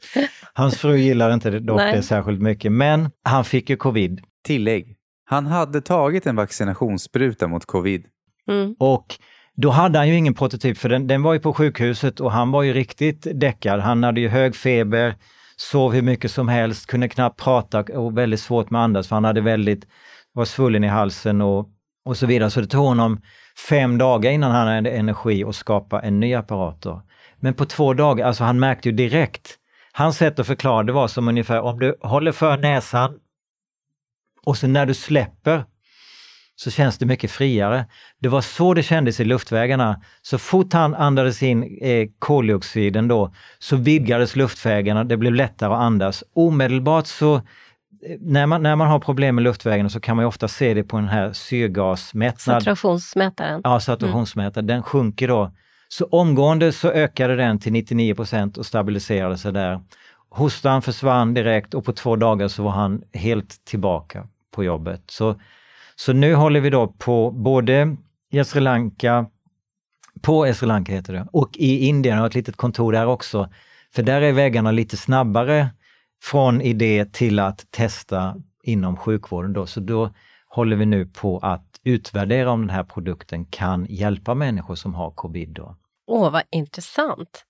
Hans 0.53 0.77
fru 0.77 0.97
gillar 0.97 1.33
inte 1.33 1.49
det, 1.49 1.59
dock 1.59 1.77
Nej. 1.77 1.95
det 1.95 2.03
särskilt 2.03 2.41
mycket, 2.41 2.71
men 2.71 3.09
han 3.23 3.45
fick 3.45 3.69
ju 3.69 3.75
covid. 3.75 4.21
Tillägg. 4.45 4.95
Han 5.25 5.45
hade 5.45 5.81
tagit 5.81 6.27
en 6.27 6.35
vaccinationsspruta 6.35 7.47
mot 7.47 7.65
covid. 7.65 8.05
Mm. 8.47 8.75
Och 8.79 9.15
då 9.55 9.69
hade 9.69 9.97
han 9.97 10.09
ju 10.09 10.15
ingen 10.15 10.33
prototyp 10.33 10.77
för 10.77 10.89
den, 10.89 11.07
den 11.07 11.21
var 11.23 11.33
ju 11.33 11.39
på 11.39 11.53
sjukhuset 11.53 12.19
och 12.19 12.31
han 12.31 12.51
var 12.51 12.63
ju 12.63 12.73
riktigt 12.73 13.27
däckad. 13.33 13.79
Han 13.79 14.03
hade 14.03 14.21
ju 14.21 14.27
hög 14.27 14.55
feber, 14.55 15.15
sov 15.57 15.93
hur 15.93 16.01
mycket 16.01 16.31
som 16.31 16.47
helst, 16.47 16.87
kunde 16.87 17.09
knappt 17.09 17.39
prata 17.39 17.81
och 17.81 18.17
väldigt 18.17 18.39
svårt 18.39 18.69
med 18.69 18.81
andas 18.81 19.07
för 19.07 19.15
han 19.15 19.25
hade 19.25 19.41
väldigt, 19.41 19.87
var 20.33 20.45
svullen 20.45 20.83
i 20.83 20.87
halsen 20.87 21.41
och 21.41 21.69
och 22.05 22.17
så 22.17 22.25
vidare. 22.25 22.49
Så 22.49 22.61
det 22.61 22.67
tog 22.67 22.85
honom 22.85 23.21
fem 23.69 23.97
dagar 23.97 24.31
innan 24.31 24.51
han 24.51 24.67
hade 24.67 24.91
energi 24.91 25.43
att 25.43 25.55
skapa 25.55 26.01
en 26.01 26.19
ny 26.19 26.33
apparat. 26.33 26.81
Då. 26.81 27.01
Men 27.43 27.53
på 27.53 27.65
två 27.65 27.93
dagar, 27.93 28.25
alltså 28.25 28.43
han 28.43 28.59
märkte 28.59 28.89
ju 28.89 28.95
direkt, 28.95 29.57
hans 29.91 30.17
sätt 30.17 30.39
att 30.39 30.47
förklara 30.47 30.83
det 30.83 30.91
var 30.91 31.07
som 31.07 31.27
ungefär 31.27 31.61
om 31.61 31.79
du 31.79 31.97
håller 32.01 32.31
för 32.31 32.57
näsan 32.57 33.13
och 34.45 34.57
sen 34.57 34.73
när 34.73 34.85
du 34.85 34.93
släpper 34.93 35.65
så 36.55 36.71
känns 36.71 36.97
det 36.97 37.05
mycket 37.05 37.31
friare. 37.31 37.85
Det 38.19 38.29
var 38.29 38.41
så 38.41 38.73
det 38.73 38.83
kändes 38.83 39.19
i 39.19 39.25
luftvägarna. 39.25 40.01
Så 40.21 40.37
fort 40.37 40.73
han 40.73 40.95
andades 40.95 41.43
in 41.43 41.77
eh, 41.81 42.07
koldioxiden 42.19 43.07
då 43.07 43.33
så 43.59 43.75
vidgades 43.75 44.35
luftvägarna, 44.35 45.03
det 45.03 45.17
blev 45.17 45.33
lättare 45.33 45.73
att 45.73 45.79
andas. 45.79 46.23
Omedelbart 46.33 47.07
så 47.07 47.41
när 48.19 48.45
man, 48.45 48.63
när 48.63 48.75
man 48.75 48.87
har 48.87 48.99
problem 48.99 49.35
med 49.35 49.43
luftvägarna 49.43 49.89
så 49.89 49.99
kan 49.99 50.15
man 50.15 50.25
ofta 50.25 50.47
se 50.47 50.73
det 50.73 50.83
på 50.83 50.97
den 50.97 51.07
här 51.07 51.33
syrgasmättnad. 51.33 52.63
Saturationsmätaren. 52.63 53.61
Ja, 53.63 53.79
saturationsmätaren. 53.79 54.65
Mm. 54.65 54.75
Den 54.75 54.83
sjunker 54.83 55.27
då. 55.27 55.51
Så 55.97 56.05
omgående 56.05 56.71
så 56.71 56.87
ökade 56.87 57.35
den 57.35 57.59
till 57.59 57.73
99% 57.73 58.57
och 58.57 58.65
stabiliserade 58.65 59.37
sig 59.37 59.53
där. 59.53 59.81
Hostan 60.29 60.81
försvann 60.81 61.33
direkt 61.33 61.73
och 61.73 61.85
på 61.85 61.93
två 61.93 62.15
dagar 62.15 62.47
så 62.47 62.63
var 62.63 62.71
han 62.71 63.03
helt 63.13 63.65
tillbaka 63.65 64.27
på 64.51 64.63
jobbet. 64.63 65.03
Så, 65.07 65.39
så 65.95 66.13
nu 66.13 66.35
håller 66.35 66.59
vi 66.59 66.69
då 66.69 66.87
på 66.87 67.31
både 67.31 67.97
i 68.31 68.43
Sri 68.43 68.61
Lanka, 68.61 69.25
på 70.21 70.53
Sri 70.53 70.67
Lanka 70.67 70.91
heter 70.91 71.13
det, 71.13 71.27
och 71.31 71.57
i 71.57 71.85
Indien 71.85 72.17
har 72.17 72.27
ett 72.27 72.35
litet 72.35 72.55
kontor 72.55 72.91
där 72.91 73.05
också. 73.05 73.49
För 73.95 74.03
där 74.03 74.21
är 74.21 74.31
vägarna 74.31 74.71
lite 74.71 74.97
snabbare 74.97 75.67
från 76.23 76.61
idé 76.61 77.05
till 77.05 77.39
att 77.39 77.71
testa 77.71 78.35
inom 78.63 78.97
sjukvården. 78.97 79.53
Då. 79.53 79.65
Så 79.65 79.79
då 79.79 80.13
håller 80.47 80.75
vi 80.75 80.85
nu 80.85 81.05
på 81.05 81.39
att 81.39 81.79
utvärdera 81.83 82.51
om 82.51 82.61
den 82.61 82.75
här 82.75 82.83
produkten 82.83 83.45
kan 83.45 83.85
hjälpa 83.89 84.35
människor 84.35 84.75
som 84.75 84.93
har 84.93 85.11
covid. 85.11 85.59
Åh, 86.07 86.31
vad 86.31 86.43
intressant! 86.51 87.43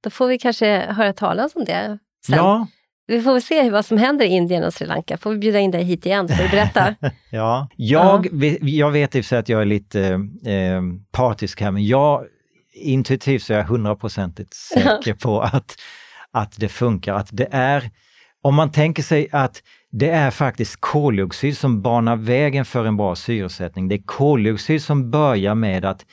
Då 0.00 0.10
får 0.10 0.28
vi 0.28 0.38
kanske 0.38 0.66
höra 0.80 1.12
talas 1.12 1.56
om 1.56 1.64
det 1.64 1.98
sen. 2.26 2.36
Ja. 2.36 2.66
Vi 3.06 3.22
får 3.22 3.40
se 3.40 3.70
vad 3.70 3.84
som 3.84 3.98
händer 3.98 4.24
i 4.24 4.28
Indien 4.28 4.64
och 4.64 4.74
Sri 4.74 4.86
Lanka. 4.86 5.18
Får 5.18 5.30
vi 5.30 5.38
bjuda 5.38 5.58
in 5.58 5.70
dig 5.70 5.84
hit 5.84 6.06
igen 6.06 6.28
för 6.28 6.44
att 6.44 6.50
berätta? 6.50 6.94
ja, 7.30 7.68
jag, 7.76 8.26
ja. 8.32 8.56
jag 8.60 8.90
vet 8.90 9.14
i 9.14 9.36
att 9.36 9.48
jag 9.48 9.60
är 9.60 9.66
lite 9.66 10.00
eh, 10.46 10.82
partisk 11.12 11.60
här, 11.60 11.70
men 11.70 11.86
jag 11.86 12.24
intuitivt 12.74 13.42
så 13.42 13.52
är 13.52 13.56
jag 13.56 13.64
hundraprocentigt 13.64 14.54
säker 14.74 15.14
på 15.14 15.40
att, 15.40 15.76
att 16.30 16.54
det 16.56 16.68
funkar, 16.68 17.14
att 17.14 17.28
det 17.32 17.48
är 17.50 17.90
om 18.42 18.54
man 18.54 18.72
tänker 18.72 19.02
sig 19.02 19.28
att 19.32 19.62
det 19.90 20.10
är 20.10 20.30
faktiskt 20.30 20.76
koldioxid 20.80 21.58
som 21.58 21.82
banar 21.82 22.16
vägen 22.16 22.64
för 22.64 22.84
en 22.84 22.96
bra 22.96 23.16
syresättning. 23.16 23.88
Det 23.88 23.94
är 23.94 24.02
koldioxid 24.02 24.82
som 24.82 25.10
börjar 25.10 25.54
med 25.54 25.84
att 25.84 26.06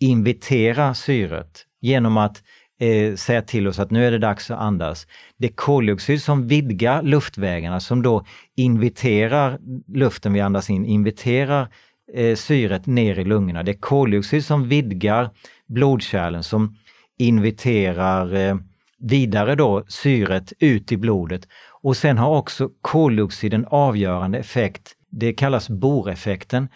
invitera 0.00 0.94
syret 0.94 1.66
genom 1.80 2.16
att 2.16 2.42
eh, 2.80 3.14
säga 3.14 3.42
till 3.42 3.68
oss 3.68 3.78
att 3.78 3.90
nu 3.90 4.06
är 4.06 4.10
det 4.10 4.18
dags 4.18 4.50
att 4.50 4.58
andas. 4.58 5.06
Det 5.38 5.46
är 5.46 5.52
koldioxid 5.52 6.22
som 6.22 6.46
vidgar 6.46 7.02
luftvägarna 7.02 7.80
som 7.80 8.02
då 8.02 8.24
inviterar 8.56 9.58
luften 9.94 10.32
vi 10.32 10.40
andas 10.40 10.70
in, 10.70 10.84
inviterar 10.84 11.68
eh, 12.14 12.36
syret 12.36 12.86
ner 12.86 13.18
i 13.18 13.24
lungorna. 13.24 13.62
Det 13.62 13.72
är 13.72 13.80
koldioxid 13.80 14.44
som 14.44 14.68
vidgar 14.68 15.30
blodkärlen 15.66 16.42
som 16.42 16.76
inviterar 17.18 18.34
eh, 18.34 18.56
vidare 18.98 19.54
då 19.54 19.84
syret 19.88 20.52
ut 20.58 20.92
i 20.92 20.96
blodet 20.96 21.48
och 21.82 21.96
sen 21.96 22.18
har 22.18 22.36
också 22.36 22.70
koldioxid 22.80 23.54
en 23.54 23.66
avgörande 23.70 24.38
effekt, 24.38 24.92
det 25.10 25.32
kallas 25.32 25.68
boreffekten 25.68 26.68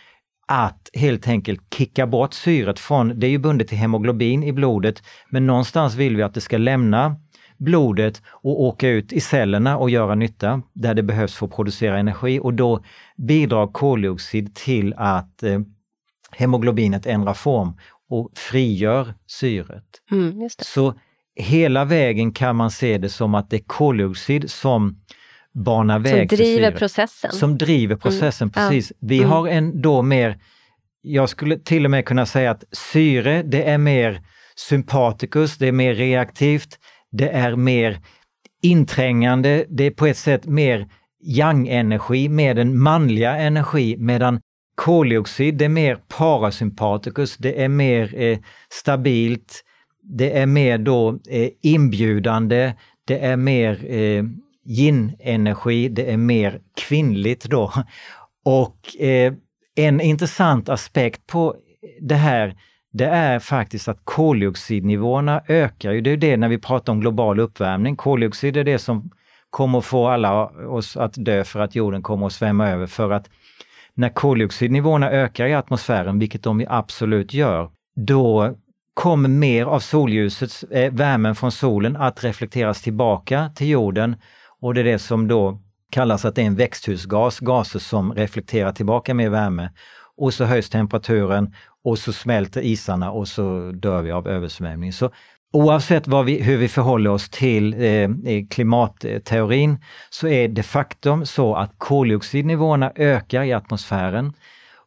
att 0.47 0.91
helt 0.95 1.29
enkelt 1.29 1.75
kicka 1.75 2.07
bort 2.07 2.35
syret 2.35 2.79
från, 2.79 3.21
det 3.21 3.27
är 3.27 3.31
ju 3.31 3.39
bundet 3.39 3.69
till 3.69 3.79
hemoglobin 3.79 4.43
i 4.43 4.53
blodet, 4.53 5.03
men 5.31 5.47
någonstans 5.47 5.95
vill 5.95 6.17
vi 6.17 6.23
att 6.23 6.35
det 6.35 6.41
ska 6.41 6.59
lämna 6.59 7.17
blodet 7.59 8.23
och 8.27 8.63
åka 8.63 8.89
ut 8.89 9.13
i 9.13 9.21
cellerna 9.21 9.79
och 9.79 9.91
göra 9.91 10.15
nytta 10.15 10.63
där 10.73 10.95
det 10.95 11.03
behövs 11.03 11.35
för 11.35 11.47
att 11.47 11.53
producera 11.53 11.99
energi 11.99 12.41
och 12.43 12.55
då 12.55 12.85
bidrar 13.17 13.67
koldioxid 13.67 14.55
till 14.55 14.95
att 14.97 15.43
eh, 15.43 15.61
hemoglobinet 16.31 17.07
ändrar 17.07 17.35
form 17.35 17.79
och 18.09 18.31
frigör 18.35 19.15
syret. 19.27 19.85
Mm, 20.11 20.49
Så 20.59 20.95
hela 21.37 21.85
vägen 21.85 22.33
kan 22.33 22.57
man 22.57 22.71
se 22.71 22.99
det 22.99 23.09
som 23.09 23.35
att 23.35 23.51
det 23.51 23.57
är 23.57 23.65
koldioxid 23.67 24.51
som 24.51 25.01
banar 25.55 25.99
väg 25.99 26.31
Som 26.31 26.37
driver 26.37 26.71
processen. 26.71 27.33
Som 27.33 27.59
driver 27.59 27.97
processen, 27.97 28.51
mm. 28.55 28.71
precis. 28.71 28.93
Vi 29.01 29.19
mm. 29.19 29.31
har 29.31 29.49
en 29.49 29.83
då 29.83 30.03
mer, 30.03 30.39
jag 31.03 31.29
skulle 31.29 31.59
till 31.59 31.85
och 31.85 31.91
med 31.91 32.07
kunna 32.07 32.27
säga 32.27 32.51
att 32.51 32.65
syre, 32.73 33.43
det 33.43 33.63
är 33.63 33.79
mer 33.79 34.23
sympaticus, 34.57 35.57
det 35.57 35.69
är 35.69 35.73
mer 35.73 35.95
reaktivt, 35.95 36.79
det 37.13 37.29
är 37.29 37.57
mer 37.57 38.01
inträngande, 38.63 39.65
det 39.69 39.85
är 39.85 39.91
på 39.91 40.07
ett 40.07 40.17
sätt 40.17 40.47
mer 40.47 40.89
yang-energi, 41.25 42.29
mer 42.29 42.55
den 42.55 42.79
manliga 42.79 43.37
energi, 43.37 43.97
medan 43.99 44.41
koldioxid, 44.75 45.55
det 45.55 45.65
är 45.65 45.69
mer 45.69 45.99
parasympaticus, 46.19 47.37
det 47.37 47.63
är 47.65 47.69
mer 47.69 48.15
eh, 48.23 48.39
stabilt, 48.73 49.65
det 50.03 50.39
är 50.39 50.47
mer 50.47 50.79
då 50.79 51.19
eh, 51.31 51.49
inbjudande, 51.63 52.73
det 53.07 53.19
är 53.25 53.37
mer 53.37 53.95
eh, 53.95 54.25
yin-energi, 54.65 55.89
det 55.89 56.13
är 56.13 56.17
mer 56.17 56.61
kvinnligt 56.77 57.45
då. 57.45 57.73
Och 58.45 59.01
eh, 59.01 59.33
en 59.77 60.01
intressant 60.01 60.69
aspekt 60.69 61.27
på 61.27 61.57
det 62.01 62.15
här, 62.15 62.57
det 62.93 63.07
är 63.07 63.39
faktiskt 63.39 63.89
att 63.89 64.01
koldioxidnivåerna 64.05 65.43
ökar. 65.49 65.93
Det 65.93 66.11
är 66.11 66.17
det 66.17 66.37
när 66.37 66.49
vi 66.49 66.59
pratar 66.59 66.93
om 66.93 67.01
global 67.01 67.41
uppvärmning. 67.41 67.97
Koldioxid 67.97 68.57
är 68.57 68.65
det 68.65 68.79
som 68.79 69.11
kommer 69.51 69.79
att 69.79 69.85
få 69.85 70.09
alla 70.09 70.47
oss 70.47 70.97
att 70.97 71.13
dö 71.17 71.45
för 71.45 71.61
att 71.61 71.75
jorden 71.75 72.03
kommer 72.03 72.27
att 72.27 72.33
svämma 72.33 72.69
över. 72.69 72.87
För 72.87 73.11
att 73.11 73.31
när 73.95 74.09
koldioxidnivåerna 74.09 75.11
ökar 75.11 75.47
i 75.47 75.55
atmosfären, 75.55 76.19
vilket 76.19 76.43
de 76.43 76.67
absolut 76.69 77.35
gör, 77.35 77.71
då 77.97 78.55
kommer 78.95 79.29
mer 79.29 79.65
av 79.65 79.81
solljusets, 79.81 80.63
eh, 80.63 80.93
värmen 80.93 81.35
från 81.35 81.53
solen, 81.53 81.97
att 81.97 82.25
reflekteras 82.25 82.83
tillbaka 82.83 83.51
till 83.55 83.69
jorden 83.69 84.17
och 84.65 84.75
det 84.75 84.81
är 84.81 84.85
det 84.85 84.99
som 84.99 85.29
då 85.29 85.61
kallas 85.91 86.25
att 86.25 86.35
det 86.35 86.43
är 86.43 86.47
en 86.47 86.57
växthusgas, 86.57 87.41
gaser 87.41 87.79
som 87.79 88.15
reflekterar 88.15 88.73
tillbaka 88.73 89.15
mer 89.15 89.29
värme. 89.29 89.71
Och 90.17 90.35
så 90.35 90.45
höjs 90.45 90.71
temperaturen 90.71 91.55
och 91.85 91.99
så 91.99 92.13
smälter 92.13 92.61
isarna 92.61 93.11
och 93.11 93.29
så 93.29 93.73
dör 93.73 94.03
vi 94.03 94.11
av 94.11 94.29
översvämning. 94.29 94.93
Så 94.93 95.11
oavsett 95.53 96.09
vi, 96.27 96.43
hur 96.43 96.57
vi 96.57 96.69
förhåller 96.69 97.11
oss 97.11 97.29
till 97.29 97.75
eh, 97.75 97.83
eh 97.83 98.47
klimatteorin 98.51 99.79
så 100.11 100.29
är 100.29 100.49
det 100.49 100.63
faktum 100.63 101.27
så 101.27 101.55
att 101.55 101.75
koldioxidnivåerna 101.79 102.93
ökar 102.97 103.43
i 103.43 103.53
atmosfären. 103.53 104.33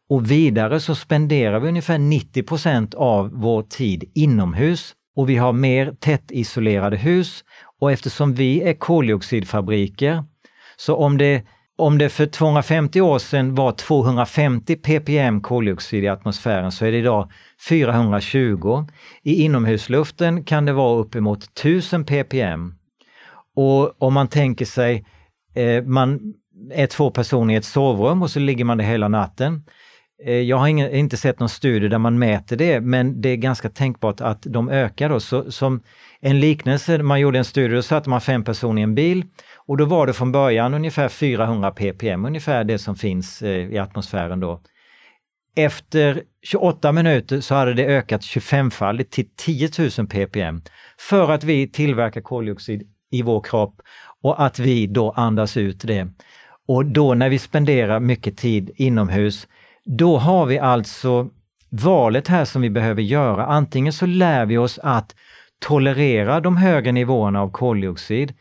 Och 0.08 0.30
vidare 0.30 0.80
så 0.80 0.94
spenderar 0.94 1.60
vi 1.60 1.68
ungefär 1.68 1.98
90% 1.98 2.94
av 2.94 3.30
vår 3.32 3.62
tid 3.62 4.10
inomhus 4.14 4.94
och 5.16 5.28
vi 5.28 5.36
har 5.36 5.52
mer 5.52 5.92
tätt 6.00 6.30
isolerade 6.30 6.96
hus 6.96 7.44
och 7.80 7.92
eftersom 7.92 8.34
vi 8.34 8.62
är 8.62 8.74
koldioxidfabriker 8.74 10.24
så 10.76 10.96
om 10.96 11.18
det, 11.18 11.42
om 11.76 11.98
det 11.98 12.08
för 12.08 12.26
250 12.26 13.00
år 13.00 13.18
sedan 13.18 13.54
var 13.54 13.72
250 13.72 14.76
ppm 14.76 15.40
koldioxid 15.40 16.04
i 16.04 16.08
atmosfären 16.08 16.72
så 16.72 16.84
är 16.84 16.92
det 16.92 16.98
idag 16.98 17.30
420. 17.68 18.86
I 19.22 19.42
inomhusluften 19.42 20.44
kan 20.44 20.64
det 20.64 20.72
vara 20.72 20.98
uppemot 20.98 21.44
1000 21.44 22.04
ppm. 22.04 22.74
Och 23.56 24.02
om 24.02 24.14
man 24.14 24.28
tänker 24.28 24.64
sig, 24.64 25.06
eh, 25.54 25.84
man 25.84 26.34
är 26.72 26.86
två 26.86 27.10
personer 27.10 27.54
i 27.54 27.56
ett 27.56 27.64
sovrum 27.64 28.22
och 28.22 28.30
så 28.30 28.40
ligger 28.40 28.64
man 28.64 28.78
där 28.78 28.84
hela 28.84 29.08
natten 29.08 29.64
eh, 30.24 30.40
jag 30.40 30.56
har 30.56 30.68
ingen, 30.68 30.92
inte 30.92 31.16
sett 31.16 31.40
någon 31.40 31.48
studie 31.48 31.88
där 31.88 31.98
man 31.98 32.18
mäter 32.18 32.56
det, 32.56 32.80
men 32.80 33.20
det 33.20 33.28
är 33.28 33.36
ganska 33.36 33.68
tänkbart 33.68 34.20
att 34.20 34.42
de 34.42 34.68
ökar. 34.68 35.08
Då. 35.08 35.20
Så, 35.20 35.52
som 35.52 35.80
en 36.20 36.40
liknelse, 36.40 37.02
man 37.02 37.20
gjorde 37.20 37.38
en 37.38 37.44
studie, 37.44 37.74
då 37.74 37.82
satte 37.82 38.10
man 38.10 38.20
fem 38.20 38.44
personer 38.44 38.80
i 38.80 38.82
en 38.82 38.94
bil 38.94 39.24
och 39.56 39.76
då 39.76 39.84
var 39.84 40.06
det 40.06 40.12
från 40.12 40.32
början 40.32 40.74
ungefär 40.74 41.08
400 41.08 41.70
ppm, 41.70 42.24
ungefär 42.24 42.64
det 42.64 42.78
som 42.78 42.96
finns 42.96 43.42
eh, 43.42 43.72
i 43.72 43.78
atmosfären 43.78 44.40
då. 44.40 44.60
Efter 45.56 46.22
28 46.42 46.92
minuter 46.92 47.40
så 47.40 47.54
hade 47.54 47.74
det 47.74 47.86
ökat 47.86 48.20
25-faldigt 48.20 49.10
till 49.10 49.28
10 49.36 49.70
000 49.98 50.06
ppm 50.06 50.62
för 50.98 51.30
att 51.30 51.44
vi 51.44 51.68
tillverkar 51.68 52.20
koldioxid 52.20 52.82
i 53.10 53.22
vår 53.22 53.40
kropp 53.40 53.80
och 54.22 54.44
att 54.44 54.58
vi 54.58 54.86
då 54.86 55.10
andas 55.10 55.56
ut 55.56 55.80
det. 55.80 56.08
Och 56.68 56.86
då 56.86 57.14
när 57.14 57.28
vi 57.28 57.38
spenderar 57.38 58.00
mycket 58.00 58.36
tid 58.36 58.70
inomhus 58.76 59.48
då 59.84 60.18
har 60.18 60.46
vi 60.46 60.58
alltså 60.58 61.28
valet 61.70 62.28
här 62.28 62.44
som 62.44 62.62
vi 62.62 62.70
behöver 62.70 63.02
göra. 63.02 63.46
Antingen 63.46 63.92
så 63.92 64.06
lär 64.06 64.46
vi 64.46 64.58
oss 64.58 64.78
att 64.82 65.14
tolerera 65.58 66.40
de 66.40 66.56
högre 66.56 66.92
nivåerna 66.92 67.40
av 67.40 67.50
koldioxid. 67.50 68.34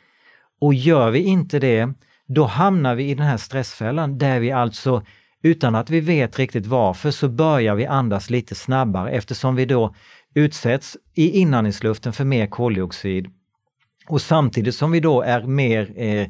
Och 0.62 0.74
gör 0.74 1.12
vi 1.12 1.20
inte 1.20 1.60
det, 1.60 1.94
då 2.28 2.46
hamnar 2.46 2.96
vi 2.96 3.10
i 3.10 3.16
den 3.16 3.26
här 3.26 3.38
stressfällan 3.38 4.18
där 4.18 4.40
vi 4.40 4.52
alltså 4.52 5.04
utan 5.44 5.76
att 5.76 5.90
vi 5.90 6.00
vet 6.00 6.40
riktigt 6.40 6.66
varför 6.66 7.12
så 7.12 7.30
börjar 7.30 7.76
vi 7.76 7.86
andas 7.86 8.30
lite 8.30 8.56
snabbare 8.56 9.12
eftersom 9.12 9.56
vi 9.56 9.66
då 9.66 9.96
utsätts 10.36 10.98
i 11.14 11.40
inandningsluften 11.40 12.14
för 12.14 12.26
mer 12.26 12.48
koldioxid. 12.48 13.28
Och 14.08 14.22
samtidigt 14.22 14.76
som 14.76 14.92
vi 14.92 15.00
då 15.00 15.22
är 15.22 15.42
mer 15.42 15.94
eh, 15.96 16.28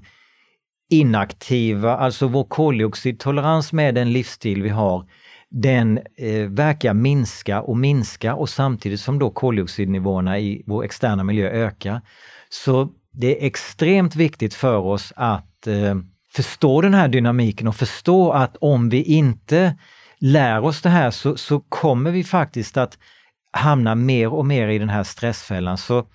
inaktiva, 0.90 1.98
alltså 1.98 2.28
vår 2.28 2.44
koldioxidtolerans 2.44 3.74
med 3.74 3.96
den 3.96 4.14
livsstil 4.14 4.62
vi 4.62 4.70
har, 4.70 5.06
den 5.52 6.00
eh, 6.18 6.50
verkar 6.50 6.94
minska 6.94 7.62
och 7.62 7.78
minska 7.78 8.36
och 8.36 8.50
samtidigt 8.50 9.00
som 9.00 9.20
då 9.20 9.30
koldioxidnivåerna 9.30 10.40
i 10.40 10.64
vår 10.66 10.84
externa 10.84 11.24
miljö 11.24 11.50
ökar. 11.50 12.02
Så 12.50 12.90
det 13.12 13.42
är 13.42 13.48
extremt 13.48 14.16
viktigt 14.16 14.54
för 14.54 14.78
oss 14.78 15.14
att 15.16 15.68
eh, 15.68 15.96
förstå 16.32 16.82
den 16.82 16.94
här 16.94 17.08
dynamiken 17.08 17.68
och 17.68 17.76
förstå 17.76 18.32
att 18.32 18.58
om 18.62 18.90
vi 18.90 19.04
inte 19.04 19.78
lär 20.20 20.64
oss 20.64 20.82
det 20.82 20.90
här 20.90 21.12
så, 21.12 21.38
så 21.38 21.60
kommer 21.60 22.12
vi 22.12 22.24
faktiskt 22.24 22.78
att 22.78 22.98
hamna 23.52 23.96
mer 23.96 24.34
och 24.34 24.46
mer 24.46 24.68
i 24.68 24.80
den 24.80 24.90
här 24.90 25.04
stressfällan. 25.04 25.78
Så 25.78 26.08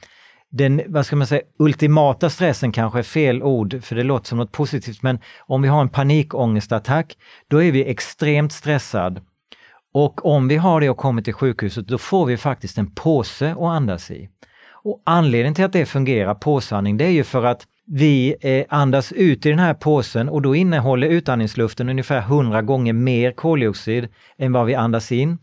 den, 0.53 0.83
vad 0.87 1.07
ska 1.07 1.17
man 1.17 1.27
säga, 1.27 1.43
ultimata 1.59 2.31
stressen 2.31 2.73
kanske 2.73 2.99
är 2.99 3.03
fel 3.03 3.43
ord 3.43 3.85
för 3.85 3.97
det 3.97 4.03
låter 4.03 4.29
som 4.29 4.39
något 4.39 4.53
positivt, 4.53 5.03
men 5.03 5.19
om 5.41 5.63
vi 5.63 5.69
har 5.69 5.81
en 5.81 5.89
panikångestattack, 5.89 7.17
då 7.49 7.63
är 7.63 7.73
vi 7.73 7.91
extremt 7.91 8.53
stressad. 8.53 9.21
Och 9.95 10.27
om 10.27 10.49
vi 10.49 10.57
har 10.57 10.81
det 10.81 10.91
och 10.91 10.97
kommer 10.97 11.23
till 11.23 11.35
sjukhuset, 11.35 11.89
då 11.89 11.99
får 11.99 12.27
vi 12.27 12.37
faktiskt 12.37 12.79
en 12.79 12.91
påse 12.91 13.53
att 13.53 13.59
andas 13.59 14.11
i. 14.11 14.29
Och 14.85 15.03
anledningen 15.07 15.55
till 15.55 15.65
att 15.65 15.73
det 15.73 15.87
fungerar, 15.87 16.35
påsandning, 16.35 16.97
det 16.97 17.05
är 17.05 17.11
ju 17.11 17.25
för 17.25 17.45
att 17.45 17.67
vi 17.87 18.35
eh, 18.41 18.65
andas 18.69 19.13
ut 19.13 19.47
i 19.47 19.51
den 19.51 19.59
här 19.59 19.75
påsen 19.75 20.29
och 20.29 20.43
då 20.43 20.55
innehåller 20.55 21.09
utandningsluften 21.09 21.89
ungefär 21.89 22.19
100 22.19 22.63
gånger 22.63 22.93
mer 22.93 23.33
koldioxid 23.33 24.09
än 24.39 24.53
vad 24.53 24.67
vi 24.67 24.75
andas 24.75 25.13
in. 25.13 25.39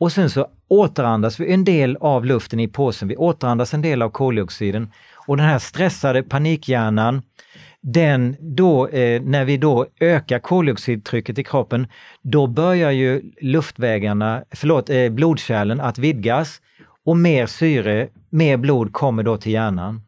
Och 0.00 0.12
sen 0.12 0.30
så 0.30 0.46
återandas 0.68 1.40
vi 1.40 1.52
en 1.52 1.64
del 1.64 1.96
av 2.00 2.24
luften 2.24 2.60
i 2.60 2.68
påsen, 2.68 3.08
vi 3.08 3.16
återandas 3.16 3.74
en 3.74 3.82
del 3.82 4.02
av 4.02 4.10
koldioxiden 4.10 4.90
och 5.26 5.36
den 5.36 5.46
här 5.46 5.58
stressade 5.58 6.22
panikhjärnan, 6.22 7.22
den 7.80 8.36
då, 8.40 8.88
eh, 8.88 9.22
när 9.22 9.44
vi 9.44 9.56
då 9.56 9.86
ökar 10.00 10.38
koldioxidtrycket 10.38 11.38
i 11.38 11.44
kroppen, 11.44 11.86
då 12.22 12.46
börjar 12.46 12.90
ju 12.90 13.22
luftvägarna, 13.40 14.42
förlåt, 14.50 14.90
eh, 14.90 15.08
blodkärlen 15.08 15.80
att 15.80 15.98
vidgas 15.98 16.60
och 17.04 17.16
mer 17.16 17.46
syre, 17.46 18.08
mer 18.30 18.56
blod 18.56 18.92
kommer 18.92 19.22
då 19.22 19.36
till 19.36 19.52
hjärnan. 19.52 20.02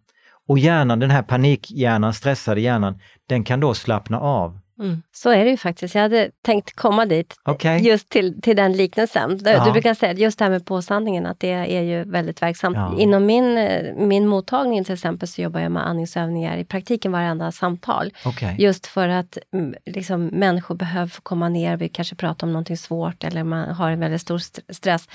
Och 0.48 0.58
hjärnan, 0.58 0.98
den 0.98 1.10
här 1.10 1.22
panikhjärnan, 1.22 2.14
stressade 2.14 2.60
hjärnan, 2.60 2.98
den 3.26 3.44
kan 3.44 3.60
då 3.60 3.74
slappna 3.74 4.20
av. 4.20 4.58
Mm. 4.78 5.02
Så 5.12 5.30
är 5.30 5.44
det 5.44 5.50
ju 5.50 5.56
faktiskt. 5.56 5.94
Jag 5.94 6.02
hade 6.02 6.30
tänkt 6.42 6.76
komma 6.76 7.06
dit, 7.06 7.34
okay. 7.44 7.78
just 7.78 8.08
till, 8.08 8.42
till 8.42 8.56
den 8.56 8.72
liknelsen. 8.72 9.38
Du, 9.38 9.50
ja. 9.50 9.64
du 9.64 9.72
brukar 9.72 9.94
säga 9.94 10.12
just 10.12 10.38
det 10.38 10.44
här 10.44 10.50
med 10.50 10.66
påsandningen, 10.66 11.26
att 11.26 11.40
det 11.40 11.50
är 11.50 11.82
ju 11.82 12.04
väldigt 12.04 12.42
verksamt. 12.42 12.76
Ja. 12.76 12.96
Inom 12.98 13.26
min, 13.26 13.54
min 13.96 14.26
mottagning 14.26 14.84
till 14.84 14.94
exempel 14.94 15.28
så 15.28 15.42
jobbar 15.42 15.60
jag 15.60 15.72
med 15.72 15.86
andningsövningar 15.86 16.56
i 16.56 16.64
praktiken 16.64 17.12
varenda 17.12 17.52
samtal. 17.52 18.12
Okay. 18.24 18.56
Just 18.58 18.86
för 18.86 19.08
att 19.08 19.38
mm, 19.52 19.74
liksom, 19.86 20.26
människor 20.26 20.74
behöver 20.74 21.08
få 21.08 21.22
komma 21.22 21.48
ner, 21.48 21.76
vi 21.76 21.88
kanske 21.88 22.14
pratar 22.14 22.46
om 22.46 22.52
någonting 22.52 22.76
svårt 22.76 23.24
eller 23.24 23.44
man 23.44 23.74
har 23.74 23.90
en 23.90 24.00
väldigt 24.00 24.20
stor 24.20 24.38
stress. 24.72 25.08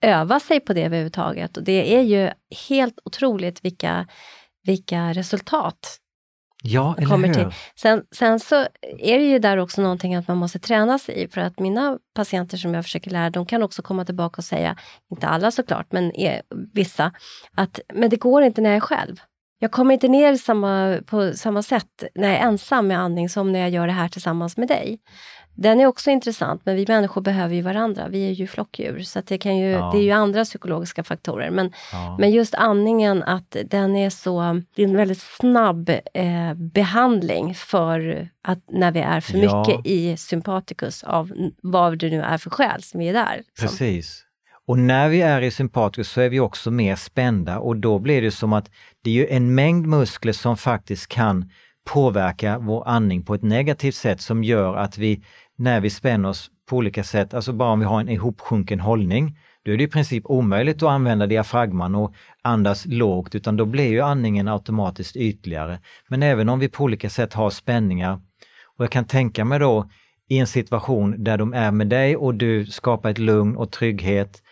Öva 0.00 0.40
sig 0.40 0.60
på 0.60 0.72
det 0.72 0.84
överhuvudtaget. 0.84 1.56
Och 1.56 1.62
det 1.62 1.96
är 1.96 2.02
ju 2.02 2.30
helt 2.68 2.98
otroligt 3.04 3.64
vilka, 3.64 4.06
vilka 4.64 5.12
resultat 5.12 6.00
Ja, 6.62 6.94
eller 6.98 7.06
kommer 7.06 7.28
hur? 7.28 7.34
Till. 7.34 7.46
Sen, 7.76 8.02
sen 8.14 8.40
så 8.40 8.54
är 8.98 9.18
det 9.18 9.24
ju 9.24 9.38
där 9.38 9.56
också 9.56 9.82
någonting 9.82 10.14
att 10.14 10.28
man 10.28 10.36
måste 10.36 10.58
träna 10.58 10.98
sig 10.98 11.22
i, 11.22 11.28
för 11.28 11.40
att 11.40 11.58
mina 11.58 11.98
patienter 12.14 12.56
som 12.56 12.74
jag 12.74 12.84
försöker 12.84 13.10
lära, 13.10 13.30
de 13.30 13.46
kan 13.46 13.62
också 13.62 13.82
komma 13.82 14.04
tillbaka 14.04 14.38
och 14.38 14.44
säga, 14.44 14.76
inte 15.10 15.26
alla 15.26 15.50
såklart, 15.50 15.92
men 15.92 16.16
är, 16.16 16.42
vissa, 16.74 17.12
att 17.56 17.80
men 17.94 18.10
det 18.10 18.16
går 18.16 18.42
inte 18.42 18.60
när 18.60 18.70
jag 18.70 18.76
är 18.76 18.80
själv. 18.80 19.16
Jag 19.62 19.70
kommer 19.70 19.94
inte 19.94 20.08
ner 20.08 20.36
samma, 20.36 20.98
på 21.06 21.32
samma 21.32 21.62
sätt 21.62 22.04
när 22.14 22.28
jag 22.28 22.38
är 22.38 22.42
ensam 22.42 22.86
med 22.86 22.98
andning 22.98 23.28
som 23.28 23.52
när 23.52 23.60
jag 23.60 23.70
gör 23.70 23.86
det 23.86 23.92
här 23.92 24.08
tillsammans 24.08 24.56
med 24.56 24.68
dig. 24.68 24.98
Den 25.54 25.80
är 25.80 25.86
också 25.86 26.10
intressant, 26.10 26.62
men 26.64 26.76
vi 26.76 26.84
människor 26.88 27.20
behöver 27.20 27.54
ju 27.54 27.62
varandra. 27.62 28.08
Vi 28.08 28.28
är 28.28 28.32
ju 28.32 28.46
flockdjur, 28.46 29.00
så 29.00 29.20
det, 29.26 29.38
kan 29.38 29.56
ju, 29.56 29.70
ja. 29.70 29.90
det 29.92 29.98
är 29.98 30.02
ju 30.02 30.10
andra 30.10 30.44
psykologiska 30.44 31.04
faktorer. 31.04 31.50
Men, 31.50 31.72
ja. 31.92 32.16
men 32.20 32.30
just 32.30 32.54
andningen, 32.54 33.22
att 33.22 33.56
den 33.64 33.96
är 33.96 34.10
så... 34.10 34.62
Det 34.74 34.82
är 34.82 34.88
en 34.88 34.96
väldigt 34.96 35.20
snabb 35.20 35.88
eh, 36.14 36.54
behandling 36.54 37.54
för 37.54 38.28
att 38.42 38.58
när 38.68 38.92
vi 38.92 39.00
är 39.00 39.20
för 39.20 39.38
ja. 39.38 39.64
mycket 39.66 39.86
i 39.86 40.16
sympaticus 40.16 41.04
av 41.04 41.32
vad 41.62 41.98
det 41.98 42.10
nu 42.10 42.22
är 42.22 42.38
för 42.38 42.50
skäl 42.50 42.82
som 42.82 43.00
vi 43.00 43.08
är 43.08 43.12
där. 43.12 43.42
Precis. 43.60 44.24
Och 44.66 44.78
när 44.78 45.08
vi 45.08 45.22
är 45.22 45.42
i 45.42 45.50
sympaticus 45.50 46.10
så 46.10 46.20
är 46.20 46.28
vi 46.28 46.40
också 46.40 46.70
mer 46.70 46.96
spända 46.96 47.58
och 47.58 47.76
då 47.76 47.98
blir 47.98 48.22
det 48.22 48.30
som 48.30 48.52
att 48.52 48.70
det 49.04 49.10
är 49.10 49.14
ju 49.14 49.26
en 49.26 49.54
mängd 49.54 49.86
muskler 49.86 50.32
som 50.32 50.56
faktiskt 50.56 51.08
kan 51.08 51.50
påverka 51.90 52.58
vår 52.58 52.88
andning 52.88 53.22
på 53.22 53.34
ett 53.34 53.42
negativt 53.42 53.94
sätt 53.94 54.20
som 54.20 54.44
gör 54.44 54.76
att 54.76 54.98
vi, 54.98 55.22
när 55.56 55.80
vi 55.80 55.90
spänner 55.90 56.28
oss 56.28 56.50
på 56.68 56.76
olika 56.76 57.04
sätt, 57.04 57.34
alltså 57.34 57.52
bara 57.52 57.72
om 57.72 57.80
vi 57.80 57.86
har 57.86 58.00
en 58.00 58.08
ihopsjunken 58.08 58.80
hållning, 58.80 59.38
då 59.64 59.72
är 59.72 59.76
det 59.76 59.84
i 59.84 59.88
princip 59.88 60.26
omöjligt 60.26 60.82
att 60.82 60.88
använda 60.88 61.26
diafragman 61.26 61.94
och 61.94 62.14
andas 62.42 62.86
lågt, 62.86 63.34
utan 63.34 63.56
då 63.56 63.64
blir 63.64 63.88
ju 63.88 64.00
andningen 64.00 64.48
automatiskt 64.48 65.16
ytligare. 65.16 65.78
Men 66.08 66.22
även 66.22 66.48
om 66.48 66.58
vi 66.58 66.68
på 66.68 66.84
olika 66.84 67.10
sätt 67.10 67.34
har 67.34 67.50
spänningar, 67.50 68.20
och 68.76 68.84
jag 68.84 68.90
kan 68.90 69.04
tänka 69.04 69.44
mig 69.44 69.58
då 69.58 69.90
i 70.28 70.38
en 70.38 70.46
situation 70.46 71.24
där 71.24 71.38
de 71.38 71.54
är 71.54 71.70
med 71.70 71.88
dig 71.88 72.16
och 72.16 72.34
du 72.34 72.66
skapar 72.66 73.10
ett 73.10 73.18
lugn 73.18 73.56
och 73.56 73.70
trygghet 73.70 74.42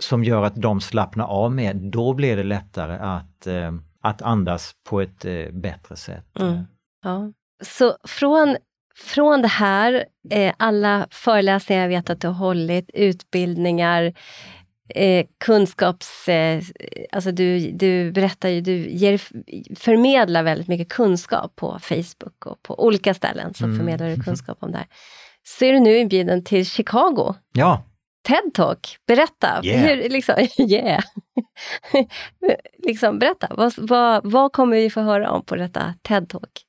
som 0.00 0.24
gör 0.24 0.42
att 0.42 0.54
de 0.54 0.80
slappnar 0.80 1.26
av 1.26 1.54
mer, 1.54 1.74
då 1.74 2.14
blir 2.14 2.36
det 2.36 2.42
lättare 2.42 2.96
att, 2.98 3.46
eh, 3.46 3.72
att 4.00 4.22
andas 4.22 4.72
på 4.88 5.00
ett 5.00 5.24
eh, 5.24 5.52
bättre 5.52 5.96
sätt. 5.96 6.26
Mm. 6.40 6.64
Ja. 7.02 7.32
Så 7.62 7.96
från, 8.04 8.56
från 8.96 9.42
det 9.42 9.48
här, 9.48 10.04
eh, 10.30 10.54
alla 10.56 11.06
föreläsningar 11.10 11.82
jag 11.82 11.88
vet 11.88 12.10
att 12.10 12.20
du 12.20 12.28
har 12.28 12.34
hållit, 12.34 12.90
utbildningar, 12.94 14.14
eh, 14.94 15.26
kunskaps... 15.44 16.28
Eh, 16.28 16.62
alltså 17.12 17.32
du, 17.32 17.70
du 17.70 18.12
berättar 18.12 18.48
ju, 18.48 18.60
du 18.60 18.90
ger, 18.90 19.20
förmedlar 19.76 20.42
väldigt 20.42 20.68
mycket 20.68 20.88
kunskap 20.88 21.56
på 21.56 21.78
Facebook 21.78 22.46
och 22.46 22.62
på 22.62 22.84
olika 22.84 23.14
ställen 23.14 23.54
så 23.54 23.64
mm. 23.64 23.76
förmedlar 23.76 24.08
du 24.08 24.22
kunskap 24.24 24.58
om 24.60 24.72
det 24.72 24.78
här. 24.78 24.86
Så 25.42 25.64
är 25.64 25.72
du 25.72 25.80
nu 25.80 25.98
inbjuden 25.98 26.44
till 26.44 26.66
Chicago. 26.66 27.34
Ja. 27.52 27.82
TED-talk, 28.28 28.96
berätta. 29.06 29.60
Yeah. 29.62 29.80
Hur, 29.80 30.08
liksom, 30.08 30.34
yeah. 30.58 31.02
liksom, 32.86 33.18
berätta, 33.18 33.48
vad, 33.50 33.74
vad, 33.76 34.30
vad 34.30 34.52
kommer 34.52 34.76
vi 34.76 34.90
få 34.90 35.00
höra 35.00 35.30
om 35.30 35.44
på 35.44 35.56
detta 35.56 35.94
TED-talk? 36.08 36.67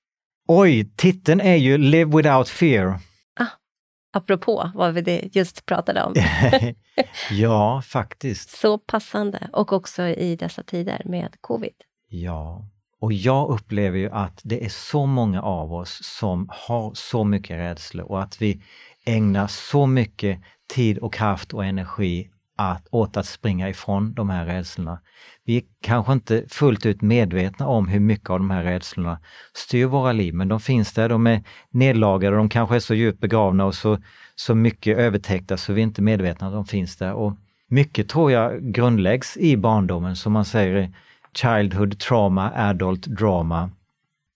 Oj, 0.51 0.91
titeln 0.95 1.41
är 1.41 1.55
ju 1.55 1.77
Live 1.77 2.17
without 2.17 2.49
fear. 2.49 2.99
Ah, 3.39 3.45
apropå 4.13 4.71
vad 4.75 4.93
vi 4.93 5.29
just 5.33 5.65
pratade 5.65 6.03
om. 6.03 6.13
ja, 7.31 7.81
faktiskt. 7.85 8.49
Så 8.49 8.77
passande 8.77 9.49
och 9.53 9.73
också 9.73 10.03
i 10.03 10.35
dessa 10.35 10.63
tider 10.63 11.01
med 11.05 11.35
covid. 11.41 11.73
Ja, 12.07 12.65
och 12.99 13.13
jag 13.13 13.49
upplever 13.49 13.97
ju 13.97 14.09
att 14.11 14.41
det 14.43 14.65
är 14.65 14.69
så 14.69 15.05
många 15.05 15.41
av 15.41 15.73
oss 15.73 15.99
som 16.03 16.49
har 16.51 16.91
så 16.93 17.23
mycket 17.23 17.57
rädsla 17.57 18.03
och 18.03 18.21
att 18.21 18.41
vi 18.41 18.61
ägnar 19.05 19.47
så 19.47 19.85
mycket 19.85 20.39
tid 20.73 20.97
och 20.97 21.13
kraft 21.13 21.53
och 21.53 21.65
energi 21.65 22.29
att, 22.59 22.87
åt 22.91 23.17
att 23.17 23.25
springa 23.25 23.69
ifrån 23.69 24.13
de 24.13 24.29
här 24.29 24.45
rädslorna. 24.45 24.99
Vi 25.45 25.57
är 25.57 25.63
kanske 25.81 26.13
inte 26.13 26.43
fullt 26.49 26.85
ut 26.85 27.01
medvetna 27.01 27.67
om 27.67 27.87
hur 27.87 27.99
mycket 27.99 28.29
av 28.29 28.39
de 28.39 28.49
här 28.49 28.63
rädslorna 28.63 29.19
styr 29.53 29.85
våra 29.85 30.11
liv, 30.11 30.33
men 30.33 30.47
de 30.47 30.59
finns 30.59 30.93
där, 30.93 31.09
de 31.09 31.27
är 31.27 31.43
nedlagade, 31.69 32.35
de 32.35 32.49
kanske 32.49 32.75
är 32.75 32.79
så 32.79 32.93
djupt 32.93 33.19
begravna 33.19 33.65
och 33.65 33.75
så, 33.75 33.97
så 34.35 34.55
mycket 34.55 34.97
övertäckta 34.97 35.57
så 35.57 35.73
vi 35.73 35.81
är 35.81 35.83
inte 35.83 36.01
medvetna 36.01 36.47
att 36.47 36.53
de 36.53 36.65
finns 36.65 36.97
där. 36.97 37.13
Och 37.13 37.33
mycket 37.67 38.09
tror 38.09 38.31
jag 38.31 38.73
grundläggs 38.73 39.37
i 39.37 39.57
barndomen, 39.57 40.15
som 40.15 40.33
man 40.33 40.45
säger 40.45 40.93
Childhood 41.33 41.99
Trauma, 41.99 42.51
Adult 42.55 43.05
Drama. 43.05 43.69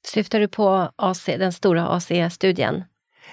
Syftar 0.05 0.39
du 0.39 0.47
på 0.47 0.91
AC, 0.95 1.25
den 1.25 1.53
stora 1.53 1.87
ACE-studien? 1.87 2.83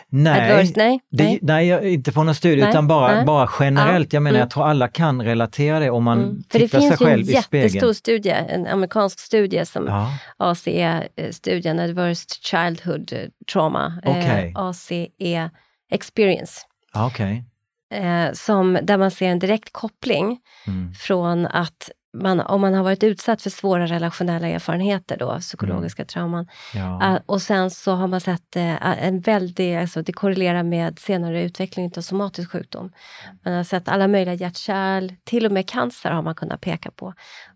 Nej, 0.09 0.51
Adverse, 0.51 0.73
nej, 0.77 1.01
det, 1.11 1.25
nej. 1.25 1.39
nej, 1.43 1.95
inte 1.95 2.13
på 2.13 2.23
någon 2.23 2.35
studie 2.35 2.61
nej, 2.61 2.71
utan 2.71 2.87
bara, 2.87 3.15
nej. 3.15 3.25
bara 3.25 3.51
generellt. 3.61 4.13
Ja. 4.13 4.17
Jag 4.17 4.23
menar, 4.23 4.35
mm. 4.35 4.41
jag 4.41 4.51
tror 4.51 4.67
alla 4.67 4.89
kan 4.89 5.23
relatera 5.23 5.81
det 5.81 5.91
om 5.91 6.05
man 6.05 6.19
mm. 6.19 6.43
tittar 6.43 6.81
sig 6.81 6.97
själv 6.97 7.31
i 7.31 7.35
spegeln. 7.35 7.43
det 7.51 7.51
finns 7.51 7.53
ju 7.53 7.59
en 7.59 7.63
jättestor 7.63 7.93
studie, 7.93 8.31
en 8.49 8.67
amerikansk 8.67 9.21
studie 9.21 9.67
som 9.67 9.87
ja. 9.87 10.13
ACE-studien, 10.37 11.79
Adverse 11.79 12.27
Childhood 12.43 13.13
Trauma, 13.53 13.93
okay. 14.05 14.47
eh, 14.47 14.53
ACE 14.55 15.09
Experience. 15.91 16.61
Okay. 17.07 17.43
Eh, 17.95 18.33
som, 18.33 18.79
där 18.83 18.97
man 18.97 19.11
ser 19.11 19.29
en 19.29 19.39
direkt 19.39 19.73
koppling 19.73 20.39
mm. 20.67 20.95
från 20.95 21.47
att 21.47 21.91
man, 22.13 22.41
om 22.41 22.61
man 22.61 22.75
har 22.75 22.83
varit 22.83 23.05
utsatt 23.05 23.43
för 23.43 23.51
svåra 23.51 23.87
relationella 23.87 24.49
erfarenheter, 24.49 25.17
då, 25.17 25.39
psykologiska 25.41 26.03
mm. 26.03 26.07
trauman, 26.07 26.49
ja. 26.75 27.13
uh, 27.13 27.21
och 27.27 27.43
sen 27.43 27.71
så 27.71 27.93
har 27.93 28.07
man 28.07 28.21
sett 28.21 28.57
uh, 28.57 29.05
en 29.05 29.21
väldig, 29.21 29.77
alltså 29.77 30.03
det 30.03 30.13
korrelerar 30.13 30.63
med 30.63 30.99
senare 30.99 31.43
utveckling 31.43 31.93
av 31.97 32.01
somatisk 32.01 32.53
sjukdom. 32.53 32.93
Man 33.45 33.55
har 33.55 33.65
sett 33.65 33.89
alla 33.89 34.09
möjliga 34.09 34.35
hjärtkärl, 34.35 35.13
till 35.25 35.47
och 35.47 35.53
med 35.53 35.69
cancer 35.69 36.11
har 36.11 36.23
man 36.23 36.35
kunnat 36.35 36.61
peka 36.61 36.91
på. 36.91 37.07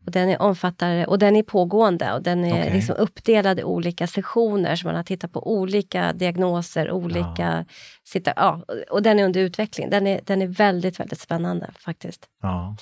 Och 0.07 0.11
den 0.11 0.29
är 0.29 0.43
omfattar, 0.43 1.09
och 1.09 1.19
den 1.19 1.37
är 1.37 1.43
pågående 1.43 2.13
och 2.13 2.23
den 2.23 2.45
är 2.45 2.61
okay. 2.61 2.75
liksom 2.75 2.97
uppdelad 2.97 3.61
i 3.61 3.65
olika 3.65 4.07
sessioner, 4.07 4.77
så 4.77 4.87
man 4.87 4.97
har 4.97 5.03
tittat 5.03 5.33
på 5.33 5.53
olika 5.53 6.13
diagnoser, 6.13 6.91
olika... 6.91 7.43
Ja. 7.43 7.65
Sitta, 8.07 8.33
ja, 8.37 8.65
och 8.91 9.03
den 9.03 9.19
är 9.19 9.25
under 9.25 9.41
utveckling. 9.41 9.91
Den 9.91 10.07
är, 10.07 10.21
den 10.25 10.43
är 10.43 10.47
väldigt, 10.47 11.01
väldigt 11.01 11.21
spännande 11.21 11.71
faktiskt. 11.79 12.27
Ja. 12.43 12.77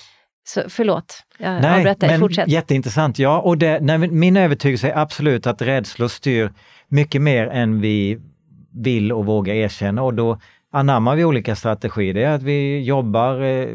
Så, 0.45 0.61
förlåt, 0.69 1.23
jag 1.37 1.61
nej, 1.61 1.77
avbröt 1.77 1.99
dig. 1.99 2.19
Fortsätt. 2.19 2.47
Jätteintressant. 2.47 3.19
Ja, 3.19 3.39
och 3.39 3.57
det, 3.57 3.79
nej, 3.81 3.97
min 3.97 4.37
övertygelse 4.37 4.89
är 4.89 4.97
absolut 4.97 5.47
att 5.47 5.61
rädslor 5.61 6.07
styr 6.07 6.51
mycket 6.87 7.21
mer 7.21 7.47
än 7.47 7.81
vi 7.81 8.19
vill 8.73 9.11
och 9.11 9.25
vågar 9.25 9.53
erkänna 9.53 10.03
och 10.03 10.13
då 10.13 10.39
anammar 10.73 11.15
vi 11.15 11.25
olika 11.25 11.55
strategier. 11.55 12.13
Det 12.13 12.23
är 12.23 12.35
att 12.35 12.43
vi 12.43 12.83
jobbar, 12.83 13.41
eh, 13.41 13.67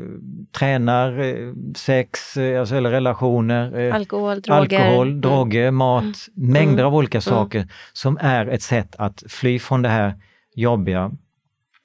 tränar, 0.59 1.19
eh, 1.19 1.53
sex, 1.77 2.37
eh, 2.37 2.61
alltså, 2.61 2.75
eller 2.75 2.91
relationer, 2.91 3.79
eh, 3.79 3.95
alkohol, 3.95 4.41
droger, 4.41 4.79
alkohol, 4.79 5.09
mm. 5.09 5.21
droger 5.21 5.71
mat, 5.71 6.05
mm. 6.05 6.53
mängder 6.53 6.85
av 6.85 6.95
olika 6.95 7.19
mm. 7.19 7.23
saker 7.23 7.67
som 7.93 8.19
är 8.21 8.47
ett 8.47 8.63
sätt 8.63 8.95
att 8.99 9.23
fly 9.29 9.59
från 9.59 9.83
det 9.83 9.89
här 9.89 10.15
jobbiga. 10.55 11.11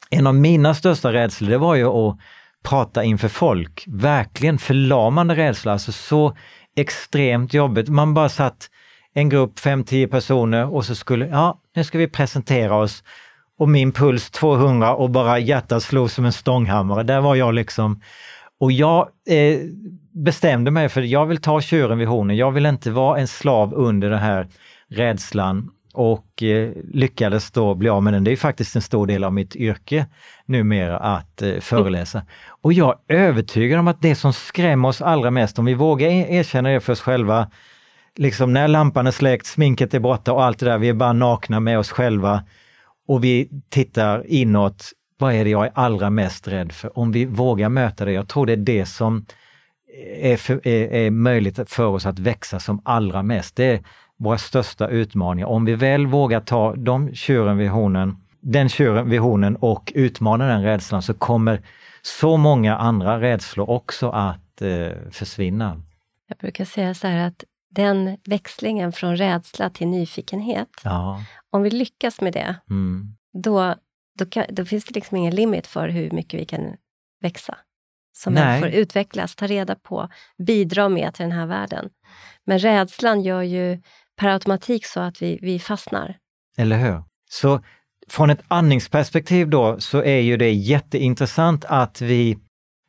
En 0.09 0.27
av 0.27 0.35
mina 0.35 0.73
största 0.73 1.13
rädslor 1.13 1.49
det 1.49 1.57
var 1.57 1.75
ju 1.75 1.85
att 1.85 2.17
prata 2.63 3.03
inför 3.03 3.27
folk. 3.27 3.83
Verkligen 3.87 4.57
förlamande 4.57 5.35
rädsla, 5.35 5.71
alltså 5.71 5.91
så 5.91 6.37
extremt 6.75 7.53
jobbigt. 7.53 7.89
Man 7.89 8.13
bara 8.13 8.29
satt 8.29 8.69
en 9.13 9.29
grupp, 9.29 9.59
5-10 9.59 10.07
personer 10.07 10.73
och 10.73 10.85
så 10.85 10.95
skulle, 10.95 11.27
ja, 11.27 11.59
nu 11.75 11.83
ska 11.83 11.97
vi 11.97 12.07
presentera 12.07 12.75
oss. 12.75 13.03
Och 13.59 13.69
min 13.69 13.91
puls 13.91 14.31
200 14.31 14.95
och 14.95 15.09
bara 15.09 15.39
hjärtat 15.39 15.83
slog 15.83 16.11
som 16.11 16.25
en 16.25 16.33
stånghammare. 16.33 17.03
Där 17.03 17.21
var 17.21 17.35
jag 17.35 17.53
liksom. 17.53 18.01
Och 18.59 18.71
jag 18.71 19.07
eh, 19.29 19.59
bestämde 20.13 20.71
mig 20.71 20.89
för 20.89 21.01
att 21.01 21.07
jag 21.07 21.25
vill 21.25 21.41
ta 21.41 21.61
tjuren 21.61 21.97
vid 21.97 22.07
hornen. 22.07 22.37
Jag 22.37 22.51
vill 22.51 22.65
inte 22.65 22.91
vara 22.91 23.19
en 23.19 23.27
slav 23.27 23.73
under 23.73 24.09
den 24.09 24.19
här 24.19 24.47
rädslan 24.89 25.69
och 25.93 26.43
eh, 26.43 26.71
lyckades 26.93 27.51
då 27.51 27.75
bli 27.75 27.89
av 27.89 28.03
med 28.03 28.13
den. 28.13 28.23
Det 28.23 28.31
är 28.31 28.35
faktiskt 28.35 28.75
en 28.75 28.81
stor 28.81 29.07
del 29.07 29.23
av 29.23 29.33
mitt 29.33 29.55
yrke 29.55 30.05
numera 30.45 30.97
att 30.97 31.41
eh, 31.41 31.59
föreläsa. 31.59 32.25
Och 32.47 32.73
jag 32.73 32.99
är 33.07 33.15
övertygad 33.15 33.79
om 33.79 33.87
att 33.87 34.01
det 34.01 34.15
som 34.15 34.33
skrämmer 34.33 34.89
oss 34.89 35.01
allra 35.01 35.31
mest, 35.31 35.59
om 35.59 35.65
vi 35.65 35.73
vågar 35.73 36.07
e-, 36.07 36.27
erkänna 36.29 36.69
det 36.69 36.79
för 36.79 36.93
oss 36.93 37.01
själva, 37.01 37.51
liksom 38.15 38.53
när 38.53 38.67
lampan 38.67 39.07
är 39.07 39.11
släckt, 39.11 39.45
sminket 39.45 39.93
är 39.93 39.99
borta 39.99 40.33
och 40.33 40.43
allt 40.43 40.59
det 40.59 40.65
där, 40.65 40.77
vi 40.77 40.89
är 40.89 40.93
bara 40.93 41.13
nakna 41.13 41.59
med 41.59 41.79
oss 41.79 41.91
själva 41.91 42.43
och 43.07 43.23
vi 43.23 43.49
tittar 43.69 44.23
inåt. 44.27 44.91
Vad 45.17 45.33
är 45.33 45.43
det 45.43 45.49
jag 45.49 45.65
är 45.65 45.71
allra 45.75 46.09
mest 46.09 46.47
rädd 46.47 46.71
för? 46.71 46.99
Om 46.99 47.11
vi 47.11 47.25
vågar 47.25 47.69
möta 47.69 48.05
det, 48.05 48.11
jag 48.11 48.27
tror 48.27 48.45
det 48.45 48.53
är 48.53 48.57
det 48.57 48.85
som 48.85 49.25
eh, 50.17 50.31
är, 50.31 50.37
för, 50.37 50.67
är, 50.67 50.93
är 50.93 51.11
möjligt 51.11 51.59
för 51.69 51.85
oss 51.85 52.05
att 52.05 52.19
växa 52.19 52.59
som 52.59 52.81
allra 52.85 53.23
mest. 53.23 53.55
Det 53.55 53.65
är 53.65 53.83
våra 54.23 54.37
största 54.37 54.87
utmaningar. 54.87 55.47
Om 55.47 55.65
vi 55.65 55.75
väl 55.75 56.07
vågar 56.07 56.39
ta 56.39 56.75
de 56.75 57.15
tjuren 57.15 57.57
vid 57.57 57.69
hornen, 57.69 58.17
den 58.39 58.69
tjuren 58.69 59.09
vid 59.09 59.19
hornen 59.19 59.55
och 59.55 59.91
utmana 59.95 60.47
den 60.47 60.63
rädslan 60.63 61.01
så 61.01 61.13
kommer 61.13 61.61
så 62.01 62.37
många 62.37 62.77
andra 62.77 63.21
rädslor 63.21 63.69
också 63.69 64.09
att 64.09 64.61
eh, 64.61 65.11
försvinna. 65.11 65.81
Jag 66.27 66.37
brukar 66.37 66.65
säga 66.65 66.93
så 66.93 67.07
här 67.07 67.27
att 67.27 67.43
den 67.69 68.17
växlingen 68.25 68.91
från 68.91 69.17
rädsla 69.17 69.69
till 69.69 69.87
nyfikenhet, 69.87 70.69
ja. 70.83 71.23
om 71.49 71.61
vi 71.63 71.69
lyckas 71.69 72.21
med 72.21 72.33
det, 72.33 72.55
mm. 72.69 73.15
då, 73.33 73.75
då, 74.19 74.25
kan, 74.25 74.45
då, 74.49 74.65
finns 74.65 74.85
det 74.85 74.95
liksom 74.95 75.17
ingen 75.17 75.35
limit 75.35 75.67
för 75.67 75.89
hur 75.89 76.11
mycket 76.11 76.39
vi 76.39 76.45
kan 76.45 76.75
växa 77.21 77.57
som 78.15 78.33
Nej. 78.33 78.61
människor, 78.61 78.79
utvecklas, 78.79 79.35
ta 79.35 79.47
reda 79.47 79.75
på, 79.75 80.09
bidra 80.37 80.89
med 80.89 81.13
till 81.13 81.23
den 81.23 81.31
här 81.31 81.45
världen. 81.45 81.89
Men 82.45 82.59
rädslan 82.59 83.21
gör 83.21 83.41
ju 83.41 83.81
per 84.19 84.29
automatik 84.29 84.85
så 84.85 84.99
att 84.99 85.21
vi, 85.21 85.39
vi 85.41 85.59
fastnar. 85.59 86.17
Eller 86.57 86.77
hur? 86.77 87.03
Så 87.29 87.59
från 88.09 88.29
ett 88.29 88.43
andningsperspektiv 88.47 89.49
då 89.49 89.79
så 89.79 90.03
är 90.03 90.19
ju 90.19 90.37
det 90.37 90.51
jätteintressant 90.51 91.65
att 91.65 92.01
vi, 92.01 92.37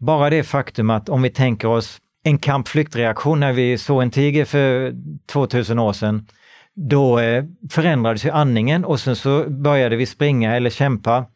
bara 0.00 0.30
det 0.30 0.42
faktum 0.42 0.90
att 0.90 1.08
om 1.08 1.22
vi 1.22 1.30
tänker 1.30 1.68
oss 1.68 1.98
en 2.24 2.38
kampflyktreaktion 2.38 3.40
när 3.40 3.52
vi 3.52 3.78
såg 3.78 4.02
en 4.02 4.10
tiger 4.10 4.44
för 4.44 4.94
2000 5.26 5.78
år 5.78 5.92
sedan, 5.92 6.26
då 6.74 7.18
eh, 7.18 7.44
förändrades 7.70 8.24
ju 8.24 8.30
andningen 8.30 8.84
och 8.84 9.00
sen 9.00 9.16
så 9.16 9.50
började 9.50 9.96
vi 9.96 10.06
springa 10.06 10.56
eller 10.56 10.70
kämpa. 10.70 11.26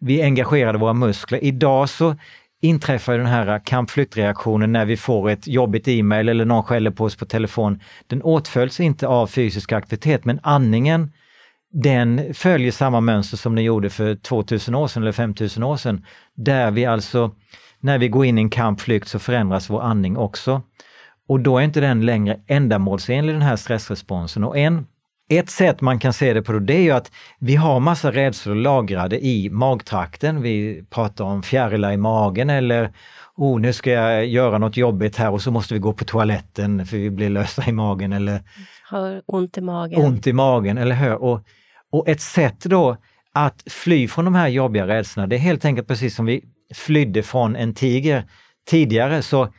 Vi 0.00 0.22
engagerade 0.22 0.78
våra 0.78 0.92
muskler. 0.92 1.44
Idag 1.44 1.88
så 1.88 2.16
inträffar 2.60 3.18
den 3.18 3.26
här 3.26 3.64
kampflyktreaktionen 3.64 4.72
när 4.72 4.84
vi 4.84 4.96
får 4.96 5.30
ett 5.30 5.46
jobbigt 5.46 5.88
e-mail 5.88 6.28
eller 6.28 6.44
någon 6.44 6.62
skäller 6.62 6.90
på 6.90 7.04
oss 7.04 7.16
på 7.16 7.26
telefon. 7.26 7.80
Den 8.06 8.22
åtföljs 8.22 8.80
inte 8.80 9.06
av 9.06 9.26
fysisk 9.26 9.72
aktivitet 9.72 10.24
men 10.24 10.40
andningen 10.42 11.12
den 11.72 12.34
följer 12.34 12.72
samma 12.72 13.00
mönster 13.00 13.36
som 13.36 13.54
den 13.54 13.64
gjorde 13.64 13.90
för 13.90 14.14
2000 14.14 14.74
år 14.74 14.88
sedan 14.88 15.02
eller 15.02 15.12
5000 15.12 15.62
år 15.62 15.76
sedan. 15.76 16.04
Där 16.36 16.70
vi 16.70 16.84
alltså, 16.84 17.34
när 17.80 17.98
vi 17.98 18.08
går 18.08 18.24
in 18.24 18.38
i 18.38 18.40
en 18.40 18.50
kampflykt 18.50 19.08
så 19.08 19.18
förändras 19.18 19.70
vår 19.70 19.82
andning 19.82 20.16
också. 20.16 20.62
Och 21.28 21.40
då 21.40 21.58
är 21.58 21.62
inte 21.62 21.80
den 21.80 22.06
längre 22.06 22.40
ändamålsenlig 22.46 23.34
den 23.34 23.42
här 23.42 23.56
stressresponsen. 23.56 24.44
Och 24.44 24.58
en 24.58 24.86
ett 25.28 25.50
sätt 25.50 25.80
man 25.80 25.98
kan 25.98 26.12
se 26.12 26.32
det 26.32 26.42
på 26.42 26.52
det 26.52 26.74
är 26.74 26.82
ju 26.82 26.90
att 26.90 27.12
vi 27.38 27.56
har 27.56 27.80
massa 27.80 28.12
rädslor 28.12 28.54
lagrade 28.54 29.24
i 29.26 29.50
magtrakten. 29.50 30.42
Vi 30.42 30.84
pratar 30.90 31.24
om 31.24 31.42
fjärilar 31.42 31.92
i 31.92 31.96
magen 31.96 32.50
eller 32.50 32.92
oh, 33.36 33.60
nu 33.60 33.72
ska 33.72 33.90
jag 33.90 34.26
göra 34.26 34.58
något 34.58 34.76
jobbigt 34.76 35.16
här 35.16 35.30
och 35.30 35.42
så 35.42 35.50
måste 35.50 35.74
vi 35.74 35.80
gå 35.80 35.92
på 35.92 36.04
toaletten 36.04 36.86
för 36.86 36.96
vi 36.96 37.10
blir 37.10 37.30
lösa 37.30 37.68
i 37.68 37.72
magen 37.72 38.12
eller 38.12 38.42
har 38.90 39.22
ont 39.26 39.58
i 39.58 39.60
magen. 39.60 40.04
Ont 40.04 40.26
i 40.26 40.32
magen, 40.32 40.78
eller 40.78 40.94
hur? 40.94 41.14
Och, 41.14 41.40
och 41.90 42.08
ett 42.08 42.20
sätt 42.20 42.60
då 42.60 42.96
att 43.32 43.62
fly 43.66 44.08
från 44.08 44.24
de 44.24 44.34
här 44.34 44.48
jobbiga 44.48 44.86
rädslorna, 44.86 45.26
det 45.26 45.36
är 45.36 45.40
helt 45.40 45.64
enkelt 45.64 45.88
precis 45.88 46.14
som 46.14 46.26
vi 46.26 46.44
flydde 46.74 47.22
från 47.22 47.56
en 47.56 47.74
tiger 47.74 48.24
tidigare 48.70 49.22
så 49.22 49.52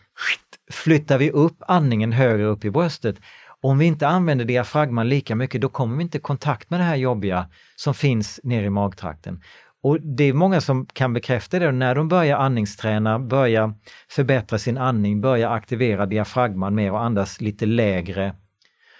flyttar 0.71 1.17
vi 1.17 1.31
upp 1.31 1.57
andningen 1.67 2.11
högre 2.11 2.45
upp 2.45 2.65
i 2.65 2.71
bröstet 2.71 3.15
om 3.61 3.77
vi 3.77 3.85
inte 3.85 4.07
använder 4.07 4.45
diafragman 4.45 5.09
lika 5.09 5.35
mycket, 5.35 5.61
då 5.61 5.69
kommer 5.69 5.97
vi 5.97 6.03
inte 6.03 6.17
i 6.17 6.21
kontakt 6.21 6.69
med 6.69 6.79
det 6.79 6.83
här 6.83 6.95
jobbiga 6.95 7.47
som 7.75 7.93
finns 7.93 8.39
nere 8.43 8.65
i 8.65 8.69
magtrakten. 8.69 9.41
Och 9.83 10.01
det 10.01 10.23
är 10.23 10.33
många 10.33 10.61
som 10.61 10.85
kan 10.85 11.13
bekräfta 11.13 11.59
det, 11.59 11.71
när 11.71 11.95
de 11.95 12.07
börjar 12.07 12.37
andningsträna, 12.37 13.19
börjar 13.19 13.73
förbättra 14.09 14.57
sin 14.57 14.77
andning, 14.77 15.21
börjar 15.21 15.51
aktivera 15.51 16.05
diafragman 16.05 16.75
mer 16.75 16.91
och 16.91 17.03
andas 17.03 17.41
lite 17.41 17.65
lägre, 17.65 18.33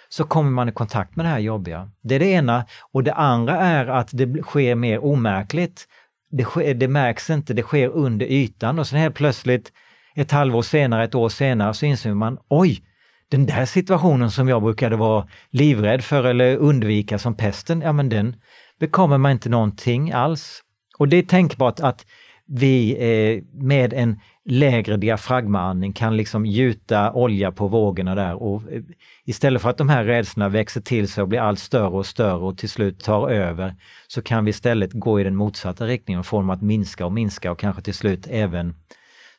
så 0.08 0.24
kommer 0.24 0.50
man 0.50 0.68
i 0.68 0.72
kontakt 0.72 1.16
med 1.16 1.24
det 1.24 1.30
här 1.30 1.38
jobbiga. 1.38 1.90
Det 2.02 2.14
är 2.14 2.18
det 2.18 2.26
ena. 2.26 2.64
Och 2.92 3.04
det 3.04 3.14
andra 3.14 3.56
är 3.56 3.86
att 3.86 4.08
det 4.12 4.42
sker 4.42 4.74
mer 4.74 5.04
omärkligt. 5.04 5.88
Det, 6.30 6.44
sker, 6.44 6.74
det 6.74 6.88
märks 6.88 7.30
inte, 7.30 7.54
det 7.54 7.62
sker 7.62 7.88
under 7.88 8.26
ytan 8.26 8.78
och 8.78 8.86
sen 8.86 8.98
helt 8.98 9.14
plötsligt 9.14 9.72
ett 10.14 10.30
halvår 10.30 10.62
senare, 10.62 11.04
ett 11.04 11.14
år 11.14 11.28
senare 11.28 11.74
så 11.74 11.86
inser 11.86 12.14
man, 12.14 12.38
oj, 12.48 12.82
den 13.30 13.46
där 13.46 13.66
situationen 13.66 14.30
som 14.30 14.48
jag 14.48 14.62
brukade 14.62 14.96
vara 14.96 15.28
livrädd 15.50 16.04
för 16.04 16.24
eller 16.24 16.56
undvika 16.56 17.18
som 17.18 17.34
pesten, 17.34 17.80
ja 17.80 17.92
men 17.92 18.08
den 18.08 18.36
bekommer 18.80 19.18
man 19.18 19.32
inte 19.32 19.48
någonting 19.48 20.12
alls. 20.12 20.62
Och 20.98 21.08
det 21.08 21.16
är 21.16 21.22
tänkbart 21.22 21.80
att 21.80 22.06
vi 22.46 22.92
eh, 22.92 23.62
med 23.62 23.92
en 23.92 24.20
lägre 24.44 24.96
diafragmaandning 24.96 25.92
kan 25.92 26.16
liksom 26.16 26.46
gjuta 26.46 27.12
olja 27.12 27.52
på 27.52 27.68
vågorna 27.68 28.14
där 28.14 28.42
och 28.42 28.72
eh, 28.72 28.82
istället 29.24 29.62
för 29.62 29.70
att 29.70 29.78
de 29.78 29.88
här 29.88 30.04
rädslorna 30.04 30.48
växer 30.48 30.80
till 30.80 31.08
sig 31.08 31.22
och 31.22 31.28
blir 31.28 31.40
allt 31.40 31.58
större 31.58 31.88
och 31.88 32.06
större 32.06 32.44
och 32.44 32.58
till 32.58 32.70
slut 32.70 33.00
tar 33.00 33.30
över 33.30 33.74
så 34.08 34.22
kan 34.22 34.44
vi 34.44 34.50
istället 34.50 34.92
gå 34.92 35.20
i 35.20 35.24
den 35.24 35.36
motsatta 35.36 35.86
riktningen 35.86 36.18
och 36.18 36.26
få 36.26 36.36
dem 36.36 36.50
att 36.50 36.62
minska 36.62 37.06
och 37.06 37.12
minska 37.12 37.52
och 37.52 37.58
kanske 37.58 37.82
till 37.82 37.94
slut 37.94 38.26
även 38.30 38.74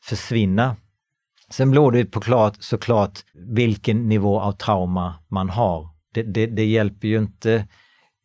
försvinna. 0.03 0.75
Sen 1.51 1.71
beror 1.71 1.91
det 1.91 2.05
på 2.05 2.19
klart, 2.19 2.55
såklart 2.59 3.19
vilken 3.33 4.09
nivå 4.09 4.39
av 4.39 4.51
trauma 4.51 5.13
man 5.27 5.49
har. 5.49 5.89
Det, 6.13 6.23
det, 6.23 6.45
det, 6.45 6.65
hjälper 6.65 7.07
ju 7.07 7.17
inte 7.17 7.67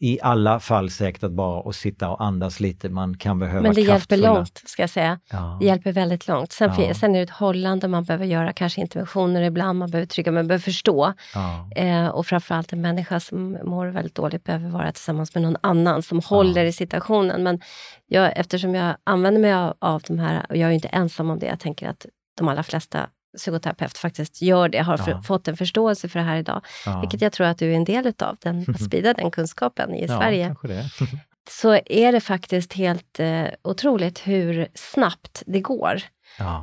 i 0.01 0.19
alla 0.23 0.61
fall 0.61 0.91
säkert 0.91 1.23
att 1.23 1.33
bara 1.33 1.69
att 1.69 1.77
sitta 1.77 2.09
och 2.09 2.25
andas 2.25 2.61
lite. 2.61 2.89
Man 2.89 3.17
kan 3.17 3.39
behöva 3.39 3.63
Men 3.63 3.75
det 3.75 3.85
kraftfulla... 3.85 4.23
hjälper 4.23 4.39
långt, 4.39 4.63
ska 4.67 4.83
jag 4.83 4.91
säga. 4.91 5.19
Ja. 5.31 5.57
Det 5.61 5.67
hjälper 5.67 5.93
väldigt 5.93 6.29
långt. 6.29 6.53
Sen, 6.53 6.73
ja. 6.79 6.95
sen 6.95 7.15
är 7.15 7.19
det 7.19 7.23
ett 7.25 7.31
hållande, 7.31 7.89
man 7.89 8.05
behöver 8.05 8.27
göra 8.27 8.53
kanske 8.53 8.81
interventioner 8.81 9.43
ibland, 9.43 9.79
man 9.79 9.91
behöver 9.91 10.07
trycka, 10.07 10.33
man 10.33 10.47
behöver 10.49 10.63
förstå. 10.63 11.13
Ja. 11.35 11.71
Eh, 11.77 12.09
och 12.09 12.27
framförallt 12.27 12.73
en 12.73 12.81
människa 12.81 13.21
som 13.21 13.59
mår 13.65 13.87
väldigt 13.87 14.15
dåligt 14.15 14.45
behöver 14.45 14.69
vara 14.69 14.93
tillsammans 14.93 15.35
med 15.35 15.43
någon 15.43 15.57
annan 15.61 16.03
som 16.03 16.21
håller 16.21 16.65
i 16.65 16.73
situationen. 16.73 17.43
Men 17.43 17.61
jag, 18.07 18.33
eftersom 18.37 18.75
jag 18.75 18.97
använder 19.05 19.41
mig 19.41 19.53
av, 19.53 19.75
av 19.79 20.03
de 20.07 20.19
här, 20.19 20.47
och 20.49 20.57
jag 20.57 20.71
är 20.71 20.75
inte 20.75 20.89
ensam 20.89 21.31
om 21.31 21.39
det, 21.39 21.47
jag 21.47 21.61
tänker 21.61 21.89
att 21.89 22.07
de 22.37 22.49
allra 22.49 22.63
flesta 22.63 23.09
psykoterapeut 23.37 23.99
faktiskt 23.99 24.43
gör 24.43 24.69
det, 24.69 24.79
har 24.79 25.01
Ja. 25.07 25.23
fått 25.23 25.49
en 25.49 25.57
förståelse 25.57 26.09
för 26.09 26.19
det 26.19 26.25
här 26.25 26.37
idag. 26.37 26.61
Ja. 26.87 27.01
Vilket 27.01 27.21
jag 27.21 27.33
tror 27.33 27.47
att 27.47 27.59
du 27.59 27.73
är 27.73 27.77
en 27.77 27.85
del 27.85 28.07
utav, 28.07 28.37
den, 28.41 28.65
att 28.75 28.83
sprida 28.83 29.15
den 29.15 29.31
kunskapen 29.31 29.95
i 29.95 30.07
ja, 30.07 30.19
Sverige. 30.19 30.57
Så 31.51 31.79
är 31.87 32.13
det 32.13 32.21
faktiskt 32.21 32.73
helt 32.73 33.21
eh, 33.21 33.45
otroligt 33.63 34.19
hur 34.27 34.69
snabbt 34.75 35.43
det 35.47 35.61
går. 35.61 36.03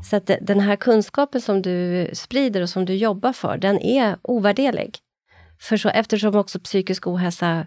Så 0.03 0.15
att 0.15 0.31
den 0.41 0.59
här 0.59 0.75
kunskapen 0.75 1.41
som 1.41 1.61
du 1.61 2.09
sprider 2.13 2.61
och 2.61 2.69
som 2.69 2.85
du 2.85 2.95
jobbar 2.95 3.33
för, 3.33 3.57
den 3.57 3.79
är 3.79 4.17
ovärderlig. 4.21 4.97
För 5.61 5.77
så, 5.77 5.89
eftersom 5.89 6.35
också 6.35 6.59
psykisk 6.59 7.07
ohälsa 7.07 7.65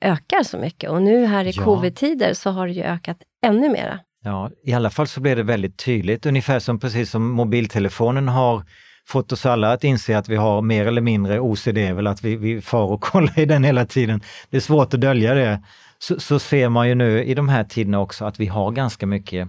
ökar 0.00 0.42
så 0.42 0.58
mycket 0.58 0.90
och 0.90 1.02
nu 1.02 1.26
här 1.26 1.44
i 1.44 1.52
covid-tider 1.52 2.34
så 2.34 2.50
har 2.50 2.66
det 2.66 2.72
ju 2.72 2.82
ökat 2.82 3.16
ännu 3.46 3.68
mera. 3.68 4.00
Ja, 4.24 4.50
i 4.64 4.72
alla 4.72 4.90
fall 4.90 5.06
så 5.06 5.20
blir 5.20 5.36
det 5.36 5.42
väldigt 5.42 5.76
tydligt, 5.76 6.26
ungefär 6.26 6.58
som 6.58 6.80
precis 6.80 7.10
som 7.10 7.30
mobiltelefonen 7.30 8.28
har 8.28 8.62
fått 9.08 9.32
oss 9.32 9.46
alla 9.46 9.72
att 9.72 9.84
inse 9.84 10.18
att 10.18 10.28
vi 10.28 10.36
har 10.36 10.62
mer 10.62 10.86
eller 10.86 11.00
mindre 11.00 11.40
OCD, 11.40 11.78
väl 11.78 12.06
att 12.06 12.24
vi, 12.24 12.36
vi 12.36 12.60
far 12.60 12.84
och 12.84 13.00
kollar 13.00 13.38
i 13.38 13.44
den 13.44 13.64
hela 13.64 13.86
tiden. 13.86 14.20
Det 14.50 14.56
är 14.56 14.60
svårt 14.60 14.94
att 14.94 15.00
dölja 15.00 15.34
det. 15.34 15.62
Så, 15.98 16.20
så 16.20 16.38
ser 16.38 16.68
man 16.68 16.88
ju 16.88 16.94
nu 16.94 17.24
i 17.24 17.34
de 17.34 17.48
här 17.48 17.64
tiderna 17.64 18.00
också 18.00 18.24
att 18.24 18.40
vi 18.40 18.46
har 18.46 18.70
ganska 18.70 19.06
mycket 19.06 19.48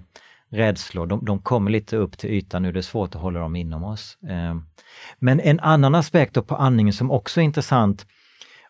rädslor. 0.51 1.07
De, 1.07 1.25
de 1.25 1.39
kommer 1.39 1.71
lite 1.71 1.97
upp 1.97 2.17
till 2.17 2.29
ytan 2.29 2.61
nu, 2.61 2.71
det 2.71 2.79
är 2.79 2.81
svårt 2.81 3.15
att 3.15 3.21
hålla 3.21 3.39
dem 3.39 3.55
inom 3.55 3.83
oss. 3.83 4.17
Ehm, 4.29 4.63
men 5.19 5.39
en 5.39 5.59
annan 5.59 5.95
aspekt 5.95 6.47
på 6.47 6.55
andningen 6.55 6.93
som 6.93 7.11
också 7.11 7.41
är 7.41 7.45
intressant, 7.45 8.05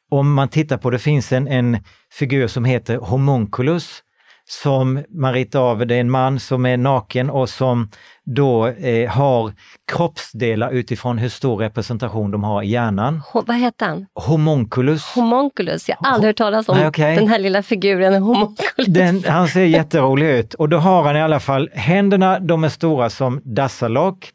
om 0.10 0.34
man 0.34 0.48
tittar 0.50 0.78
på, 0.78 0.90
det 0.90 1.00
finns 1.00 1.32
en, 1.32 1.48
en 1.48 1.78
figur 2.12 2.48
som 2.48 2.66
heter 2.66 2.98
homunculus, 2.98 4.04
som 4.50 5.04
man 5.10 5.34
ritar 5.34 5.60
av, 5.60 5.88
det 5.88 5.96
är 5.96 6.00
en 6.00 6.12
man 6.12 6.40
som 6.40 6.66
är 6.66 6.78
naken 6.78 7.30
och 7.30 7.50
som 7.50 7.90
då 8.26 8.68
eh, 8.68 9.10
har 9.10 9.54
kroppsdelar 9.92 10.72
utifrån 10.72 11.18
hur 11.18 11.30
stor 11.30 11.58
representation 11.58 12.32
de 12.32 12.44
har 12.44 12.64
i 12.64 12.68
hjärnan. 12.68 13.22
Ho, 13.34 13.44
vad 13.48 13.58
heter 13.58 13.86
han? 13.86 14.06
Homunculus. 14.16 15.04
Homunculus. 15.04 15.90
Jag 15.90 15.98
har 16.00 16.12
aldrig 16.12 16.30
hört 16.30 16.38
talas 16.38 16.70
om 16.70 16.78
Nej, 16.78 16.88
okej. 16.88 17.16
den 17.16 17.28
här 17.28 17.40
lilla 17.40 17.64
figuren, 17.64 18.24
homunculus. 18.24 18.88
Den, 18.88 19.24
han 19.28 19.48
ser 19.48 19.66
jätterolig 19.66 20.30
ut 20.30 20.54
och 20.54 20.70
då 20.70 20.78
har 20.78 21.04
han 21.04 21.18
i 21.18 21.22
alla 21.22 21.40
fall 21.40 21.70
händerna, 21.74 22.40
de 22.40 22.64
är 22.64 22.70
stora 22.70 23.10
som 23.10 23.42
dassalock. 23.44 24.32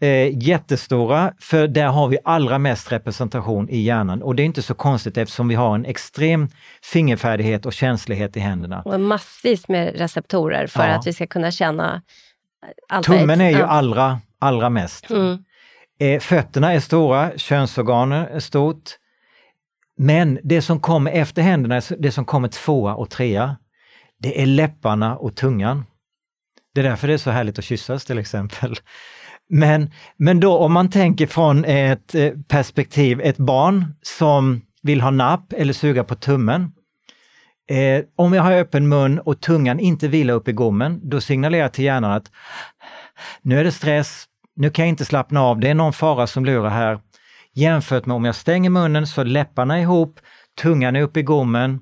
Eh, 0.00 0.38
jättestora, 0.38 1.32
för 1.38 1.68
där 1.68 1.86
har 1.86 2.08
vi 2.08 2.18
allra 2.24 2.58
mest 2.58 2.92
representation 2.92 3.68
i 3.68 3.80
hjärnan 3.80 4.22
och 4.22 4.34
det 4.34 4.42
är 4.42 4.44
inte 4.44 4.62
så 4.62 4.74
konstigt 4.74 5.16
eftersom 5.16 5.48
vi 5.48 5.54
har 5.54 5.74
en 5.74 5.84
extrem 5.84 6.48
fingerfärdighet 6.82 7.66
och 7.66 7.72
känslighet 7.72 8.36
i 8.36 8.40
händerna. 8.40 8.82
Och 8.82 9.00
massvis 9.00 9.68
med 9.68 9.98
receptorer 9.98 10.66
för 10.66 10.88
Ja. 10.88 10.94
att 10.94 11.06
vi 11.06 11.12
ska 11.12 11.26
kunna 11.26 11.50
känna 11.50 12.02
allt 12.88 13.06
Tummen 13.06 13.40
är 13.40 13.50
ju 13.50 13.62
allra, 13.62 14.20
allra 14.38 14.70
mest. 14.70 15.10
Mm. 15.10 15.44
Eh, 16.00 16.20
fötterna 16.20 16.72
är 16.72 16.80
stora, 16.80 17.30
könsorganen 17.36 18.26
är 18.26 18.40
stort. 18.40 18.90
Men 19.96 20.38
det 20.42 20.62
som 20.62 20.80
kommer 20.80 21.10
efter 21.10 21.42
händerna, 21.42 21.82
det 21.98 22.12
som 22.12 22.24
kommer 22.24 22.48
tvåa 22.48 22.94
och 22.94 23.10
trea, 23.10 23.56
det 24.18 24.42
är 24.42 24.46
läpparna 24.46 25.16
och 25.16 25.36
tungan. 25.36 25.84
Det 26.74 26.80
är 26.80 26.84
därför 26.84 27.08
det 27.08 27.14
är 27.14 27.18
så 27.18 27.30
härligt 27.30 27.58
att 27.58 27.64
kyssas 27.64 28.04
till 28.04 28.18
exempel. 28.18 28.76
Men, 29.56 29.90
men 30.16 30.40
då 30.40 30.58
om 30.58 30.72
man 30.72 30.90
tänker 30.90 31.26
från 31.26 31.64
ett 31.64 32.14
eh, 32.14 32.32
perspektiv, 32.48 33.20
ett 33.20 33.36
barn 33.36 33.94
som 34.02 34.62
vill 34.82 35.00
ha 35.00 35.10
napp 35.10 35.52
eller 35.52 35.72
suga 35.72 36.04
på 36.04 36.14
tummen. 36.14 36.72
Eh, 37.70 38.04
om 38.16 38.32
jag 38.32 38.42
har 38.42 38.52
öppen 38.52 38.88
mun 38.88 39.18
och 39.18 39.40
tungan 39.40 39.80
inte 39.80 40.08
vilar 40.08 40.34
upp 40.34 40.48
i 40.48 40.52
gommen, 40.52 41.00
då 41.02 41.20
signalerar 41.20 41.62
jag 41.62 41.72
till 41.72 41.84
hjärnan 41.84 42.10
att 42.10 42.30
nu 43.42 43.60
är 43.60 43.64
det 43.64 43.72
stress, 43.72 44.24
nu 44.56 44.70
kan 44.70 44.84
jag 44.84 44.90
inte 44.90 45.04
slappna 45.04 45.42
av, 45.42 45.60
det 45.60 45.70
är 45.70 45.74
någon 45.74 45.92
fara 45.92 46.26
som 46.26 46.44
lurar 46.44 46.70
här. 46.70 46.98
Jämfört 47.52 48.06
med 48.06 48.16
om 48.16 48.24
jag 48.24 48.34
stänger 48.34 48.70
munnen 48.70 49.06
så 49.06 49.22
läpparna 49.22 49.78
är 49.78 49.82
ihop, 49.82 50.20
tungan 50.62 50.96
är 50.96 51.02
uppe 51.02 51.20
i 51.20 51.22
gommen, 51.22 51.80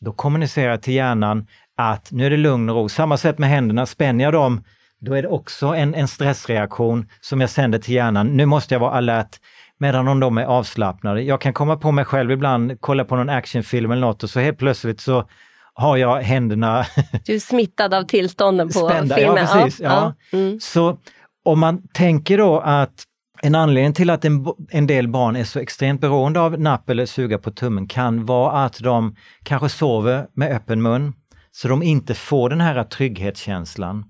då 0.00 0.12
kommunicerar 0.12 0.70
jag 0.70 0.82
till 0.82 0.94
hjärnan 0.94 1.46
att 1.76 2.12
nu 2.12 2.26
är 2.26 2.30
det 2.30 2.36
lugn 2.36 2.68
och 2.68 2.76
ro. 2.76 2.88
Samma 2.88 3.16
sätt 3.16 3.38
med 3.38 3.48
händerna, 3.48 3.86
spänner 3.86 4.24
jag 4.24 4.32
dem, 4.32 4.64
då 5.04 5.14
är 5.14 5.22
det 5.22 5.28
också 5.28 5.66
en, 5.66 5.94
en 5.94 6.08
stressreaktion 6.08 7.08
som 7.20 7.40
jag 7.40 7.50
sänder 7.50 7.78
till 7.78 7.94
hjärnan. 7.94 8.36
Nu 8.36 8.46
måste 8.46 8.74
jag 8.74 8.80
vara 8.80 8.92
alert 8.92 9.36
medan 9.78 10.08
om 10.08 10.20
de 10.20 10.38
är 10.38 10.44
avslappnade. 10.44 11.22
Jag 11.22 11.40
kan 11.40 11.52
komma 11.52 11.76
på 11.76 11.92
mig 11.92 12.04
själv 12.04 12.30
ibland, 12.30 12.80
kolla 12.80 13.04
på 13.04 13.16
någon 13.16 13.28
actionfilm 13.28 13.90
eller 13.90 14.06
något 14.06 14.22
och 14.22 14.30
så 14.30 14.40
helt 14.40 14.58
plötsligt 14.58 15.00
så 15.00 15.28
har 15.74 15.96
jag 15.96 16.20
händerna 16.22 16.86
Du 17.26 17.34
är 17.34 17.38
smittad 17.38 17.94
av 17.94 18.02
tillstånden 18.02 18.68
på 18.68 18.88
Spända, 18.88 19.16
filmen. 19.16 19.36
ja, 19.36 19.62
precis, 19.62 19.80
ja. 19.80 20.14
Mm. 20.32 20.60
Så 20.60 20.98
om 21.44 21.60
man 21.60 21.82
tänker 21.92 22.38
då 22.38 22.60
att 22.60 23.04
en 23.42 23.54
anledning 23.54 23.92
till 23.92 24.10
att 24.10 24.24
en, 24.24 24.46
en 24.70 24.86
del 24.86 25.08
barn 25.08 25.36
är 25.36 25.44
så 25.44 25.58
extremt 25.58 26.00
beroende 26.00 26.40
av 26.40 26.60
napp 26.60 26.90
eller 26.90 27.06
suga 27.06 27.38
på 27.38 27.50
tummen 27.50 27.88
kan 27.88 28.26
vara 28.26 28.64
att 28.64 28.78
de 28.78 29.16
kanske 29.42 29.68
sover 29.68 30.26
med 30.34 30.56
öppen 30.56 30.82
mun, 30.82 31.12
så 31.52 31.68
de 31.68 31.82
inte 31.82 32.14
får 32.14 32.50
den 32.50 32.60
här 32.60 32.84
trygghetskänslan. 32.84 34.04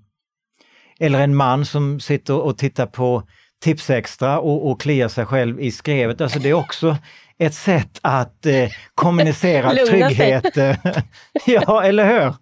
Eller 0.99 1.19
en 1.19 1.35
man 1.35 1.65
som 1.65 1.99
sitter 1.99 2.33
och 2.39 2.57
tittar 2.57 2.85
på 2.85 3.23
Tipsextra 3.63 4.39
och, 4.39 4.71
och 4.71 4.81
kliar 4.81 5.07
sig 5.07 5.25
själv 5.25 5.59
i 5.61 5.71
skrevet. 5.71 6.21
Alltså 6.21 6.39
det 6.39 6.49
är 6.49 6.53
också 6.53 6.97
ett 7.37 7.53
sätt 7.53 7.99
att 8.01 8.45
eh, 8.45 8.69
kommunicera 8.95 9.69
trygghet. 9.87 10.55
ja, 11.45 11.83
eller 11.83 12.05
hur? 12.05 12.33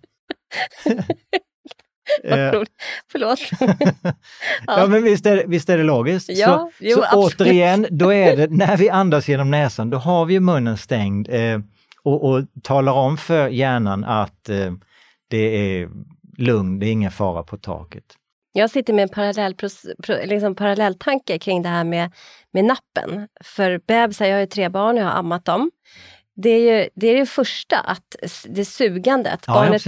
Eh. 2.23 2.51
Förlåt. 3.11 3.39
Ja, 4.67 4.87
men 4.87 5.03
visst 5.03 5.25
är, 5.25 5.35
det- 5.35 5.43
visst 5.47 5.69
är 5.69 5.77
det 5.77 5.83
logiskt? 5.83 6.29
Ja, 6.33 6.71
så 6.77 6.83
jo, 6.85 6.95
så 7.11 7.17
återigen, 7.17 7.87
då 7.89 8.13
är 8.13 8.37
det 8.37 8.47
när 8.49 8.77
vi 8.77 8.89
andas 8.89 9.27
genom 9.29 9.51
näsan, 9.51 9.89
då 9.89 9.97
har 9.97 10.25
vi 10.25 10.39
munnen 10.39 10.77
stängd 10.77 11.27
eh, 11.31 11.59
och, 12.03 12.29
och 12.29 12.41
talar 12.63 12.93
om 12.93 13.17
för 13.17 13.47
hjärnan 13.47 14.03
att 14.03 14.49
eh, 14.49 14.73
det 15.29 15.37
är 15.81 15.89
lugn, 16.37 16.79
det 16.79 16.85
är 16.87 16.91
ingen 16.91 17.11
fara 17.11 17.43
på 17.43 17.57
taket. 17.57 18.03
Jag 18.55 18.69
sitter 18.69 18.93
med 18.93 19.03
en 19.03 19.09
parallell, 19.09 19.55
liksom 20.25 20.55
parallelltanke 20.55 21.39
kring 21.39 21.61
det 21.61 21.69
här 21.69 21.83
med, 21.83 22.11
med 22.51 22.65
nappen. 22.65 23.27
För 23.43 23.81
bebisar, 23.87 24.25
jag 24.25 24.35
har 24.35 24.39
ju 24.39 24.47
tre 24.47 24.69
barn, 24.69 24.95
och 24.95 25.01
jag 25.01 25.07
har 25.07 25.19
ammat 25.19 25.45
dem. 25.45 25.71
Det 26.35 26.49
är 26.49 26.77
ju 26.81 26.89
det, 26.95 27.07
är 27.07 27.15
det 27.19 27.25
första, 27.25 27.79
att 27.79 28.15
det 28.47 28.65
sugandet. 28.65 29.43
Ja, 29.47 29.65
ja, 29.65 29.79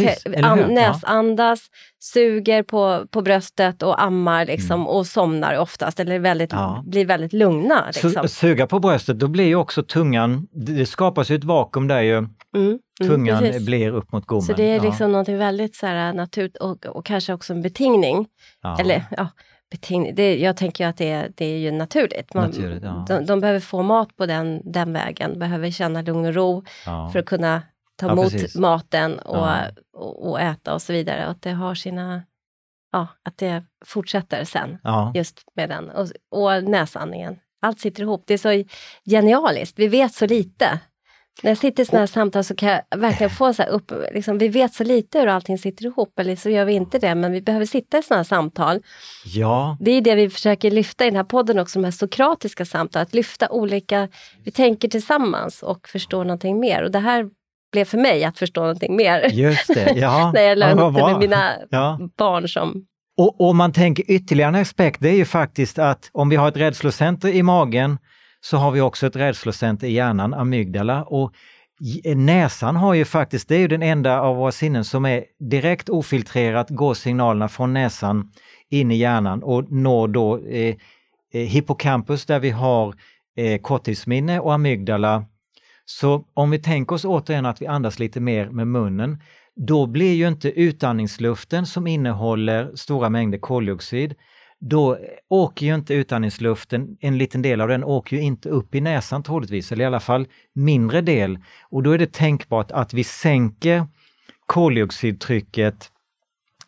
Barnet? 0.41 0.63
Ja. 0.65 0.67
näsandas, 0.67 1.67
suger 1.99 2.63
på, 2.63 3.05
på 3.11 3.21
bröstet 3.21 3.83
och 3.83 4.01
ammar 4.03 4.45
liksom, 4.45 4.87
och 4.87 5.07
somnar 5.07 5.57
oftast, 5.57 5.99
eller 5.99 6.19
väldigt, 6.19 6.53
Mm. 6.53 6.63
Ja. 6.63 6.83
blir 6.87 7.05
väldigt 7.05 7.33
lugna. 7.33 7.83
Liksom. 7.87 8.17
att 8.17 8.31
suga 8.31 8.67
på 8.67 8.79
bröstet, 8.79 9.19
då 9.19 9.27
blir 9.27 9.45
ju 9.45 9.55
också 9.55 9.83
tungan, 9.83 10.47
det 10.51 10.85
skapas 10.85 11.29
ju 11.31 11.35
ett 11.35 11.43
vakuum 11.43 11.87
där 11.87 12.01
ju, 12.01 12.17
Mm, 12.17 12.29
mm, 12.55 12.79
tungan 13.07 13.39
precis. 13.39 13.65
blir 13.65 13.91
upp 13.91 14.11
mot 14.11 14.25
gommen. 14.25 14.41
Så 14.41 14.53
det 14.53 14.63
är 14.63 14.75
Ja, 14.77 14.83
liksom 14.83 15.11
någonting 15.11 15.37
väldigt 15.37 15.75
så 15.75 15.85
här, 15.87 16.13
naturligt 16.13 16.57
och, 16.57 16.85
och 16.85 17.05
kanske 17.05 17.33
också 17.33 17.53
en 17.53 17.61
betingning. 17.61 18.27
ja. 18.61 18.77
Eller 18.79 19.03
ja. 19.11 19.27
Det, 20.15 20.37
jag 20.37 20.57
tänker 20.57 20.87
att 20.87 20.97
det, 20.97 21.11
är- 21.11 21.31
det 21.35 21.45
är 21.45 21.57
ju 21.57 21.71
naturligt. 21.71 22.33
Man, 22.33 22.45
Naturligt, 22.49 22.83
ja. 22.83 23.05
de, 23.07 23.25
de 23.25 23.39
behöver 23.39 23.59
få 23.59 23.81
mat 23.83 24.15
på 24.15 24.25
den, 24.25 24.61
den 24.71 24.93
vägen, 24.93 25.39
behöver 25.39 25.71
känna 25.71 26.01
lugn 26.01 26.25
och 26.25 26.33
ro 26.33 26.63
ja. 26.85 27.09
för 27.13 27.19
att 27.19 27.25
kunna 27.25 27.61
ta 27.95 28.05
Ja, 28.05 28.11
emot 28.11 28.31
precis. 28.31 28.55
maten 28.55 29.19
och, 29.19 29.47
och, 29.93 30.29
och 30.29 30.41
äta 30.41 30.73
och 30.73 30.81
så 30.81 30.93
vidare. 30.93 31.25
Och 31.25 31.31
att 31.31 31.41
det 31.41 31.51
har 31.51 31.75
sina, 31.75 32.23
ja, 32.91 33.07
att 33.23 33.37
det 33.37 33.63
fortsätter 33.85 34.43
sen 34.43 34.77
just 35.15 35.41
med 35.55 35.69
den. 35.69 35.89
Och, 35.89 36.07
och 36.31 36.63
näsandningen. 36.63 37.39
Allt 37.61 37.79
sitter 37.79 38.01
ihop. 38.03 38.23
Det 38.27 38.33
är 38.33 38.37
så 38.37 38.63
genialiskt. 39.05 39.79
Vi 39.79 39.87
vet 39.87 40.13
så 40.13 40.25
lite. 40.27 40.79
När 41.43 41.51
jag 41.51 41.57
sitter 41.57 41.83
i 41.83 41.85
sådana 41.85 41.99
här 41.99 42.07
samtal 42.07 42.43
så 42.43 42.55
kan 42.55 42.69
jag 42.69 42.97
verkligen 42.97 43.29
få 43.29 43.53
så 43.53 43.63
upp, 43.63 43.91
liksom, 44.13 44.37
vi 44.37 44.47
vet 44.47 44.73
så 44.73 44.83
lite 44.83 45.19
hur 45.19 45.27
allting 45.27 45.57
sitter 45.57 45.85
ihop, 45.85 46.19
eller 46.19 46.35
så 46.35 46.49
gör 46.49 46.65
vi 46.65 46.73
inte 46.73 46.99
det, 46.99 47.15
men 47.15 47.31
vi 47.31 47.41
behöver 47.41 47.65
sitta 47.65 47.97
i 47.97 48.03
sådana 48.03 48.19
här 48.19 48.23
samtal. 48.23 48.79
ja. 49.25 49.77
Det 49.79 49.91
är 49.91 50.01
det 50.01 50.15
vi 50.15 50.29
försöker 50.29 50.71
lyfta 50.71 51.03
i 51.03 51.07
den 51.07 51.15
här 51.15 51.23
podden 51.23 51.59
också, 51.59 51.79
de 51.79 51.83
här 51.85 51.91
sokratiska 51.91 52.65
samtalen, 52.65 53.03
att 53.07 53.13
lyfta 53.13 53.49
olika, 53.49 54.07
vi 54.43 54.51
tänker 54.51 54.87
tillsammans 54.87 55.63
och 55.63 55.87
förstår 55.87 56.23
någonting 56.23 56.59
mer. 56.59 56.83
Och 56.83 56.91
det 56.91 56.99
här 56.99 57.25
blev 57.71 57.85
för 57.85 57.97
mig 57.97 58.23
att 58.23 58.37
förstå 58.39 58.61
någonting 58.61 58.95
mer. 58.95 59.29
just 59.33 59.67
det. 59.67 59.93
Ja. 59.95 60.31
när 60.35 60.41
jag 60.41 60.51
Ja, 60.51 60.55
lärde 60.55 60.75
vad 60.81 60.93
mig 60.93 61.01
bra. 61.01 61.11
med 61.11 61.19
mina 61.19 61.51
Ja. 61.69 61.99
barn 62.17 62.47
som... 62.49 62.85
Och 63.17 63.41
om 63.41 63.57
man 63.57 63.71
tänker 63.73 64.11
ytterligare 64.11 64.49
en 64.49 64.61
aspekt, 64.61 65.01
det 65.01 65.09
är 65.09 65.15
ju 65.15 65.25
faktiskt 65.25 65.79
att 65.79 66.09
om 66.11 66.29
vi 66.29 66.35
har 66.35 66.47
ett 66.47 66.57
rädslocenter 66.57 67.29
i 67.29 67.43
magen 67.43 67.97
så 68.45 68.57
har 68.57 68.71
vi 68.71 68.81
också 68.81 69.07
ett 69.07 69.15
rädslocenter 69.15 69.87
i 69.87 69.91
hjärnan, 69.91 70.33
amygdala. 70.33 71.03
Och 71.03 71.33
eh, 72.03 72.17
näsan 72.17 72.75
har 72.75 72.93
ju 72.93 73.05
faktiskt, 73.05 73.47
det 73.47 73.55
är 73.55 73.59
ju 73.59 73.67
den 73.67 73.83
enda 73.83 74.21
av 74.21 74.35
våra 74.35 74.51
sinnen 74.51 74.85
som 74.85 75.05
är 75.05 75.23
direkt 75.39 75.89
ofiltrerat, 75.89 76.69
går 76.69 76.93
signalerna 76.93 77.49
från 77.49 77.73
näsan 77.73 78.31
in 78.69 78.91
i 78.91 78.95
hjärnan 78.95 79.43
och 79.43 79.71
når 79.71 80.07
då 80.07 80.37
eh, 80.37 80.75
eh, 81.33 81.41
hippocampus 81.41 82.25
där 82.25 82.39
vi 82.39 82.49
har 82.49 82.95
eh, 83.37 83.61
korttidsminne 83.61 84.39
och 84.39 84.53
amygdala. 84.53 85.25
Så 85.85 86.25
om 86.33 86.51
vi 86.51 86.59
tänker 86.59 86.95
oss 86.95 87.05
återigen 87.05 87.45
att 87.45 87.61
vi 87.61 87.67
andas 87.67 87.99
lite 87.99 88.19
mer 88.19 88.49
med 88.49 88.67
munnen, 88.67 89.21
då 89.55 89.85
blir 89.85 90.13
ju 90.13 90.27
inte 90.27 90.49
utandningsluften 90.49 91.65
som 91.65 91.87
innehåller 91.87 92.75
stora 92.75 93.09
mängder 93.09 93.37
koldioxid, 93.37 94.15
då 94.61 94.93
eh, 94.93 94.99
åker 95.29 95.65
ju 95.65 95.75
inte 95.75 95.93
utandningsluften, 95.93 96.97
en 96.99 97.17
liten 97.17 97.41
del 97.41 97.61
av 97.61 97.67
den 97.67 97.83
åker 97.83 98.15
ju 98.15 98.21
inte 98.21 98.49
upp 98.49 98.75
i 98.75 98.81
näsan 98.81 99.23
troligtvis, 99.23 99.71
eller 99.71 99.83
i 99.83 99.87
alla 99.87 99.99
fall 99.99 100.27
mindre 100.55 101.01
del. 101.01 101.39
Och 101.69 101.83
då 101.83 101.91
är 101.91 101.97
det 101.97 102.13
tänkbart 102.13 102.71
att 102.71 102.93
vi 102.93 103.03
sänker 103.03 103.87
koldioxidtrycket 104.45 105.91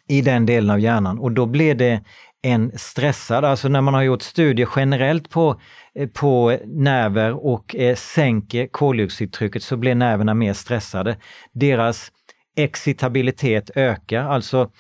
i 0.08 0.22
den 0.22 0.46
delen 0.46 0.70
av 0.70 0.80
hjärnan 0.80 1.20
och 1.20 1.32
då 1.32 1.46
blir 1.46 1.76
det 1.76 2.02
en 2.42 2.72
stressad, 2.76 3.46
alltså 3.46 3.68
när 3.68 3.82
man 3.82 3.94
har 3.94 4.02
gjort 4.02 4.22
studier 4.22 4.70
generellt 4.76 5.30
på, 5.30 5.62
eh, 5.96 6.10
på 6.10 6.60
nerver 6.66 7.46
och 7.46 7.76
eh, 7.76 7.96
sänker 7.96 8.68
koldioxidtrycket 8.68 9.64
så 9.64 9.78
blir 9.78 9.96
nerverna 9.96 10.34
mer 10.34 10.54
stressade. 10.54 11.18
Deras 11.54 12.12
excitabilitet 12.58 13.72
ökar, 13.76 14.24
alltså 14.24 14.72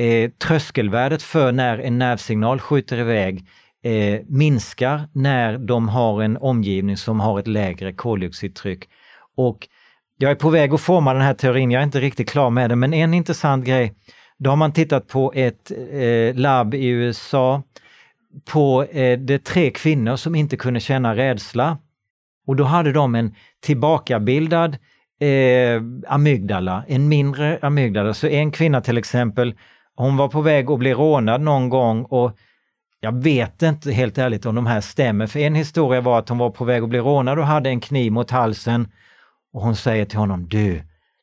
eh, 0.00 0.30
tröskelvärdet 0.30 1.22
för 1.22 1.52
när 1.52 1.78
en 1.78 1.98
nervsignal 1.98 2.60
skjuter 2.60 2.98
iväg 2.98 3.46
eh, 3.84 4.20
minskar 4.26 5.08
när 5.12 5.58
de 5.58 5.88
har 5.88 6.22
en 6.22 6.36
omgivning 6.36 6.96
som 6.96 7.20
har 7.20 7.38
ett 7.38 7.46
lägre 7.46 7.92
koldioxidtryck. 7.92 8.88
Och 9.36 9.68
jag 10.16 10.30
är 10.30 10.34
på 10.34 10.50
väg 10.50 10.74
att 10.74 10.80
forma 10.80 11.12
den 11.12 11.22
här 11.22 11.34
teorin, 11.34 11.70
jag 11.70 11.80
är 11.80 11.84
inte 11.84 12.00
riktigt 12.00 12.30
klar 12.30 12.50
med 12.50 12.70
den, 12.70 12.78
men 12.78 12.94
en 12.94 13.14
intressant 13.14 13.64
grej, 13.64 13.94
då 14.38 14.50
har 14.50 14.56
man 14.56 14.72
tittat 14.72 15.08
på 15.08 15.32
ett 15.34 15.72
eh, 15.92 16.34
labb 16.34 16.74
i 16.74 16.86
USA 16.86 17.62
på 18.52 18.84
eh, 18.84 19.18
det 19.18 19.44
tre 19.44 19.70
kvinnor 19.70 20.16
som 20.16 20.34
inte 20.34 20.56
kunde 20.56 20.80
känna 20.80 21.16
rädsla. 21.16 21.78
Och 22.46 22.56
då 22.56 22.64
hade 22.64 22.92
de 22.92 23.14
en 23.14 23.34
tillbakabildad 23.60 24.76
eh, 25.20 25.82
amygdala, 26.08 26.84
en 26.88 27.08
mindre 27.08 27.58
amygdala. 27.62 28.14
Så 28.14 28.26
en 28.26 28.52
kvinna 28.52 28.80
till 28.80 28.98
exempel 28.98 29.54
hon 30.00 30.16
var 30.16 30.28
på 30.28 30.40
väg 30.40 30.70
att 30.70 30.78
bli 30.78 30.94
rånad 30.94 31.40
någon 31.40 31.68
gång 31.68 32.04
och 32.04 32.38
jag 33.00 33.22
vet 33.22 33.62
inte 33.62 33.92
helt 33.92 34.18
ärligt 34.18 34.46
om 34.46 34.54
de 34.54 34.66
här 34.66 34.80
stämmer. 34.80 35.26
För 35.26 35.40
en 35.40 35.54
historia 35.54 36.00
var 36.00 36.18
att 36.18 36.28
hon 36.28 36.38
var 36.38 36.50
på 36.50 36.64
väg 36.64 36.82
att 36.82 36.88
bli 36.88 36.98
rånad 36.98 37.38
och 37.38 37.46
hade 37.46 37.70
en 37.70 37.80
kniv 37.80 38.12
mot 38.12 38.30
halsen. 38.30 38.88
Och 39.52 39.62
hon 39.62 39.76
säger 39.76 40.04
till 40.04 40.18
honom, 40.18 40.48
du, 40.48 40.82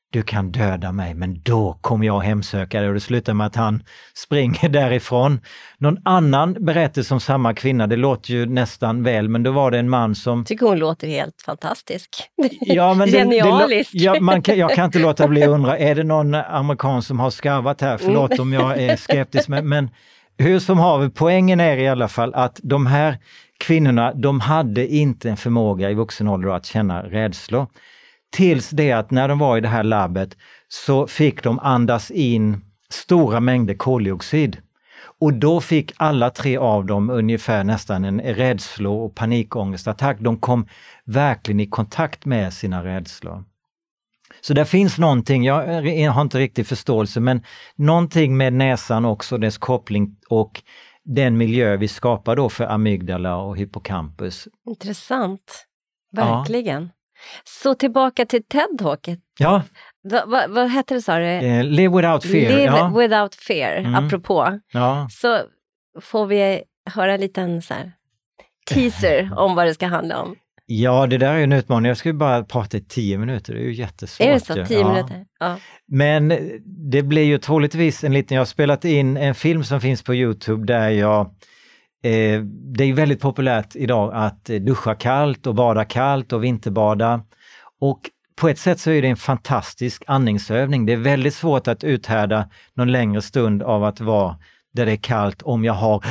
du 0.10 0.22
kan 0.22 0.51
döda 0.51 0.91
mig 0.91 1.14
men 1.14 1.41
då 1.41 1.78
kommer 1.82 2.05
jag 2.05 2.20
hemsöka 2.20 2.80
dig 2.80 2.88
och 2.88 2.93
det 2.93 2.99
slutar 2.99 3.34
med 3.34 3.47
att 3.47 3.55
han 3.55 3.84
springer 4.14 4.70
därifrån. 4.80 5.39
Någon 5.78 5.97
annan 6.05 6.53
berättelse 6.53 7.14
om 7.14 7.20
samma 7.20 7.53
kvinna, 7.53 7.88
det 7.88 7.95
låter 7.95 8.32
ju 8.32 8.45
nästan 8.45 9.03
väl, 9.03 9.30
men 9.30 9.43
då 9.43 9.51
var 9.51 9.72
det 9.72 9.80
en 9.80 9.89
man 9.89 10.16
som... 10.16 10.45
tycker 10.45 10.66
hon 10.66 10.80
låter 10.80 11.08
helt 11.08 11.41
fantastisk. 11.45 12.10
Ja, 12.62 12.93
men 12.93 13.12
det, 13.12 13.18
Genialisk! 13.18 13.91
Det, 13.91 13.97
ja, 13.97 14.20
man 14.20 14.41
kan, 14.41 14.58
jag 14.58 14.76
kan 14.76 14.86
inte 14.86 14.99
låta 14.99 15.28
bli 15.28 15.43
att 15.43 15.49
undra, 15.49 15.78
är 15.78 15.95
det 15.95 16.03
någon 16.03 16.36
amerikan 16.36 17.01
som 17.01 17.20
har 17.20 17.30
skarvat 17.30 17.82
här? 17.82 17.97
Förlåt 17.97 18.32
mm. 18.32 18.41
om 18.41 18.53
jag 18.53 18.84
är 18.84 18.95
skeptisk, 18.95 19.47
men, 19.47 19.70
men 19.70 19.89
hur 20.38 20.60
som 20.60 20.80
haver, 20.80 21.10
poängen 21.10 21.60
är 21.60 21.78
i 21.78 21.88
alla 21.88 22.08
fall 22.08 22.34
att 22.34 22.60
de 22.64 22.86
här 22.86 23.18
kvinnorna, 23.58 24.14
de 24.14 24.39
hade 24.39 24.88
inte 24.88 25.30
en 25.30 25.38
förmåga 25.38 25.91
i 25.91 25.93
vuxen 25.93 26.28
ålder 26.28 26.49
att 26.49 26.66
känna 26.66 27.03
rädslor. 27.03 27.68
Tills 28.30 28.69
det 28.69 28.91
att 28.91 29.11
när 29.11 29.28
de 29.28 29.39
var 29.39 29.57
i 29.57 29.61
det 29.61 29.67
här 29.67 29.84
labbet 29.84 30.38
så 30.67 31.07
fick 31.07 31.43
de 31.43 31.59
andas 31.59 32.11
in 32.11 32.61
stora 32.89 33.39
mängder 33.39 33.73
koldioxid. 33.73 34.57
Och 35.19 35.34
då 35.34 35.61
fick 35.61 35.93
alla 35.97 36.30
tre 36.30 36.57
av 36.57 36.86
dem 36.86 37.09
ungefär 37.09 37.63
nästan 37.63 38.05
en 38.05 38.21
rädslo 38.21 38.93
och 38.93 39.15
panikångestattack. 39.15 40.17
De 40.19 40.38
kom 40.38 40.67
verkligen 41.05 41.59
i 41.59 41.67
kontakt 41.67 42.25
med 42.25 42.53
sina 42.53 42.84
rädslor. 42.84 43.43
Så 44.41 44.53
det 44.53 44.65
finns 44.65 44.97
någonting, 44.97 45.45
jag 45.45 46.11
har 46.11 46.21
inte 46.21 46.39
riktigt 46.39 46.67
förståelse, 46.67 47.19
men 47.19 47.43
någonting 47.75 48.38
med 48.38 48.53
näsan 48.53 49.05
också, 49.05 49.38
dess 49.38 49.57
koppling 49.57 50.15
och 50.30 50.61
den 51.03 51.38
miljö 51.38 51.78
vi 51.78 51.88
skapar 51.88 52.36
då 52.36 52.49
för 52.49 52.63
amygdala 52.65 53.38
och 53.38 53.57
hippocampus. 53.57 54.47
Intressant, 54.65 55.67
verkligen. 56.11 56.84
Ja. 56.84 56.89
Så 57.43 57.74
tillbaka 57.76 58.26
till 58.26 58.43
TED-talket. 58.43 59.20
Ja. 59.39 59.63
Va, 60.03 60.26
va, 60.26 60.45
vad 60.49 60.70
hette 60.70 60.93
det 60.93 61.01
sa 61.01 61.18
du? 61.18 61.26
Eh, 61.26 61.63
live 61.63 61.95
without 61.95 62.24
fear. 62.24 62.49
Live 62.49 62.63
ja. 62.63 62.93
without 62.97 63.36
fear, 63.36 63.78
mm. 63.78 63.95
apropå. 63.95 64.59
Ja. 64.74 65.07
Så 65.11 65.39
får 66.01 66.26
vi 66.26 66.63
höra 66.89 67.13
en 67.13 67.22
liten 67.22 67.61
så 67.61 67.74
här, 67.74 67.91
teaser 68.70 69.32
om 69.38 69.55
vad 69.55 69.68
det 69.68 69.74
ska 69.74 69.88
handla 69.88 70.22
om. 70.22 70.36
Ja, 70.70 71.07
det 71.07 71.18
där 71.18 71.34
är 71.34 71.43
en 71.43 71.53
utmaning. 71.53 71.88
Jag 71.88 71.97
ska 71.97 72.09
ju 72.09 72.13
bara 72.13 72.43
prata 72.43 72.78
i 72.78 72.82
tio 72.82 73.18
minuter, 73.18 73.53
det 73.53 73.59
är 73.59 73.63
ju 73.63 73.74
jättesvårt. 73.74 74.28
Är 74.28 74.34
det 74.34 74.39
så? 74.39 74.65
Tio 74.65 74.80
ja. 74.80 74.93
minuter? 74.93 75.26
Ja. 75.39 75.57
Men 75.88 76.34
det 76.91 77.03
blir 77.03 77.24
ju 77.24 77.38
troligtvis 77.38 78.03
en 78.03 78.13
liten, 78.13 78.36
jag 78.36 78.41
har 78.41 78.45
spelat 78.45 78.86
in 78.86 79.18
en 79.18 79.36
film 79.36 79.63
som 79.63 79.82
finns 79.82 80.03
på 80.03 80.15
Youtube 80.15 80.65
där 80.65 80.89
jag 80.89 81.32
Eh, 82.04 82.41
det 82.76 82.84
är 82.84 82.93
väldigt 82.93 83.22
populärt 83.22 83.76
idag 83.76 84.12
att 84.14 84.45
duscha 84.45 84.95
kallt 84.95 85.48
och 85.48 85.56
bada 85.56 85.86
kallt 85.86 86.34
och 86.34 86.43
vinterbada. 86.43 87.22
Och 87.82 88.02
på 88.36 88.50
ett 88.50 88.60
sätt 88.60 88.80
så 88.80 88.91
är 88.91 89.02
det 89.02 89.08
en 89.08 89.18
fantastisk 89.18 90.04
andningsövning. 90.08 90.86
Det 90.86 90.93
är 90.93 90.98
väldigt 90.98 91.34
svårt 91.34 91.68
att 91.68 91.84
uthärda 91.84 92.50
någon 92.74 92.91
längre 92.91 93.22
stund 93.22 93.64
av 93.64 93.84
att 93.84 94.02
vara 94.02 94.38
där 94.74 94.86
det 94.86 94.91
är 94.91 94.98
kallt 94.98 95.41
om 95.41 95.64
jag 95.64 95.74
har 95.74 96.06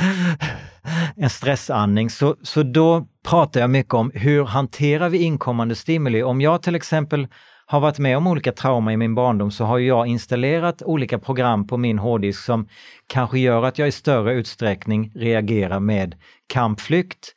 en 1.15 1.29
stressandning. 1.29 2.09
Så, 2.09 2.35
så 2.41 2.63
då 2.63 3.07
pratar 3.27 3.61
jag 3.61 3.69
mycket 3.69 3.93
om 3.93 4.11
hur 4.13 4.45
hanterar 4.45 5.09
vi 5.09 5.17
inkommande 5.17 5.75
stimuli? 5.75 6.23
Om 6.23 6.41
jag 6.41 6.61
till 6.61 6.75
exempel 6.75 7.27
har 7.69 7.79
varit 7.79 7.99
med 7.99 8.17
om 8.17 8.27
olika 8.27 8.51
trauma 8.51 8.93
i 8.93 8.97
min 8.97 9.15
barndom 9.15 9.51
så 9.51 9.65
har 9.65 9.79
jag 9.79 10.07
installerat 10.07 10.81
olika 10.81 11.19
program 11.19 11.67
på 11.67 11.77
min 11.77 11.99
hårddisk 11.99 12.43
som 12.43 12.67
kanske 13.07 13.39
gör 13.39 13.63
att 13.63 13.77
jag 13.77 13.87
i 13.87 13.91
större 13.91 14.33
utsträckning 14.33 15.11
reagerar 15.15 15.79
med 15.79 16.15
kampflykt 16.53 17.33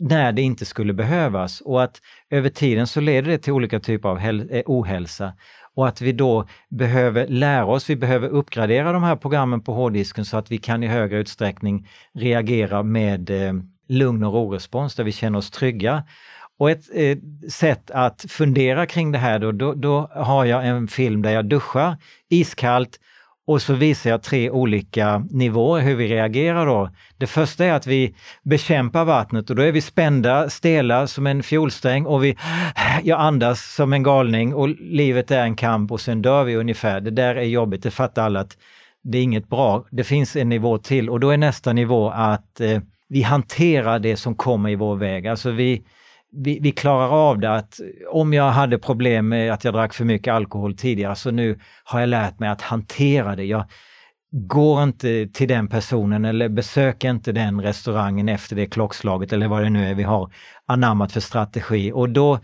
när 0.00 0.32
det 0.32 0.42
inte 0.42 0.64
skulle 0.64 0.92
behövas 0.92 1.60
och 1.60 1.82
att 1.82 2.00
över 2.30 2.48
tiden 2.50 2.86
så 2.86 3.00
leder 3.00 3.30
det 3.30 3.38
till 3.38 3.52
olika 3.52 3.80
typer 3.80 4.08
av 4.08 4.18
eh, 4.18 4.62
ohälsa 4.66 5.32
och 5.74 5.88
att 5.88 6.00
vi 6.00 6.12
då 6.12 6.48
behöver 6.70 7.26
lära 7.26 7.66
oss, 7.66 7.90
vi 7.90 7.96
behöver 7.96 8.28
uppgradera 8.28 8.92
de 8.92 9.02
här 9.02 9.16
programmen 9.16 9.60
på 9.60 9.72
hårddisken 9.72 10.24
så 10.24 10.36
att 10.36 10.50
vi 10.50 10.58
kan 10.58 10.82
i 10.82 10.86
högre 10.86 11.18
utsträckning 11.18 11.88
reagera 12.14 12.82
med 12.82 13.30
eh, 13.30 13.52
lugn 13.88 14.24
och 14.24 14.32
ro-respons 14.32 14.94
där 14.94 15.04
vi 15.04 15.12
känner 15.12 15.38
oss 15.38 15.50
trygga. 15.50 16.04
Och 16.58 16.70
ett 16.70 16.84
eh, 16.94 17.18
sätt 17.50 17.90
att 17.90 18.24
fundera 18.28 18.86
kring 18.86 19.12
det 19.12 19.18
här 19.18 19.38
då, 19.38 19.52
då, 19.52 19.74
då, 19.74 20.10
har 20.12 20.44
jag 20.44 20.66
en 20.66 20.88
film 20.88 21.22
där 21.22 21.30
jag 21.30 21.44
duschar 21.44 21.96
iskallt 22.28 22.98
och 23.46 23.62
så 23.62 23.74
visar 23.74 24.10
jag 24.10 24.22
tre 24.22 24.50
olika 24.50 25.26
nivåer 25.30 25.82
hur 25.82 25.96
vi 25.96 26.08
reagerar 26.08 26.66
då. 26.66 26.90
Det 27.16 27.26
första 27.26 27.64
är 27.64 27.72
att 27.72 27.86
vi 27.86 28.14
bekämpar 28.42 29.04
vattnet 29.04 29.50
och 29.50 29.56
då 29.56 29.62
är 29.62 29.72
vi 29.72 29.80
spända, 29.80 30.50
stela 30.50 31.06
som 31.06 31.26
en 31.26 31.42
fiolsträng 31.42 32.06
och 32.06 32.24
vi, 32.24 32.36
jag 33.02 33.20
andas 33.20 33.74
som 33.74 33.92
en 33.92 34.02
galning 34.02 34.54
och 34.54 34.68
livet 34.68 35.30
är 35.30 35.42
en 35.42 35.56
kamp 35.56 35.92
och 35.92 36.00
sen 36.00 36.22
dör 36.22 36.44
vi 36.44 36.56
ungefär. 36.56 37.00
Det 37.00 37.10
där 37.10 37.34
är 37.34 37.42
jobbigt, 37.42 37.82
det 37.82 37.90
fattar 37.90 38.24
alla 38.24 38.40
att 38.40 38.56
det 39.02 39.18
är 39.18 39.22
inget 39.22 39.48
bra. 39.48 39.84
Det 39.90 40.04
finns 40.04 40.36
en 40.36 40.48
nivå 40.48 40.78
till 40.78 41.10
och 41.10 41.20
då 41.20 41.30
är 41.30 41.36
nästa 41.36 41.72
nivå 41.72 42.10
att 42.10 42.60
eh, 42.60 42.80
vi 43.08 43.22
hanterar 43.22 43.98
det 43.98 44.16
som 44.16 44.34
kommer 44.34 44.70
i 44.70 44.74
vår 44.74 44.96
väg. 44.96 45.26
Alltså 45.26 45.50
vi, 45.50 45.82
vi, 46.32 46.58
vi, 46.62 46.72
klarar 46.72 47.08
av 47.08 47.38
det 47.38 47.54
att 47.54 47.80
om 48.10 48.32
jag 48.32 48.50
hade 48.50 48.78
problem 48.78 49.28
med 49.28 49.52
att 49.52 49.64
jag 49.64 49.74
drack 49.74 49.94
för 49.94 50.04
mycket 50.04 50.34
alkohol 50.34 50.76
tidigare 50.76 51.16
så 51.16 51.30
nu 51.30 51.58
har 51.84 52.00
jag 52.00 52.08
lärt 52.08 52.38
mig 52.38 52.48
att 52.48 52.62
hantera 52.62 53.36
det. 53.36 53.44
Jag 53.44 53.64
går 54.30 54.82
inte 54.82 55.26
till 55.26 55.48
den 55.48 55.68
personen 55.68 56.24
eller 56.24 56.48
besöker 56.48 57.10
inte 57.10 57.32
den 57.32 57.60
restaurangen 57.60 58.28
efter 58.28 58.56
det 58.56 58.66
klockslaget 58.66 59.32
eller 59.32 59.48
vad 59.48 59.62
det 59.62 59.70
nu 59.70 59.86
är 59.90 59.94
vi 59.94 60.02
har 60.02 60.32
anammat 60.66 61.12
för 61.12 61.20
strategi 61.20 61.92
och 61.92 62.08
då 62.08 62.40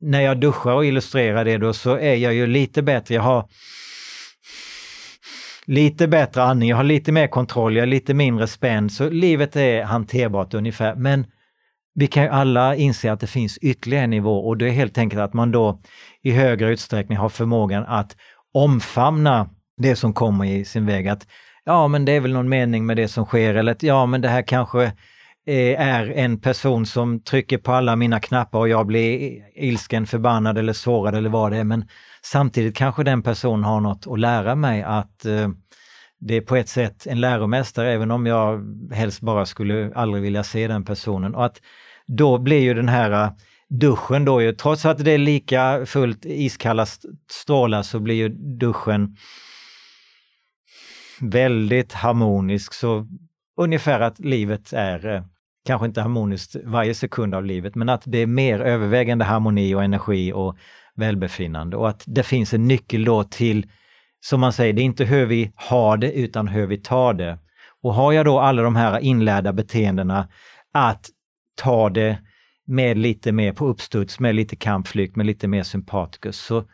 när 0.00 0.20
jag 0.20 0.40
duschar 0.40 0.72
och 0.72 0.84
illustrerar 0.84 1.44
det 1.44 1.56
då 1.56 1.72
så 1.72 1.98
är 1.98 2.14
jag 2.14 2.34
ju 2.34 2.46
lite 2.46 2.82
bättre. 2.82 3.14
Jag 3.14 3.22
har 3.22 3.48
lite 5.64 6.08
bättre 6.08 6.42
andning, 6.42 6.68
jag 6.68 6.76
har 6.76 6.84
lite 6.84 7.12
mer 7.12 7.26
kontroll, 7.26 7.76
jag 7.76 7.82
är 7.82 7.86
lite 7.86 8.14
mindre 8.14 8.46
spänd 8.46 8.92
så 8.92 9.10
livet 9.10 9.56
är 9.56 9.82
hanterbart 9.82 10.54
ungefär. 10.54 10.94
Men 10.94 11.26
vi 11.98 12.06
kan 12.06 12.22
ju 12.22 12.28
alla 12.28 12.74
inse 12.74 13.12
att 13.12 13.20
det 13.20 13.26
finns 13.26 13.58
ytterligare 13.58 14.04
en 14.04 14.10
nivå 14.10 14.38
och 14.48 14.56
det 14.56 14.66
är 14.66 14.70
helt 14.70 14.98
enkelt 14.98 15.20
att 15.22 15.34
man 15.34 15.52
då 15.52 15.80
i 16.22 16.30
högre 16.30 16.72
utsträckning 16.72 17.18
har 17.18 17.28
förmågan 17.28 17.84
att 17.86 18.16
omfamna 18.54 19.48
det 19.76 19.96
som 19.96 20.14
kommer 20.14 20.44
i 20.44 20.64
sin 20.64 20.86
väg. 20.86 21.08
Att 21.08 21.26
ja, 21.64 21.88
men 21.88 22.04
det 22.04 22.12
är 22.12 22.20
väl 22.20 22.32
någon 22.32 22.48
mening 22.48 22.86
med 22.86 22.96
det 22.96 23.08
som 23.08 23.24
sker 23.24 23.54
eller 23.54 23.72
att 23.72 23.82
ja, 23.82 24.06
men 24.06 24.20
det 24.20 24.28
här 24.28 24.42
kanske 24.42 24.82
eh, 25.46 25.80
är 25.80 26.10
en 26.10 26.40
person 26.40 26.86
som 26.86 27.22
trycker 27.22 27.58
på 27.58 27.72
alla 27.72 27.96
mina 27.96 28.20
knappar 28.20 28.58
och 28.58 28.68
jag 28.68 28.86
blir 28.86 29.38
ilsken, 29.54 30.06
förbannad 30.06 30.58
eller 30.58 30.72
sårad 30.72 31.14
eller 31.14 31.30
vad 31.30 31.52
det 31.52 31.58
är. 31.58 31.64
Men 31.64 31.88
samtidigt 32.22 32.76
kanske 32.76 33.04
den 33.04 33.22
personen 33.22 33.64
har 33.64 33.80
något 33.80 34.06
att 34.06 34.20
lära 34.20 34.54
mig 34.54 34.82
att 34.82 35.24
eh, 35.24 35.48
det 36.20 36.34
är 36.34 36.40
på 36.40 36.56
ett 36.56 36.68
sätt 36.68 37.06
en 37.06 37.20
läromästare 37.20 37.92
även 37.92 38.10
om 38.10 38.26
jag 38.26 38.64
helst 38.92 39.20
bara 39.20 39.46
skulle 39.46 39.92
aldrig 39.94 40.22
vilja 40.22 40.42
se 40.42 40.68
den 40.68 40.84
personen. 40.84 41.34
Och 41.34 41.44
att 41.44 41.60
då 42.08 42.38
blir 42.38 42.60
ju 42.60 42.74
den 42.74 42.88
här 42.88 43.10
äh, 43.10 43.30
duschen 43.68 44.24
då 44.24 44.42
ju, 44.42 44.52
trots 44.52 44.86
att 44.86 45.04
det 45.04 45.12
är 45.12 45.18
lika 45.18 45.86
fullt 45.86 46.26
iskalla 46.26 46.86
strålar 47.30 47.82
så 47.82 48.00
blir 48.00 48.14
ju 48.14 48.28
duschen 48.58 49.16
väldigt 51.20 51.92
harmonisk. 51.92 52.74
Så 52.74 53.06
ungefär 53.56 54.00
att 54.00 54.18
livet 54.18 54.72
är 54.72 55.06
äh, 55.06 55.22
kanske 55.66 55.86
inte 55.86 56.00
harmoniskt 56.00 56.56
varje 56.64 56.94
sekund 56.94 57.34
av 57.34 57.44
livet, 57.44 57.74
men 57.74 57.88
att 57.88 58.02
det 58.04 58.18
är 58.18 58.26
mer 58.26 58.60
övervägande 58.60 59.24
harmoni 59.24 59.74
och 59.74 59.84
energi 59.84 60.32
och 60.32 60.56
välbefinnande 60.94 61.76
och 61.76 61.88
att 61.88 62.02
det 62.06 62.22
finns 62.22 62.54
en 62.54 62.68
nyckel 62.68 63.04
då 63.04 63.24
till, 63.24 63.66
som 64.20 64.40
man 64.40 64.52
säger, 64.52 64.72
det 64.72 64.82
är 64.82 64.84
inte 64.84 65.04
hur 65.04 65.26
vi 65.26 65.52
har 65.54 65.96
det 65.96 66.12
utan 66.12 66.48
hur 66.48 66.66
vi 66.66 66.78
tar 66.78 67.14
det. 67.14 67.38
Och 67.82 67.94
har 67.94 68.12
jag 68.12 68.26
då 68.26 68.40
alla 68.40 68.62
de 68.62 68.76
här 68.76 68.98
inlärda 68.98 69.52
beteendena 69.52 70.28
att 70.72 71.10
ta 71.58 71.88
det 71.88 72.18
med 72.66 72.98
lite 72.98 73.32
mer 73.32 73.52
på 73.52 73.66
uppstuds, 73.66 74.20
med 74.20 74.34
lite 74.34 74.56
kampflykt, 74.56 75.16
med 75.16 75.26
lite 75.26 75.48
mer 75.48 75.62
sympatikus, 75.62 76.38
så 76.38 76.64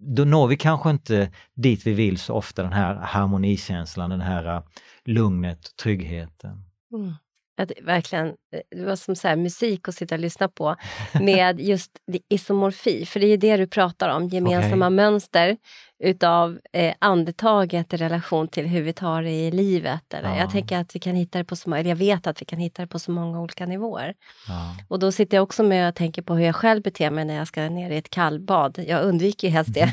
då 0.00 0.24
når 0.24 0.46
vi 0.46 0.56
kanske 0.56 0.90
inte 0.90 1.30
dit 1.54 1.86
vi 1.86 1.92
vill 1.92 2.18
så 2.18 2.34
ofta, 2.34 2.62
den 2.62 2.72
här 2.72 2.94
harmonikänslan, 2.94 4.10
den 4.10 4.20
här 4.20 4.56
äh, 4.56 4.62
lugnet, 5.04 5.76
tryggheten. 5.82 6.64
Mm. 6.94 7.14
Att, 7.56 7.72
verkligen, 7.82 8.34
det 8.76 8.84
var 8.84 8.96
som 8.96 9.16
så 9.16 9.36
musik 9.36 9.88
att 9.88 9.94
sitta 9.94 10.14
och 10.14 10.20
lyssna 10.20 10.48
på 10.48 10.76
med 11.20 11.60
just 11.60 11.90
isomorfi, 12.28 13.06
för 13.06 13.20
det 13.20 13.26
är 13.26 13.36
det 13.36 13.56
du 13.56 13.66
pratar 13.66 14.08
om, 14.08 14.28
gemensamma 14.28 14.86
okay. 14.86 14.96
mönster 14.96 15.56
utav 16.00 16.58
eh, 16.72 16.94
andetaget 16.98 17.94
i 17.94 17.96
relation 17.96 18.48
till 18.48 18.66
hur 18.66 18.82
vi 18.82 18.92
tar 18.92 19.22
det 19.22 19.30
i 19.30 19.50
livet. 19.50 20.14
Eller? 20.14 20.28
Ja. 20.28 20.36
Jag 20.36 20.50
tänker 20.50 20.78
att 20.78 20.96
vi 20.96 21.00
kan 21.00 21.14
hitta 21.14 21.38
det 21.38 21.44
på 21.44 21.56
så 21.56 21.74
eller 21.74 21.90
jag 21.90 21.96
vet 21.96 22.26
att 22.26 22.40
vi 22.40 22.44
kan 22.44 22.58
hitta 22.58 22.82
det 22.82 22.88
på 22.88 22.98
så 22.98 23.10
många 23.10 23.40
olika 23.40 23.66
nivåer. 23.66 24.14
Ja. 24.48 24.74
Och 24.88 24.98
då 24.98 25.12
sitter 25.12 25.36
jag 25.36 25.42
också 25.42 25.62
med 25.62 25.88
och 25.88 25.94
tänker 25.94 26.22
på 26.22 26.34
hur 26.34 26.46
jag 26.46 26.56
själv 26.56 26.82
beter 26.82 27.10
mig 27.10 27.24
när 27.24 27.34
jag 27.34 27.46
ska 27.46 27.60
ner 27.68 27.90
i 27.90 27.96
ett 27.96 28.10
kallbad. 28.10 28.84
Jag 28.86 29.04
undviker 29.04 29.48
ju 29.48 29.54
helst 29.54 29.74
det. 29.74 29.92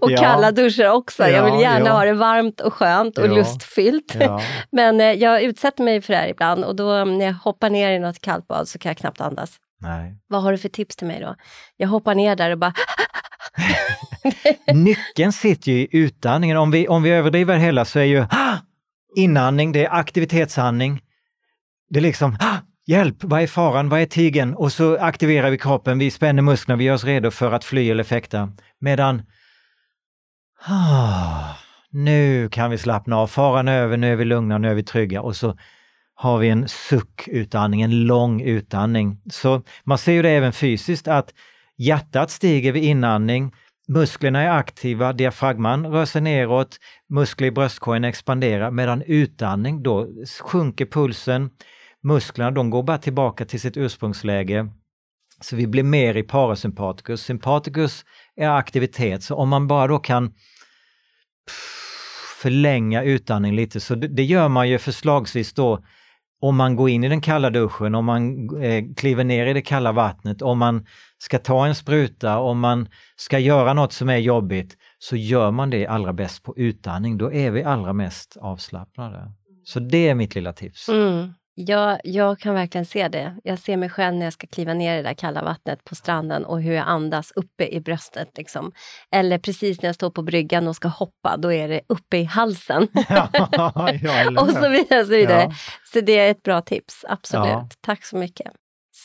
och 0.00 0.10
ja. 0.10 0.18
kalla 0.18 0.52
duschar 0.52 0.90
också. 0.90 1.28
jag 1.28 1.50
vill 1.50 1.60
gärna 1.60 1.90
ha 1.90 2.04
det 2.04 2.12
varmt 2.12 2.60
och 2.60 2.74
skönt 2.74 3.18
och 3.18 3.28
lustfyllt. 3.28 4.16
Men 4.70 5.00
eh, 5.00 5.12
jag 5.12 5.42
utsätter 5.42 5.84
mig 5.84 6.00
för 6.00 6.12
det 6.12 6.18
här 6.18 6.28
ibland 6.28 6.64
och 6.64 6.76
då 6.76 7.04
när 7.04 7.24
jag 7.24 7.34
hoppar 7.34 7.70
ner 7.70 7.90
i 7.90 7.98
något 7.98 8.20
kallt 8.20 8.48
bad 8.48 8.68
så 8.68 8.78
kan 8.78 8.90
jag 8.90 8.96
knappt 8.96 9.20
andas. 9.20 9.58
Nej. 9.80 10.16
Vad 10.26 10.42
har 10.42 10.52
du 10.52 10.58
för 10.58 10.68
tips 10.68 10.96
till 10.96 11.06
mig 11.06 11.20
då? 11.20 11.36
Jag 11.76 11.88
hoppar 11.88 12.14
ner 12.14 12.36
där 12.36 12.50
och 12.50 12.58
bara 12.58 12.72
Nyckeln 14.74 15.32
sitter 15.32 15.72
ju 15.72 15.78
i 15.78 15.88
utandningen. 15.90 16.56
Om 16.56 16.70
vi, 16.70 16.88
om 16.88 17.02
vi 17.02 17.10
överdriver 17.10 17.56
hela 17.56 17.84
så 17.84 17.98
är 17.98 18.04
ju 18.04 18.26
inandning, 19.16 19.72
det 19.72 19.84
är 19.84 19.94
aktivitetsandning. 19.94 21.00
Det 21.90 21.98
är 21.98 22.02
liksom 22.02 22.36
Hjälp, 22.86 23.16
vad 23.20 23.42
är 23.42 23.46
faran, 23.46 23.88
vad 23.88 24.00
är 24.00 24.06
tigen? 24.06 24.54
Och 24.54 24.72
så 24.72 24.98
aktiverar 24.98 25.50
vi 25.50 25.58
kroppen, 25.58 25.98
vi 25.98 26.10
spänner 26.10 26.42
musklerna, 26.42 26.76
vi 26.76 26.84
gör 26.84 26.94
oss 26.94 27.04
redo 27.04 27.30
för 27.30 27.52
att 27.52 27.64
fly 27.64 27.90
eller 27.90 28.04
fäkta. 28.04 28.52
Medan 28.80 29.22
nu 31.90 32.48
kan 32.48 32.70
vi 32.70 32.78
slappna 32.78 33.16
av, 33.16 33.26
faran 33.26 33.68
är 33.68 33.78
över, 33.78 33.96
nu 33.96 34.12
är 34.12 34.16
vi 34.16 34.24
lugna, 34.24 34.58
nu 34.58 34.70
är 34.70 34.74
vi 34.74 34.82
trygga 34.82 35.22
och 35.22 35.36
så 35.36 35.58
har 36.20 36.38
vi 36.38 36.48
en 36.48 36.68
suckutandning, 36.68 37.82
en 37.82 38.06
lång 38.06 38.42
utandning. 38.42 39.20
Så 39.30 39.62
man 39.84 39.98
ser 39.98 40.12
ju 40.12 40.22
det 40.22 40.30
även 40.30 40.52
fysiskt 40.52 41.08
att 41.08 41.34
Hjärtat 41.80 42.30
stiger 42.30 42.72
vid 42.72 42.84
inandning, 42.84 43.52
musklerna 43.88 44.42
är 44.42 44.50
aktiva, 44.50 45.12
diafragman 45.12 45.86
rör 45.86 46.04
sig 46.04 46.22
neråt, 46.22 46.78
muskler 47.08 47.48
i 47.48 47.50
bröstkorgen 47.50 48.04
expanderar 48.04 48.70
medan 48.70 49.02
utandning 49.02 49.82
då 49.82 50.08
sjunker 50.40 50.86
pulsen, 50.86 51.50
musklerna 52.02 52.50
de 52.50 52.70
går 52.70 52.82
bara 52.82 52.98
tillbaka 52.98 53.44
till 53.44 53.60
sitt 53.60 53.76
ursprungsläge. 53.76 54.68
Så 55.40 55.56
vi 55.56 55.66
blir 55.66 55.82
mer 55.82 56.16
i 56.16 56.22
parasympaticus. 56.22 57.22
Sympaticus 57.22 58.04
är 58.36 58.48
aktivitet, 58.48 59.22
så 59.22 59.34
om 59.34 59.48
man 59.48 59.66
bara 59.66 59.86
då 59.86 59.98
kan 59.98 60.34
förlänga 62.40 63.02
utandning 63.02 63.54
lite, 63.54 63.80
så 63.80 63.94
det, 63.94 64.08
det 64.08 64.24
gör 64.24 64.48
man 64.48 64.68
ju 64.68 64.78
förslagsvis 64.78 65.52
då 65.52 65.84
om 66.40 66.56
man 66.56 66.76
går 66.76 66.90
in 66.90 67.04
i 67.04 67.08
den 67.08 67.20
kalla 67.20 67.50
duschen, 67.50 67.94
om 67.94 68.04
man 68.04 68.48
eh, 68.62 68.84
kliver 68.96 69.24
ner 69.24 69.46
i 69.46 69.52
det 69.52 69.62
kalla 69.62 69.92
vattnet, 69.92 70.42
om 70.42 70.58
man 70.58 70.86
ska 71.18 71.38
ta 71.38 71.66
en 71.66 71.74
spruta, 71.74 72.38
om 72.38 72.60
man 72.60 72.88
ska 73.16 73.38
göra 73.38 73.72
något 73.72 73.92
som 73.92 74.08
är 74.08 74.16
jobbigt, 74.16 74.76
så 74.98 75.16
gör 75.16 75.50
man 75.50 75.70
det 75.70 75.86
allra 75.86 76.12
bäst 76.12 76.42
på 76.42 76.56
utandning. 76.56 77.18
Då 77.18 77.32
är 77.32 77.50
vi 77.50 77.64
allra 77.64 77.92
mest 77.92 78.36
avslappnade. 78.40 79.32
Så 79.64 79.80
det 79.80 80.08
är 80.08 80.14
mitt 80.14 80.34
lilla 80.34 80.52
tips. 80.52 80.88
Mm. 80.88 81.32
Jag, 81.60 82.00
jag 82.04 82.38
kan 82.38 82.54
verkligen 82.54 82.84
se 82.84 83.08
det. 83.08 83.36
Jag 83.44 83.58
ser 83.58 83.76
mig 83.76 83.88
själv 83.88 84.16
när 84.16 84.26
jag 84.26 84.32
ska 84.32 84.46
kliva 84.46 84.74
ner 84.74 84.94
i 84.94 84.96
det 84.96 85.08
där 85.08 85.14
kalla 85.14 85.42
vattnet 85.42 85.84
på 85.84 85.94
stranden 85.94 86.44
och 86.44 86.62
hur 86.62 86.72
jag 86.72 86.88
andas 86.88 87.32
uppe 87.36 87.66
i 87.66 87.80
bröstet. 87.80 88.28
Liksom. 88.36 88.72
Eller 89.10 89.38
precis 89.38 89.82
när 89.82 89.88
jag 89.88 89.94
står 89.94 90.10
på 90.10 90.22
bryggan 90.22 90.68
och 90.68 90.76
ska 90.76 90.88
hoppa, 90.88 91.36
då 91.36 91.52
är 91.52 91.68
det 91.68 91.80
uppe 91.86 92.16
i 92.16 92.24
halsen. 92.24 92.88
Ja, 93.08 93.28
och 94.42 94.50
så 94.50 94.68
vidare. 94.68 95.04
Så, 95.04 95.10
vidare. 95.10 95.42
Ja. 95.42 95.54
så 95.92 96.00
det 96.00 96.18
är 96.18 96.30
ett 96.30 96.42
bra 96.42 96.60
tips, 96.60 97.04
absolut. 97.08 97.48
Ja. 97.48 97.68
Tack 97.80 98.04
så 98.04 98.16
mycket. 98.16 98.52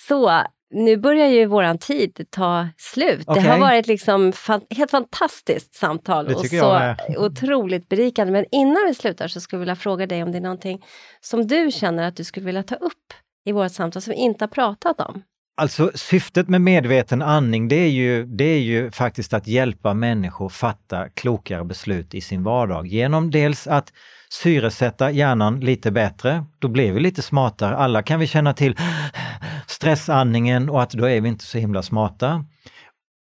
Så 0.08 0.44
nu 0.74 0.98
börjar 0.98 1.28
ju 1.28 1.46
våran 1.46 1.78
tid 1.78 2.26
ta 2.30 2.68
slut. 2.78 3.30
Okay. 3.30 3.44
Det 3.44 3.50
har 3.50 3.60
varit 3.60 3.88
liksom 3.88 4.32
fan, 4.32 4.62
helt 4.70 4.92
fantastiskt 4.92 5.76
samtal 5.76 6.28
och 6.28 6.46
så 6.46 6.96
otroligt 7.18 7.90
berikande. 7.90 8.34
Men 8.34 8.46
innan 8.52 8.86
vi 8.88 8.94
slutar 8.94 9.28
så 9.28 9.42
skulle 9.42 9.58
jag 9.58 9.62
vilja 9.62 9.76
fråga 9.76 10.08
dig 10.08 10.24
om 10.24 10.32
det 10.32 10.38
är 10.38 10.42
någonting 10.42 10.86
som 11.22 11.48
du 11.48 11.72
känner 11.72 12.08
att 12.08 12.16
du 12.16 12.24
skulle 12.24 12.46
vilja 12.46 12.64
ta 12.64 12.76
upp 12.76 13.14
i 13.46 13.52
vårt 13.52 13.72
samtal 13.72 14.02
som 14.02 14.12
vi 14.12 14.18
inte 14.18 14.44
har 14.44 14.50
pratat 14.50 15.02
om. 15.02 15.24
Alltså 15.56 15.92
syftet 15.96 16.50
med 16.50 16.62
medveten 16.62 17.22
andning 17.22 17.68
det 17.68 17.76
är, 17.76 17.90
ju, 17.90 18.26
det 18.26 18.44
är 18.44 18.60
ju 18.60 18.92
faktiskt 18.92 19.34
att 19.34 19.48
hjälpa 19.48 19.94
människor 19.94 20.50
fatta 20.50 21.10
klokare 21.10 21.64
beslut 21.64 22.14
i 22.14 22.22
sin 22.22 22.44
vardag 22.44 22.88
genom 22.88 23.32
dels 23.32 23.68
att 23.68 23.94
syresätta 24.30 25.12
hjärnan 25.12 25.60
lite 25.60 25.92
bättre. 25.92 26.46
Då 26.60 26.68
blir 26.68 26.92
vi 26.92 27.00
lite 27.00 27.22
smartare. 27.22 27.76
Alla 27.76 28.04
kan 28.04 28.20
vi 28.20 28.28
känna 28.28 28.54
till 28.54 28.78
stressandningen 29.68 30.70
och 30.70 30.82
att 30.84 30.92
då 30.92 31.10
är 31.10 31.22
vi 31.22 31.30
inte 31.30 31.46
så 31.46 31.58
himla 31.58 31.82
smarta. 31.82 32.46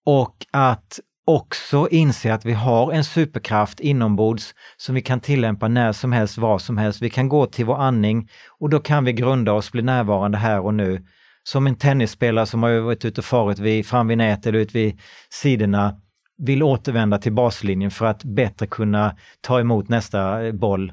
Och 0.05 0.45
att 0.51 0.99
också 1.25 1.87
inse 1.91 2.33
att 2.33 2.45
vi 2.45 2.53
har 2.53 2.91
en 2.91 3.03
superkraft 3.03 3.79
inombords 3.79 4.53
som 4.77 4.95
vi 4.95 5.01
kan 5.01 5.19
tillämpa 5.19 5.67
när 5.67 5.91
som 5.91 6.11
helst, 6.11 6.37
var 6.37 6.59
som 6.59 6.77
helst. 6.77 7.01
Vi 7.01 7.09
kan 7.09 7.29
gå 7.29 7.45
till 7.45 7.65
vår 7.65 7.77
andning 7.81 8.29
och 8.59 8.69
då 8.69 8.79
kan 8.79 9.05
vi 9.05 9.13
grunda 9.13 9.53
oss, 9.53 9.71
bli 9.71 9.81
närvarande 9.81 10.37
här 10.37 10.59
och 10.59 10.73
nu. 10.73 11.05
Som 11.43 11.67
en 11.67 11.75
tennisspelare 11.75 12.45
som 12.45 12.63
har 12.63 12.79
varit 12.79 13.05
ute 13.05 13.21
och 13.21 13.25
farit 13.25 13.59
vid, 13.59 13.85
fram 13.85 14.07
vid 14.07 14.17
nätet 14.17 14.45
eller 14.45 14.59
ut 14.59 14.75
vid 14.75 14.99
sidorna 15.29 15.95
vill 16.37 16.63
återvända 16.63 17.17
till 17.17 17.33
baslinjen 17.33 17.91
för 17.91 18.05
att 18.05 18.23
bättre 18.23 18.67
kunna 18.67 19.15
ta 19.41 19.59
emot 19.59 19.89
nästa 19.89 20.45
eh, 20.45 20.51
boll 20.51 20.91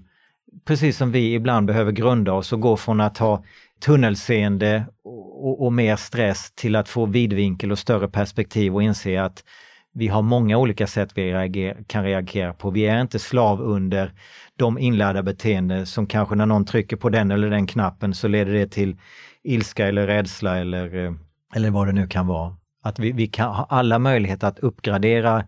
precis 0.65 0.97
som 0.97 1.13
vi 1.13 1.35
ibland 1.35 1.67
behöver 1.67 1.93
grunda 1.93 2.33
oss 2.33 2.53
och 2.53 2.61
gå 2.61 2.77
från 2.77 3.01
att 3.01 3.19
ha 3.19 3.45
tunnelseende 3.85 4.87
och, 5.05 5.65
och, 5.65 5.73
mer 5.73 5.97
stress 5.97 6.53
till 6.55 6.77
att 6.77 6.89
få 6.89 7.07
vidvinkel 7.07 7.73
och 7.73 7.79
större 7.79 8.09
perspektiv 8.09 8.75
och 8.75 8.83
inse 8.83 9.23
att 9.23 9.45
vi 9.93 10.09
har 10.09 10.23
många 10.23 10.59
olika 10.59 10.87
sätt 10.87 11.11
vi 11.15 11.33
reager, 11.33 11.77
kan 11.87 12.05
reagera 12.05 12.53
på. 12.53 12.71
Vi 12.71 12.87
är 12.87 13.01
inte 13.01 13.19
slav 13.19 13.61
under 13.61 14.13
de 14.57 14.79
inlärda 14.79 15.23
beteenden 15.23 15.87
som 15.87 16.07
kanske 16.07 16.35
när 16.35 16.47
någon 16.47 16.65
trycker 16.65 16.97
på 16.97 17.09
den 17.09 17.31
eller 17.31 17.51
den 17.51 17.67
knappen 17.67 18.15
så 18.15 18.29
leder 18.29 18.53
det 18.53 18.67
till 18.67 18.97
ilska 19.45 19.89
eller 19.89 20.07
rädsla 20.07 20.59
eller, 20.59 21.05
eh, 21.05 21.13
eller 21.55 21.71
vad 21.71 21.87
det 21.87 21.93
nu 21.93 22.07
kan 22.07 22.27
vara. 22.27 22.57
Att 22.83 22.99
vi, 22.99 23.13
vi 23.13 23.27
kan 23.27 23.55
ha 23.55 23.67
alla 23.69 23.99
möjligheter 23.99 24.47
att 24.47 24.59
uppgradera 24.59 25.45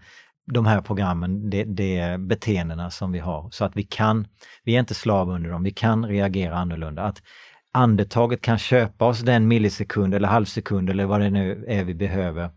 de 0.52 0.66
här 0.66 0.80
programmen, 0.80 1.50
de, 1.50 1.64
de 1.64 2.18
beteendena 2.18 2.90
som 2.90 3.12
vi 3.12 3.18
har. 3.18 3.50
Så 3.50 3.64
att 3.64 3.76
vi 3.76 3.82
kan, 3.82 4.26
vi 4.64 4.74
är 4.74 4.80
inte 4.80 4.94
slav 4.94 5.30
under 5.30 5.50
dem, 5.50 5.62
vi 5.62 5.70
kan 5.70 6.06
reagera 6.06 6.56
annorlunda. 6.56 7.02
Att 7.02 7.22
andetaget 7.72 8.42
kan 8.42 8.58
köpa 8.58 9.06
oss 9.06 9.20
den 9.20 9.48
millisekund 9.48 10.14
eller 10.14 10.28
halvsekund 10.28 10.90
eller 10.90 11.04
vad 11.04 11.20
det 11.20 11.30
nu 11.30 11.64
är 11.68 11.84
vi 11.84 11.94
behöver 11.94 12.50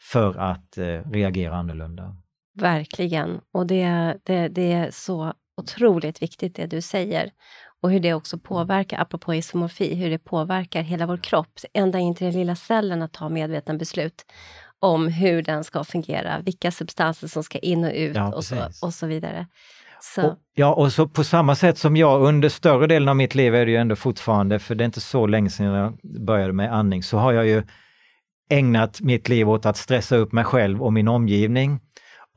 för 0.00 0.38
att 0.38 0.78
eh, 0.78 1.10
reagera 1.10 1.56
annorlunda. 1.56 2.16
Verkligen, 2.54 3.40
och 3.52 3.66
det, 3.66 4.16
det, 4.24 4.48
det 4.48 4.72
är 4.72 4.90
så 4.90 5.32
otroligt 5.56 6.22
viktigt 6.22 6.54
det 6.54 6.66
du 6.66 6.80
säger. 6.80 7.30
Och 7.86 7.92
hur 7.92 8.00
det 8.00 8.14
också 8.14 8.38
påverkar, 8.38 9.00
apropå 9.00 9.34
isomorfi, 9.34 9.94
hur 9.94 10.10
det 10.10 10.18
påverkar 10.18 10.82
hela 10.82 11.06
vår 11.06 11.16
kropp, 11.16 11.48
ända 11.74 11.98
in 11.98 12.14
till 12.14 12.26
den 12.26 12.34
lilla 12.34 12.54
cellen 12.54 13.02
att 13.02 13.12
ta 13.12 13.28
medvetna 13.28 13.74
beslut 13.74 14.26
om 14.80 15.08
hur 15.08 15.42
den 15.42 15.64
ska 15.64 15.84
fungera, 15.84 16.40
vilka 16.44 16.70
substanser 16.70 17.28
som 17.28 17.42
ska 17.42 17.58
in 17.58 17.84
och 17.84 17.92
ut 17.94 18.16
ja, 18.16 18.34
och, 18.34 18.44
så, 18.44 18.56
och 18.82 18.94
så 18.94 19.06
vidare. 19.06 19.46
Så. 20.00 20.26
Och, 20.26 20.38
ja, 20.54 20.74
och 20.74 20.92
så 20.92 21.08
på 21.08 21.24
samma 21.24 21.54
sätt 21.54 21.78
som 21.78 21.96
jag 21.96 22.22
under 22.22 22.48
större 22.48 22.86
delen 22.86 23.08
av 23.08 23.16
mitt 23.16 23.34
liv 23.34 23.54
är 23.54 23.66
det 23.66 23.72
ju 23.72 23.76
ändå 23.76 23.96
fortfarande, 23.96 24.58
för 24.58 24.74
det 24.74 24.84
är 24.84 24.86
inte 24.86 25.00
så 25.00 25.26
länge 25.26 25.50
sedan 25.50 25.66
jag 25.66 25.98
började 26.26 26.52
med 26.52 26.74
andning, 26.74 27.02
så 27.02 27.18
har 27.18 27.32
jag 27.32 27.46
ju 27.46 27.62
ägnat 28.50 29.00
mitt 29.00 29.28
liv 29.28 29.50
åt 29.50 29.66
att 29.66 29.76
stressa 29.76 30.16
upp 30.16 30.32
mig 30.32 30.44
själv 30.44 30.82
och 30.82 30.92
min 30.92 31.08
omgivning. 31.08 31.80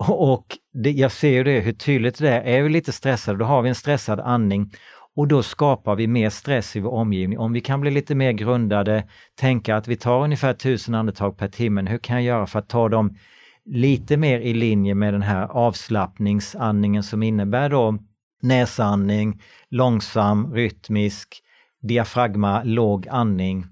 Och, 0.07 0.45
det, 0.83 0.91
jag 0.91 1.11
ser 1.11 1.29
ju 1.29 1.43
det, 1.43 1.59
hur 1.59 1.73
tydligt 1.73 2.17
det 2.17 2.29
är. 2.29 2.41
Är 2.41 2.63
vi 2.63 2.69
lite 2.69 2.91
stressade, 2.91 3.37
då 3.37 3.45
har 3.45 3.61
vi 3.61 3.69
en 3.69 3.75
stressad 3.75 4.19
andning 4.19 4.71
och 5.15 5.27
då 5.27 5.43
skapar 5.43 5.95
vi 5.95 6.07
mer 6.07 6.29
stress 6.29 6.75
i 6.75 6.79
vår 6.79 6.91
omgivning. 6.91 7.39
Om 7.39 7.53
vi 7.53 7.61
kan 7.61 7.81
bli 7.81 7.91
lite 7.91 8.15
mer 8.15 8.31
grundade, 8.31 9.03
tänka 9.35 9.75
att 9.75 9.87
vi 9.87 9.95
tar 9.95 10.23
ungefär 10.23 10.53
tusen 10.53 10.95
andetag 10.95 11.37
per 11.37 11.47
timme. 11.47 11.89
Hur 11.89 11.97
kan 11.97 12.15
jag 12.15 12.23
göra 12.23 12.47
för 12.47 12.59
att 12.59 12.69
ta 12.69 12.89
dem 12.89 13.17
lite 13.65 14.17
mer 14.17 14.39
i 14.39 14.53
linje 14.53 14.95
med 14.95 15.13
den 15.13 15.21
här 15.21 15.47
avslappningsandningen 15.47 17.03
som 17.03 17.23
innebär 17.23 17.69
då 17.69 17.97
näsandning, 18.41 19.41
långsam, 19.69 20.53
rytmisk, 20.53 21.43
diafragma, 21.81 22.63
låg 22.63 23.07
andning. 23.07 23.65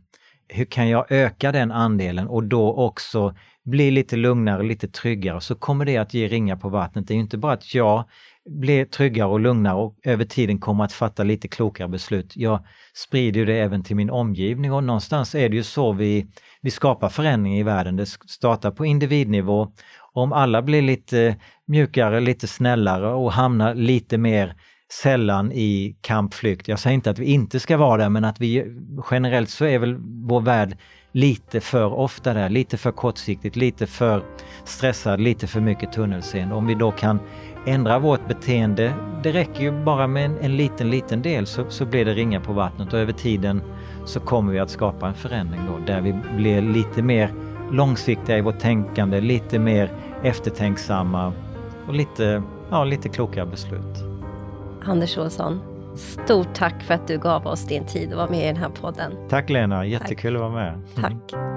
Hur 0.47 0.65
kan 0.65 0.89
jag 0.89 1.11
öka 1.11 1.51
den 1.51 1.71
andelen 1.71 2.27
och 2.27 2.43
då 2.43 2.73
också 2.73 3.35
bli 3.63 3.91
lite 3.91 4.15
lugnare, 4.15 4.63
lite 4.63 4.87
tryggare, 4.87 5.41
så 5.41 5.55
kommer 5.55 5.85
det 5.85 5.97
att 5.97 6.13
ge 6.13 6.27
ringar 6.27 6.55
på 6.55 6.69
vattnet. 6.69 7.07
Det 7.07 7.13
är 7.13 7.15
inte 7.15 7.37
bara 7.37 7.53
att 7.53 7.73
jag 7.75 8.03
blir 8.47 8.85
tryggare 8.85 9.29
och 9.29 9.39
lugnare 9.39 9.75
och 9.75 9.95
över 10.03 10.25
tiden 10.25 10.59
kommer 10.59 10.83
att 10.83 10.93
fatta 10.93 11.23
lite 11.23 11.47
klokare 11.47 11.87
beslut. 11.87 12.33
Jag 12.35 12.65
sprider 12.93 13.45
det 13.45 13.59
även 13.59 13.83
till 13.83 13.95
min 13.95 14.09
omgivning 14.09 14.73
och 14.73 14.83
någonstans 14.83 15.35
är 15.35 15.49
det 15.49 15.55
ju 15.55 15.63
så 15.63 15.93
vi, 15.93 16.27
vi 16.61 16.71
skapar 16.71 17.09
förändring 17.09 17.57
i 17.57 17.63
världen. 17.63 17.95
Det 17.95 18.05
startar 18.05 18.71
på 18.71 18.85
individnivå. 18.85 19.71
Om 20.13 20.33
alla 20.33 20.61
blir 20.61 20.81
lite 20.81 21.35
mjukare, 21.67 22.19
lite 22.19 22.47
snällare 22.47 23.13
och 23.13 23.31
hamnar 23.31 23.75
lite 23.75 24.17
mer 24.17 24.55
sällan 24.91 25.51
i 25.51 25.97
kampflykt. 26.01 26.67
Jag 26.67 26.79
säger 26.79 26.93
inte 26.93 27.09
att 27.09 27.19
vi 27.19 27.25
inte 27.25 27.59
ska 27.59 27.77
vara 27.77 27.97
där 27.97 28.09
men 28.09 28.25
att 28.25 28.41
vi 28.41 28.65
generellt 29.11 29.49
så 29.49 29.65
är 29.65 29.79
väl 29.79 29.95
vår 30.29 30.41
värld 30.41 30.77
lite 31.11 31.59
för 31.59 31.93
ofta 31.93 32.33
där, 32.33 32.49
lite 32.49 32.77
för 32.77 32.91
kortsiktigt, 32.91 33.55
lite 33.55 33.87
för 33.87 34.23
stressad, 34.63 35.21
lite 35.21 35.47
för 35.47 35.61
mycket 35.61 35.91
tunnelseende. 35.93 36.55
Om 36.55 36.67
vi 36.67 36.75
då 36.75 36.91
kan 36.91 37.19
ändra 37.67 37.99
vårt 37.99 38.27
beteende, 38.27 38.93
det 39.23 39.31
räcker 39.31 39.61
ju 39.61 39.83
bara 39.83 40.07
med 40.07 40.25
en, 40.25 40.37
en 40.41 40.57
liten, 40.57 40.89
liten 40.89 41.21
del 41.21 41.45
så, 41.45 41.65
så 41.69 41.85
blir 41.85 42.05
det 42.05 42.13
ringar 42.13 42.39
på 42.39 42.53
vattnet 42.53 42.93
och 42.93 42.99
över 42.99 43.13
tiden 43.13 43.61
så 44.05 44.19
kommer 44.19 44.53
vi 44.53 44.59
att 44.59 44.69
skapa 44.69 45.07
en 45.07 45.13
förändring 45.13 45.61
då 45.67 45.93
där 45.93 46.01
vi 46.01 46.13
blir 46.35 46.61
lite 46.61 47.01
mer 47.01 47.33
långsiktiga 47.71 48.37
i 48.37 48.41
vårt 48.41 48.59
tänkande, 48.59 49.21
lite 49.21 49.59
mer 49.59 49.91
eftertänksamma 50.23 51.33
och 51.87 51.93
lite, 51.93 52.43
ja, 52.69 52.83
lite 52.83 53.09
klokare 53.09 53.45
beslut. 53.45 54.03
Anders 54.83 55.17
Olsson, 55.17 55.59
stort 55.95 56.53
tack 56.53 56.83
för 56.83 56.93
att 56.93 57.07
du 57.07 57.17
gav 57.17 57.47
oss 57.47 57.67
din 57.67 57.85
tid 57.85 58.11
och 58.11 58.17
var 58.17 58.27
med 58.27 58.43
i 58.43 58.47
den 58.47 58.57
här 58.57 58.69
podden. 58.69 59.11
Tack 59.29 59.49
Lena, 59.49 59.85
jättekul 59.85 60.33
tack. 60.33 60.43
att 60.43 60.51
vara 60.51 60.63
med. 60.63 60.81
Tack. 60.95 61.56